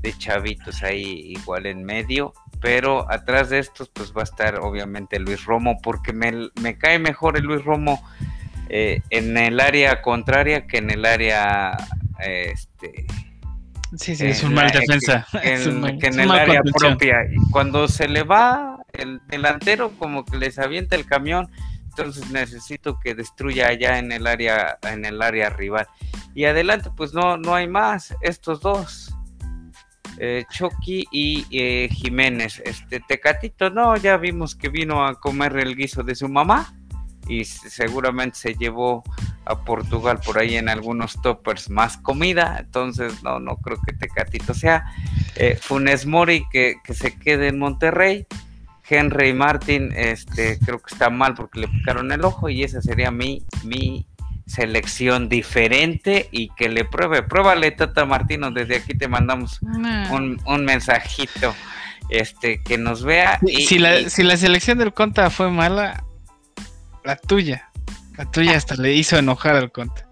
de 0.00 0.12
chavitos 0.16 0.82
ahí 0.82 1.32
igual 1.36 1.66
en 1.66 1.84
medio 1.84 2.32
pero 2.60 3.10
atrás 3.10 3.50
de 3.50 3.58
estos 3.58 3.88
pues 3.88 4.12
va 4.16 4.20
a 4.22 4.24
estar 4.24 4.58
obviamente 4.60 5.18
Luis 5.18 5.44
Romo 5.44 5.78
porque 5.82 6.12
me, 6.12 6.48
me 6.60 6.76
cae 6.78 6.98
mejor 6.98 7.36
el 7.36 7.44
Luis 7.44 7.64
Romo 7.64 8.00
eh, 8.68 9.00
en 9.10 9.36
el 9.36 9.60
área 9.60 10.02
contraria 10.02 10.66
que 10.66 10.78
en 10.78 10.90
el 10.90 11.04
área 11.04 11.76
eh, 12.24 12.52
este 12.52 13.06
Sí, 13.96 14.14
sí, 14.14 14.26
es 14.26 14.42
un 14.42 14.52
mal 14.52 14.70
defensa. 14.70 15.26
que 15.32 15.38
Es 15.54 15.66
un 15.66 15.72
en, 15.76 15.80
mal- 15.80 15.98
que 15.98 16.08
es 16.08 16.14
en 16.14 16.20
un 16.20 16.20
el 16.20 16.28
mal 16.28 16.40
área 16.40 16.60
propia 16.62 17.16
y 17.32 17.36
cuando 17.50 17.88
se 17.88 18.06
le 18.06 18.22
va 18.22 18.76
el 18.92 19.20
delantero 19.28 19.92
como 19.98 20.24
que 20.26 20.36
les 20.36 20.58
avienta 20.58 20.94
el 20.94 21.06
camión 21.06 21.50
entonces 21.88 22.30
necesito 22.30 23.00
que 23.00 23.14
destruya 23.14 23.68
allá 23.68 23.98
en 23.98 24.12
el 24.12 24.26
área 24.26 24.78
en 24.82 25.04
el 25.06 25.20
área 25.22 25.48
rival 25.50 25.88
y 26.34 26.44
adelante 26.44 26.90
pues 26.96 27.14
no 27.14 27.36
no 27.38 27.54
hay 27.54 27.66
más 27.66 28.14
estos 28.20 28.60
dos 28.60 29.14
eh, 30.20 30.44
Chucky 30.50 31.06
y 31.10 31.46
eh, 31.50 31.88
Jiménez 31.90 32.60
este 32.64 33.00
Tecatito 33.00 33.70
no 33.70 33.96
ya 33.96 34.16
vimos 34.16 34.54
que 34.54 34.68
vino 34.68 35.04
a 35.04 35.18
comer 35.18 35.56
el 35.56 35.76
guiso 35.76 36.02
de 36.02 36.14
su 36.14 36.28
mamá 36.28 36.74
y 37.28 37.44
seguramente 37.44 38.38
se 38.38 38.54
llevó 38.54 39.04
a 39.44 39.64
Portugal 39.64 40.18
por 40.24 40.38
ahí 40.38 40.56
en 40.56 40.68
algunos 40.68 41.20
toppers 41.22 41.70
más 41.70 41.98
comida, 41.98 42.56
entonces 42.58 43.22
no, 43.22 43.38
no 43.38 43.56
creo 43.58 43.78
que 43.86 43.92
Tecatito 43.92 44.54
sea. 44.54 44.86
Eh, 45.36 45.56
Funes 45.60 46.06
Mori 46.06 46.44
que, 46.50 46.76
que 46.82 46.94
se 46.94 47.18
quede 47.18 47.48
en 47.48 47.58
Monterrey, 47.58 48.26
Henry 48.88 49.34
Martin, 49.34 49.92
este, 49.94 50.58
creo 50.58 50.78
que 50.78 50.94
está 50.94 51.10
mal 51.10 51.34
porque 51.34 51.60
le 51.60 51.68
picaron 51.68 52.10
el 52.10 52.24
ojo 52.24 52.48
y 52.48 52.62
esa 52.62 52.80
sería 52.80 53.10
mi, 53.10 53.44
mi 53.64 54.06
selección 54.48 55.28
diferente 55.28 56.28
y 56.32 56.48
que 56.56 56.68
le 56.68 56.84
pruebe. 56.84 57.22
Pruébale, 57.22 57.70
Tata 57.70 58.04
Martino, 58.06 58.50
desde 58.50 58.76
aquí 58.76 58.96
te 58.96 59.06
mandamos 59.06 59.60
Nah. 59.62 60.10
un, 60.12 60.40
un 60.46 60.64
mensajito. 60.64 61.54
Este, 62.10 62.62
que 62.62 62.78
nos 62.78 63.04
vea. 63.04 63.38
Si- 63.44 63.52
y- 63.52 63.66
si, 63.66 63.78
la, 63.78 64.00
y- 64.00 64.08
si 64.10 64.22
la 64.22 64.36
selección 64.38 64.78
del 64.78 64.94
Conta 64.94 65.28
fue 65.28 65.50
mala, 65.50 66.04
la 67.04 67.16
tuya. 67.16 67.68
La 68.16 68.24
tuya 68.30 68.56
hasta 68.56 68.74
le 68.76 68.94
hizo 68.94 69.18
enojar 69.18 69.54
al 69.56 69.70
Conta. 69.70 70.08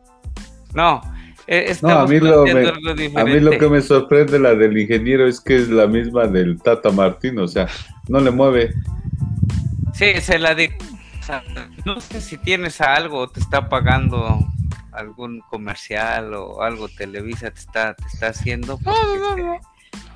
No, 0.74 1.01
eh, 1.47 1.74
No, 1.80 2.01
a 2.01 2.07
mí, 2.07 2.20
lo, 2.20 2.45
me- 2.45 2.68
a 3.18 3.24
mí 3.24 3.41
lo 3.41 3.51
que 3.53 3.68
me 3.70 3.80
sorprende 3.80 4.39
la 4.39 4.55
del 4.55 4.76
ingeniero 4.76 5.26
es 5.26 5.41
que 5.41 5.57
es 5.57 5.68
la 5.70 5.87
misma 5.87 6.26
del 6.26 6.61
Tata 6.61 6.91
Martino, 6.91 7.45
o 7.45 7.49
sea, 7.49 7.66
no 8.09 8.20
le 8.20 8.30
mueve. 8.30 8.74
Sí, 9.95 10.20
se 10.20 10.39
la 10.39 10.55
di. 10.55 10.68
Sea, 11.27 11.43
No 11.85 12.01
sé 12.01 12.20
si 12.20 12.39
tienes 12.39 12.81
algo 12.81 13.18
o 13.18 13.29
te 13.29 13.41
está 13.41 13.68
pagando 13.68 14.39
algún 14.93 15.41
comercial 15.51 16.33
o 16.35 16.62
algo 16.62 16.89
Televisa 16.89 17.51
te 17.51 17.61
está 17.61 17.95
te 17.95 18.07
está 18.07 18.29
haciendo. 18.29 18.79
Porque 18.79 18.99
no, 19.18 19.35
se- 19.35 19.43
no, 19.43 19.61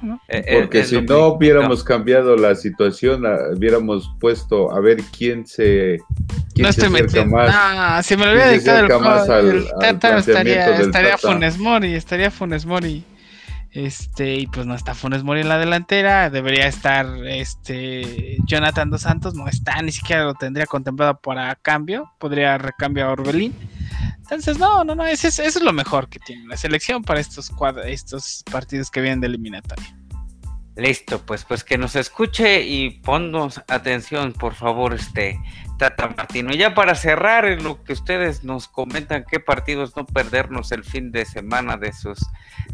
no. 0.03 0.21
eh, 0.29 0.59
Porque 0.61 0.81
es 0.81 0.89
si 0.89 1.03
no 1.03 1.27
hubiéramos 1.29 1.85
cambiado 1.85 2.37
la 2.37 2.55
situación, 2.55 3.25
hubiéramos 3.57 4.11
puesto 4.19 4.73
a 4.75 4.81
ver 4.81 4.99
quién 5.17 5.47
se, 5.47 5.99
quién 6.55 6.67
No 6.67 6.73
se 6.73 6.83
estoy 6.83 6.87
acerca 6.95 7.03
metiendo. 7.25 7.37
más. 7.37 7.51
Ah, 7.55 8.01
si 8.03 8.17
me 8.17 8.25
lo 8.25 8.33
¿Quién 8.33 8.37
hubiera 8.37 8.49
se 8.49 8.55
dictado 8.59 8.79
el, 8.79 9.03
más 9.05 9.29
al- 9.29 9.67
al 10.15 10.19
estaría, 10.21 10.81
estaría 10.81 11.11
Tata? 11.17 11.33
Funes 11.33 11.59
Mori, 11.59 11.95
estaría 11.95 12.31
Funes 12.31 12.65
Mori. 12.65 13.05
Este, 13.73 14.35
y 14.35 14.47
pues 14.49 14.67
no 14.67 14.75
está 14.75 14.95
Funes 14.95 15.23
Mori 15.23 15.43
en 15.43 15.49
la 15.49 15.59
delantera, 15.59 16.29
debería 16.29 16.67
estar 16.67 17.07
este 17.25 18.37
Jonathan 18.45 18.91
Dos 18.91 19.03
Santos, 19.03 19.35
no 19.35 19.47
está, 19.47 19.81
ni 19.81 19.93
siquiera 19.93 20.25
lo 20.25 20.35
tendría 20.35 20.67
contemplado 20.67 21.21
para 21.21 21.55
cambio, 21.55 22.11
podría 22.19 22.59
recambio 22.59 23.07
a 23.07 23.13
Orbelín. 23.13 23.55
Entonces, 24.19 24.59
no, 24.59 24.83
no, 24.85 24.95
no, 24.97 25.05
ese 25.07 25.29
es- 25.29 25.39
eso 25.39 25.59
es 25.61 25.65
lo 25.65 25.73
mejor 25.73 26.09
que 26.09 26.19
tiene 26.19 26.47
la 26.49 26.57
selección 26.57 27.03
para 27.03 27.21
estos 27.21 27.53
estos 27.87 28.43
partidos 28.51 28.91
que 28.91 29.01
vienen 29.01 29.21
de 29.21 29.29
eliminatoria. 29.29 29.97
Listo, 30.77 31.21
pues 31.25 31.45
pues 31.45 31.63
que 31.63 31.79
nos 31.79 31.95
escuche 31.95 32.63
y 32.63 32.91
ponnos 33.01 33.61
atención, 33.69 34.33
por 34.33 34.55
favor, 34.55 34.95
este 34.95 35.39
Tata 35.81 36.09
Martino. 36.15 36.53
Y 36.53 36.59
ya 36.59 36.75
para 36.75 36.95
cerrar 36.95 37.47
en 37.47 37.65
lo 37.65 37.83
que 37.83 37.95
ustedes 37.95 38.45
nos 38.45 38.69
comentan 38.69 39.25
qué 39.29 39.41
partidos 39.41 39.97
no 39.97 40.05
perdernos 40.05 40.73
el 40.73 40.85
fin 40.85 41.11
de 41.11 41.25
semana 41.25 41.79
de 41.79 41.95
sus 41.95 42.19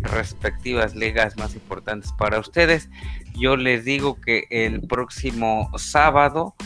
respectivas 0.01 0.97
ligas 0.97 1.37
más 1.37 1.55
importantes 1.55 2.13
para 2.19 2.41
ustedes, 2.41 2.91
yo 3.39 3.57
les 3.57 3.85
digo 3.85 4.21
que 4.21 4.47
el 4.51 4.81
próximo 4.81 5.71
sábado 5.79 6.57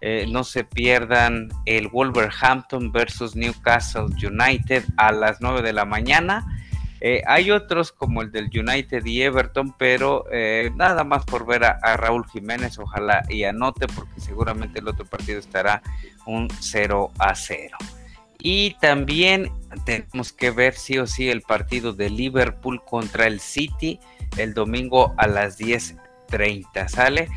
eh, 0.00 0.24
no 0.26 0.42
se 0.42 0.64
pierdan 0.64 1.50
el 1.66 1.88
Wolverhampton 1.88 2.92
versus 2.92 3.36
Newcastle 3.36 4.06
United 4.26 4.84
a 4.96 5.12
las 5.12 5.42
9 5.42 5.60
de 5.60 5.74
la 5.74 5.84
mañana. 5.84 6.46
Eh, 7.00 7.22
hay 7.26 7.50
otros 7.50 7.92
como 7.92 8.20
el 8.22 8.30
del 8.30 8.50
United 8.54 9.04
y 9.06 9.22
Everton, 9.22 9.74
pero 9.78 10.26
eh, 10.30 10.70
nada 10.76 11.02
más 11.04 11.24
por 11.24 11.46
ver 11.46 11.64
a, 11.64 11.96
Raúl 11.96 12.26
Jiménez, 12.26 12.78
ojalá 12.78 13.22
y 13.28 13.44
anote, 13.44 13.86
porque 13.88 14.20
seguramente 14.20 14.80
el 14.80 14.88
otro 14.88 15.06
partido 15.06 15.38
estará 15.38 15.82
un 16.26 16.48
0 16.60 17.10
a 17.18 17.34
0. 17.34 17.76
Y 18.42 18.76
también 18.80 19.50
tenemos 19.84 20.32
que 20.32 20.50
ver 20.50 20.74
sí 20.74 20.98
o 20.98 21.06
sí 21.06 21.28
el 21.28 21.42
partido 21.42 21.92
de 21.92 22.10
Liverpool 22.10 22.82
contra 22.84 23.26
el 23.26 23.40
City 23.40 24.00
el 24.36 24.54
domingo 24.54 25.14
a 25.16 25.26
las 25.26 25.58
10.30, 25.58 26.88
¿sale? 26.88 27.28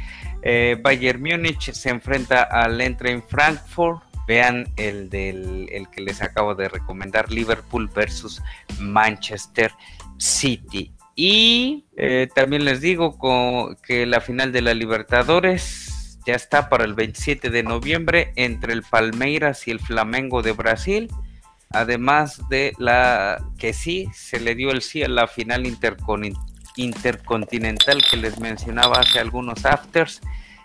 Eh, 0.41 0.78
Bayern 0.82 1.22
Múnich 1.22 1.72
se 1.72 1.89
enfrenta 1.89 2.43
al 2.43 2.80
Eintracht 2.80 3.30
Frankfurt. 3.30 4.03
Vean 4.28 4.71
el 4.78 5.09
del 5.09 5.67
el 5.71 5.89
que 5.89 6.01
les 6.01 6.21
acabo 6.21 6.55
de 6.55 6.69
recomendar, 6.69 7.32
Liverpool 7.32 7.89
versus 7.93 8.41
Manchester 8.80 9.71
City. 10.17 10.93
Y 11.15 11.86
eh, 11.95 12.28
también 12.34 12.65
les 12.65 12.82
digo 12.82 13.17
que 13.84 14.05
la 14.05 14.21
final 14.21 14.51
de 14.51 14.61
la 14.61 14.74
Libertadores 14.74 16.19
ya 16.26 16.36
está 16.36 16.69
para 16.69 16.86
el 16.86 16.93
27 16.93 17.49
de 17.49 17.63
noviembre 17.63 18.32
entre 18.36 18.74
el 18.74 18.84
Palmeiras 18.84 19.67
y 19.67 19.71
el 19.71 19.80
Flamengo 19.80 20.41
de 20.41 20.53
Brasil. 20.53 21.09
además 21.76 22.39
de 22.49 22.74
la 22.78 23.43
que 23.57 23.74
sí 23.74 24.07
se 24.13 24.39
le 24.39 24.53
dio 24.53 24.69
el 24.69 24.84
sí 24.84 25.01
a 25.01 25.07
la 25.07 25.28
final 25.28 25.65
intercontinental 25.65 28.03
que 28.09 28.17
les 28.17 28.39
mencionaba 28.39 28.99
hace 28.99 29.19
algunos 29.19 29.65
afters 29.65 30.21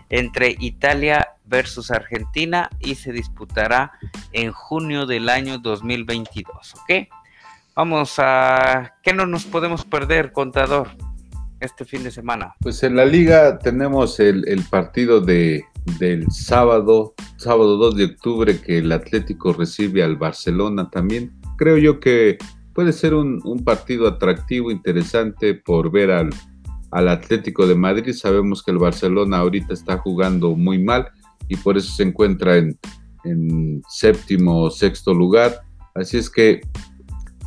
entre 0.09 0.55
Italia 0.59 1.29
versus 1.45 1.91
Argentina 1.91 2.69
y 2.79 2.95
se 2.95 3.11
disputará 3.11 3.91
en 4.31 4.51
junio 4.51 5.05
del 5.05 5.29
año 5.29 5.57
2022, 5.59 6.75
¿ok? 6.75 7.07
Vamos 7.75 8.15
a... 8.17 8.95
¿Qué 9.03 9.13
no 9.13 9.25
nos 9.25 9.45
podemos 9.45 9.85
perder, 9.85 10.31
contador, 10.31 10.89
este 11.59 11.85
fin 11.85 12.03
de 12.03 12.11
semana? 12.11 12.55
Pues 12.59 12.83
en 12.83 12.95
la 12.95 13.05
liga 13.05 13.57
tenemos 13.59 14.19
el, 14.19 14.63
partido 14.69 15.21
de, 15.21 15.63
del 15.97 16.29
sábado, 16.31 17.13
sábado 17.37 17.77
2 17.77 17.95
de 17.95 18.05
octubre, 18.05 18.59
que 18.59 18.79
el 18.79 18.91
Atlético 18.91 19.53
recibe 19.53 20.03
al 20.03 20.17
Barcelona 20.17 20.89
también. 20.89 21.31
Creo 21.57 21.77
yo 21.77 21.99
que 21.99 22.37
puede 22.73 22.91
ser 22.91 23.13
un, 23.13 23.41
un 23.45 23.63
partido 23.63 24.07
atractivo, 24.07 24.71
interesante 24.71 25.53
por 25.53 25.91
ver 25.91 26.11
al, 26.11 26.29
al 26.91 27.09
Atlético 27.09 27.67
de 27.67 27.75
Madrid. 27.75 28.13
Sabemos 28.13 28.63
que 28.63 28.71
el 28.71 28.77
Barcelona 28.77 29.37
ahorita 29.37 29.73
está 29.73 29.97
jugando 29.97 30.55
muy 30.55 30.79
mal 30.79 31.07
y 31.47 31.55
por 31.55 31.77
eso 31.77 31.91
se 31.91 32.03
encuentra 32.03 32.57
en, 32.57 32.77
séptimo 33.89 34.63
o 34.63 34.71
sexto 34.71 35.13
lugar. 35.13 35.61
Así 35.93 36.17
es 36.17 36.29
que, 36.29 36.61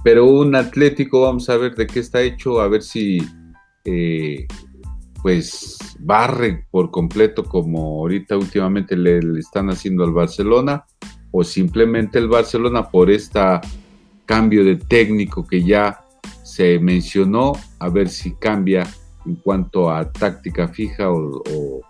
pero 0.04 0.26
un 0.26 0.54
Atlético, 0.54 1.22
vamos 1.22 1.48
a 1.48 1.56
ver 1.56 1.74
de 1.74 1.86
qué 1.86 2.00
está 2.00 2.20
hecho, 2.20 2.60
a 2.60 2.68
ver 2.68 2.82
si 2.82 3.22
eh, 3.84 4.46
pues 5.22 5.78
barre 6.00 6.66
por 6.70 6.90
completo 6.90 7.44
como 7.44 8.00
ahorita 8.00 8.36
últimamente 8.36 8.96
le, 8.96 9.20
están 9.38 9.70
haciendo 9.70 10.04
al 10.04 10.12
Barcelona 10.12 10.84
o 11.30 11.44
simplemente 11.44 12.18
el 12.18 12.28
Barcelona 12.28 12.90
por 12.90 13.10
este 13.10 13.40
cambio 14.26 14.64
de 14.64 14.76
técnico 14.76 15.46
que 15.46 15.62
ya 15.62 16.04
se 16.42 16.78
mencionó, 16.78 17.52
a 17.78 17.88
ver 17.88 18.08
si 18.08 18.34
cambia 18.34 18.86
en 19.26 19.36
cuanto 19.36 19.90
a 19.90 20.10
táctica 20.10 20.68
fija 20.68 21.10
o, 21.10 21.80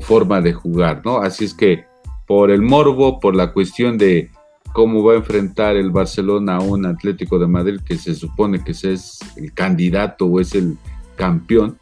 forma 0.00 0.40
de 0.40 0.52
jugar, 0.52 1.02
¿no? 1.04 1.18
Así 1.18 1.44
es 1.44 1.54
que 1.54 1.84
por 2.26 2.50
el 2.50 2.62
morbo, 2.62 3.20
por 3.20 3.36
la 3.36 3.52
cuestión 3.52 3.96
de 3.96 4.28
cómo 4.72 5.04
va 5.04 5.12
a 5.12 5.16
enfrentar 5.16 5.76
el 5.76 5.92
Barcelona 5.92 6.56
a 6.56 6.60
un 6.60 6.84
Atlético 6.84 7.38
de 7.38 7.46
Madrid 7.46 7.80
que 7.86 7.96
se 7.96 8.12
supone 8.16 8.64
que 8.64 8.72
es 8.72 9.20
el 9.36 9.54
candidato 9.54 10.26
o 10.26 10.40
es 10.40 10.52
el 10.56 10.76
campeón, 11.14 11.78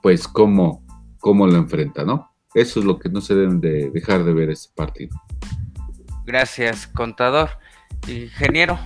pues 0.00 0.28
cómo, 0.28 0.84
cómo 1.18 1.44
lo 1.48 1.56
enfrenta, 1.56 2.04
¿no? 2.04 2.30
Eso 2.54 2.78
es 2.78 2.86
lo 2.86 3.00
que 3.00 3.08
no 3.08 3.20
se 3.20 3.34
deben 3.34 3.60
de 3.60 3.90
dejar 3.90 4.22
de 4.22 4.32
ver 4.32 4.50
este 4.50 4.72
partido. 4.74 5.16
Gracias, 6.24 6.86
contador. 6.86 7.50
Ingeniero. 8.06 8.78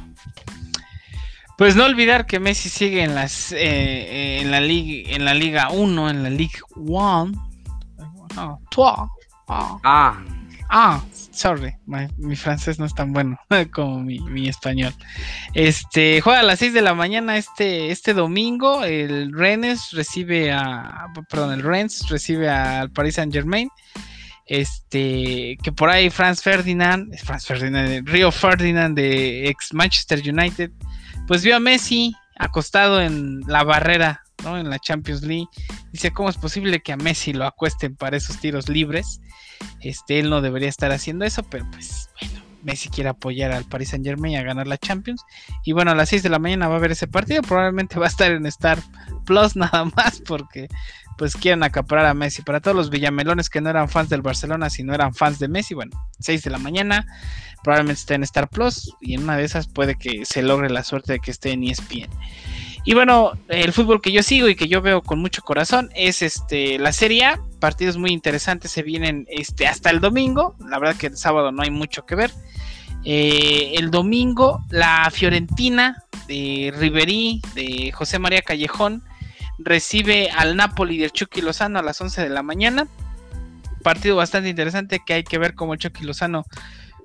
Pues 1.56 1.74
no 1.74 1.86
olvidar 1.86 2.26
que 2.26 2.38
Messi 2.38 2.68
sigue 2.68 3.02
en 3.02 3.14
las 3.14 3.50
eh, 3.52 4.40
en 4.40 4.50
la 4.50 4.60
liga 4.60 5.10
en 5.14 5.24
la 5.24 5.32
Liga 5.32 5.70
1, 5.70 6.10
en 6.10 6.22
la 6.22 6.30
League 6.30 6.60
1. 6.76 7.32
ah, 8.36 9.78
ah, 9.82 10.22
ah, 10.68 11.02
sorry, 11.30 11.74
mi, 11.86 12.36
francés 12.36 12.78
no 12.78 12.84
es 12.84 12.94
tan 12.94 13.12
bueno 13.14 13.38
como 13.72 14.00
mi, 14.02 14.48
español. 14.48 14.92
Este 15.54 16.20
juega 16.20 16.40
a 16.40 16.42
las 16.42 16.58
6 16.58 16.74
de 16.74 16.82
la 16.82 16.92
mañana 16.92 17.38
este 17.38 17.90
este 17.90 18.12
domingo. 18.12 18.84
El 18.84 19.32
Rennes 19.32 19.92
recibe 19.92 20.52
a 20.52 21.06
perdón, 21.30 21.54
el 21.54 21.62
Rennes 21.62 22.06
recibe 22.10 22.50
al 22.50 22.90
Paris 22.90 23.14
Saint-Germain 23.14 23.70
este 24.46 25.58
que 25.62 25.72
por 25.72 25.90
ahí 25.90 26.08
Franz 26.08 26.40
Ferdinand, 26.40 27.16
Franz 27.18 27.46
Ferdinand, 27.46 28.06
Rio 28.06 28.30
Ferdinand 28.30 28.96
de 28.96 29.48
ex 29.48 29.74
Manchester 29.74 30.20
United 30.20 30.70
pues 31.26 31.42
vio 31.42 31.56
a 31.56 31.60
Messi 31.60 32.14
acostado 32.38 33.00
en 33.00 33.40
la 33.46 33.64
barrera, 33.64 34.22
¿no? 34.44 34.58
En 34.58 34.70
la 34.70 34.78
Champions 34.78 35.22
League. 35.22 35.48
Dice, 35.92 36.12
¿cómo 36.12 36.28
es 36.28 36.36
posible 36.36 36.80
que 36.80 36.92
a 36.92 36.96
Messi 36.96 37.32
lo 37.32 37.46
acuesten 37.46 37.96
para 37.96 38.16
esos 38.16 38.38
tiros 38.38 38.68
libres? 38.68 39.20
Este, 39.80 40.18
él 40.18 40.30
no 40.30 40.40
debería 40.40 40.68
estar 40.68 40.92
haciendo 40.92 41.24
eso, 41.24 41.42
pero 41.44 41.66
pues 41.70 42.10
bueno, 42.20 42.44
Messi 42.62 42.88
quiere 42.88 43.10
apoyar 43.10 43.52
al 43.52 43.64
Paris 43.64 43.90
Saint 43.90 44.04
Germain 44.04 44.36
a 44.36 44.42
ganar 44.42 44.66
la 44.66 44.76
Champions. 44.76 45.24
Y 45.64 45.72
bueno, 45.72 45.92
a 45.92 45.94
las 45.94 46.08
6 46.10 46.22
de 46.22 46.28
la 46.28 46.38
mañana 46.38 46.68
va 46.68 46.74
a 46.74 46.78
haber 46.78 46.92
ese 46.92 47.06
partido. 47.06 47.42
Probablemente 47.42 47.98
va 47.98 48.06
a 48.06 48.08
estar 48.08 48.32
en 48.32 48.44
Star 48.46 48.78
Plus 49.24 49.56
nada 49.56 49.84
más 49.96 50.20
porque 50.26 50.68
pues 51.16 51.36
quieren 51.36 51.62
acaparar 51.62 52.06
a 52.06 52.14
Messi. 52.14 52.42
Para 52.42 52.60
todos 52.60 52.76
los 52.76 52.90
villamelones 52.90 53.50
que 53.50 53.60
no 53.60 53.70
eran 53.70 53.88
fans 53.88 54.08
del 54.08 54.22
Barcelona, 54.22 54.70
sino 54.70 54.94
eran 54.94 55.14
fans 55.14 55.38
de 55.38 55.48
Messi, 55.48 55.74
bueno, 55.74 55.92
6 56.20 56.42
de 56.42 56.50
la 56.50 56.58
mañana, 56.58 57.06
probablemente 57.62 58.00
esté 58.00 58.14
en 58.14 58.22
Star 58.22 58.48
Plus 58.48 58.92
y 59.00 59.14
en 59.14 59.24
una 59.24 59.36
de 59.36 59.44
esas 59.44 59.66
puede 59.66 59.96
que 59.96 60.24
se 60.24 60.42
logre 60.42 60.70
la 60.70 60.84
suerte 60.84 61.14
de 61.14 61.18
que 61.20 61.30
esté 61.30 61.52
en 61.52 61.64
ESPN. 61.64 62.10
Y 62.84 62.94
bueno, 62.94 63.32
el 63.48 63.72
fútbol 63.72 64.00
que 64.00 64.12
yo 64.12 64.22
sigo 64.22 64.48
y 64.48 64.54
que 64.54 64.68
yo 64.68 64.80
veo 64.80 65.02
con 65.02 65.18
mucho 65.18 65.42
corazón 65.42 65.90
es 65.96 66.22
este 66.22 66.78
la 66.78 66.92
Serie. 66.92 67.32
Partidos 67.58 67.96
muy 67.96 68.12
interesantes 68.12 68.70
se 68.70 68.84
vienen 68.84 69.26
este, 69.28 69.66
hasta 69.66 69.90
el 69.90 69.98
domingo. 69.98 70.54
La 70.70 70.78
verdad 70.78 70.96
que 70.96 71.08
el 71.08 71.16
sábado 71.16 71.50
no 71.50 71.62
hay 71.62 71.70
mucho 71.72 72.06
que 72.06 72.14
ver. 72.14 72.30
Eh, 73.04 73.72
el 73.74 73.90
domingo, 73.90 74.64
la 74.70 75.10
Fiorentina 75.10 76.04
de 76.28 76.72
Riverí, 76.76 77.42
de 77.56 77.90
José 77.90 78.20
María 78.20 78.42
Callejón, 78.42 79.02
recibe 79.58 80.30
al 80.30 80.56
Napoli 80.56 80.98
del 80.98 81.12
Chucky 81.12 81.40
Lozano 81.40 81.78
a 81.78 81.82
las 81.82 82.00
11 82.00 82.22
de 82.22 82.28
la 82.28 82.42
mañana. 82.42 82.86
Partido 83.82 84.16
bastante 84.16 84.48
interesante 84.48 85.00
que 85.04 85.14
hay 85.14 85.24
que 85.24 85.38
ver 85.38 85.54
cómo 85.54 85.74
el 85.74 85.78
Chucky 85.78 86.04
Lozano, 86.04 86.44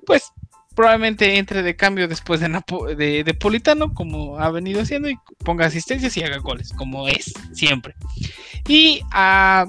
pues 0.06 0.32
probablemente 0.74 1.38
entre 1.38 1.62
de 1.62 1.76
cambio 1.76 2.08
después 2.08 2.40
de, 2.40 3.24
de, 3.24 3.34
Politano, 3.34 3.94
como 3.94 4.38
ha 4.38 4.50
venido 4.50 4.80
haciendo, 4.80 5.08
y 5.08 5.18
ponga 5.44 5.66
asistencias 5.66 6.16
y 6.16 6.22
haga 6.22 6.38
goles, 6.38 6.72
como 6.72 7.08
es 7.08 7.32
siempre. 7.52 7.94
Y 8.66 9.02
a, 9.10 9.66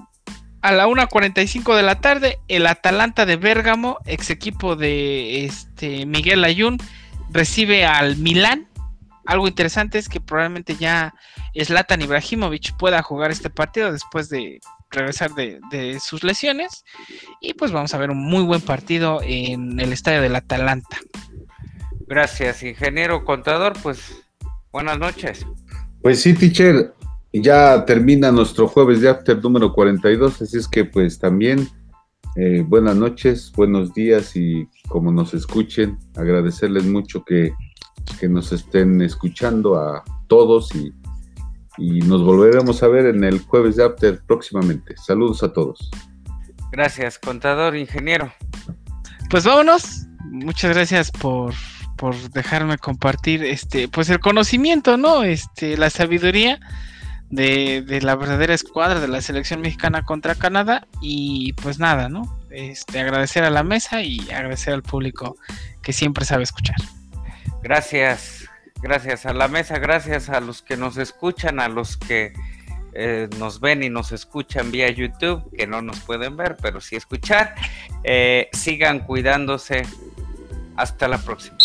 a 0.62 0.72
la 0.72 0.88
1.45 0.88 1.76
de 1.76 1.84
la 1.84 2.00
tarde, 2.00 2.40
el 2.48 2.66
Atalanta 2.68 3.26
de 3.26 3.36
Bérgamo, 3.36 4.00
ex 4.06 4.30
equipo 4.30 4.76
de 4.76 5.46
este, 5.46 6.06
Miguel 6.06 6.44
Ayun, 6.44 6.78
recibe 7.32 7.86
al 7.86 8.18
Milán 8.18 8.68
algo 9.26 9.48
interesante 9.48 9.98
es 9.98 10.10
que 10.10 10.20
probablemente 10.20 10.76
ya 10.76 11.14
Zlatan 11.62 12.02
Ibrahimovic 12.02 12.76
pueda 12.78 13.02
jugar 13.02 13.32
este 13.32 13.50
partido 13.50 13.92
después 13.92 14.30
de 14.30 14.60
regresar 14.92 15.32
de, 15.34 16.00
sus 16.00 16.24
lesiones. 16.24 16.84
Y 17.42 17.54
pues 17.54 17.72
vamos 17.72 17.94
a 17.94 17.98
ver 17.98 18.12
un 18.12 18.24
muy 18.24 18.44
buen 18.44 18.62
partido 18.62 19.22
en 19.24 19.80
el 19.80 19.94
estadio 19.94 20.22
del 20.22 20.36
Atalanta. 20.36 20.98
Gracias, 22.08 22.64
ingeniero 22.64 23.24
contador. 23.24 23.74
Pues 23.82 24.24
buenas 24.72 25.00
noches. 25.00 25.46
Pues 26.02 26.22
sí, 26.22 26.34
teacher, 26.34 26.94
ya 27.32 27.86
termina 27.86 28.32
nuestro 28.32 28.68
jueves 28.68 29.02
de 29.02 29.10
After 29.10 29.42
número 29.42 29.74
42, 29.74 30.42
así 30.42 30.58
es 30.58 30.68
que 30.68 30.84
pues 30.84 31.18
también 31.18 31.70
eh, 32.36 32.64
buenas 32.68 32.96
noches, 32.96 33.52
buenos 33.56 33.94
días 33.94 34.36
y 34.36 34.68
como 34.88 35.12
nos 35.12 35.34
escuchen, 35.34 35.98
agradecerles 36.16 36.84
mucho 36.86 37.24
que 37.24 37.54
que 38.20 38.28
nos 38.28 38.52
estén 38.52 39.02
escuchando 39.02 39.76
a 39.76 40.04
todos 40.28 40.74
y, 40.76 40.94
nos 41.78 42.24
volveremos 42.24 42.84
a 42.84 42.88
ver 42.88 43.08
en 43.08 43.24
el 43.24 43.40
jueves 43.40 43.78
de 43.78 43.84
After 43.84 44.22
próximamente. 44.28 44.96
Saludos 44.96 45.42
a 45.42 45.52
todos. 45.52 45.90
Gracias, 46.72 47.18
contador, 47.18 47.76
ingeniero. 47.76 48.32
Pues 49.32 49.44
vámonos. 49.44 50.06
Muchas 50.32 50.76
gracias 50.76 51.10
por, 51.10 51.54
por 51.98 52.16
dejarme 52.30 52.78
compartir 52.78 53.44
este, 53.44 53.88
pues 53.88 54.10
el 54.10 54.20
conocimiento, 54.20 54.98
¿no? 54.98 55.24
Este, 55.24 55.76
la 55.76 55.90
sabiduría 55.90 56.60
de, 57.32 57.82
de, 57.82 58.02
la 58.02 58.16
verdadera 58.16 58.54
escuadra 58.54 59.00
de 59.00 59.08
la 59.08 59.22
selección 59.22 59.62
mexicana 59.62 60.04
contra 60.04 60.36
Canadá. 60.36 60.88
Y 61.02 61.54
pues 61.54 61.80
nada, 61.80 62.08
¿no? 62.08 62.40
Este, 62.52 63.00
agradecer 63.00 63.44
a 63.44 63.50
la 63.50 63.64
mesa 63.64 64.04
y 64.04 64.20
agradecer 64.30 64.76
al 64.76 64.84
público 64.84 65.38
que 65.82 65.92
siempre 65.92 66.24
sabe 66.24 66.44
escuchar. 66.44 66.78
Gracias, 67.64 68.50
gracias 68.82 69.26
a 69.26 69.34
la 69.34 69.48
mesa, 69.48 69.80
gracias 69.80 70.30
a 70.30 70.42
los 70.42 70.62
que 70.62 70.76
nos 70.76 70.98
escuchan, 70.98 71.62
a 71.62 71.70
los 71.70 71.96
que 71.96 72.34
eh, 72.94 73.30
nos 73.40 73.62
ven 73.62 73.84
y 73.84 73.90
nos 73.90 74.12
escuchan 74.12 74.70
vía 74.70 74.90
YouTube, 74.90 75.50
que 75.58 75.66
no 75.66 75.82
nos 75.82 76.02
pueden 76.02 76.36
ver, 76.36 76.58
pero 76.62 76.82
sí 76.82 76.98
escuchar. 76.98 77.56
Eh, 78.04 78.50
sigan 78.52 79.00
cuidándose. 79.00 79.84
Hasta 80.76 81.08
la 81.08 81.20
próxima. 81.20 81.58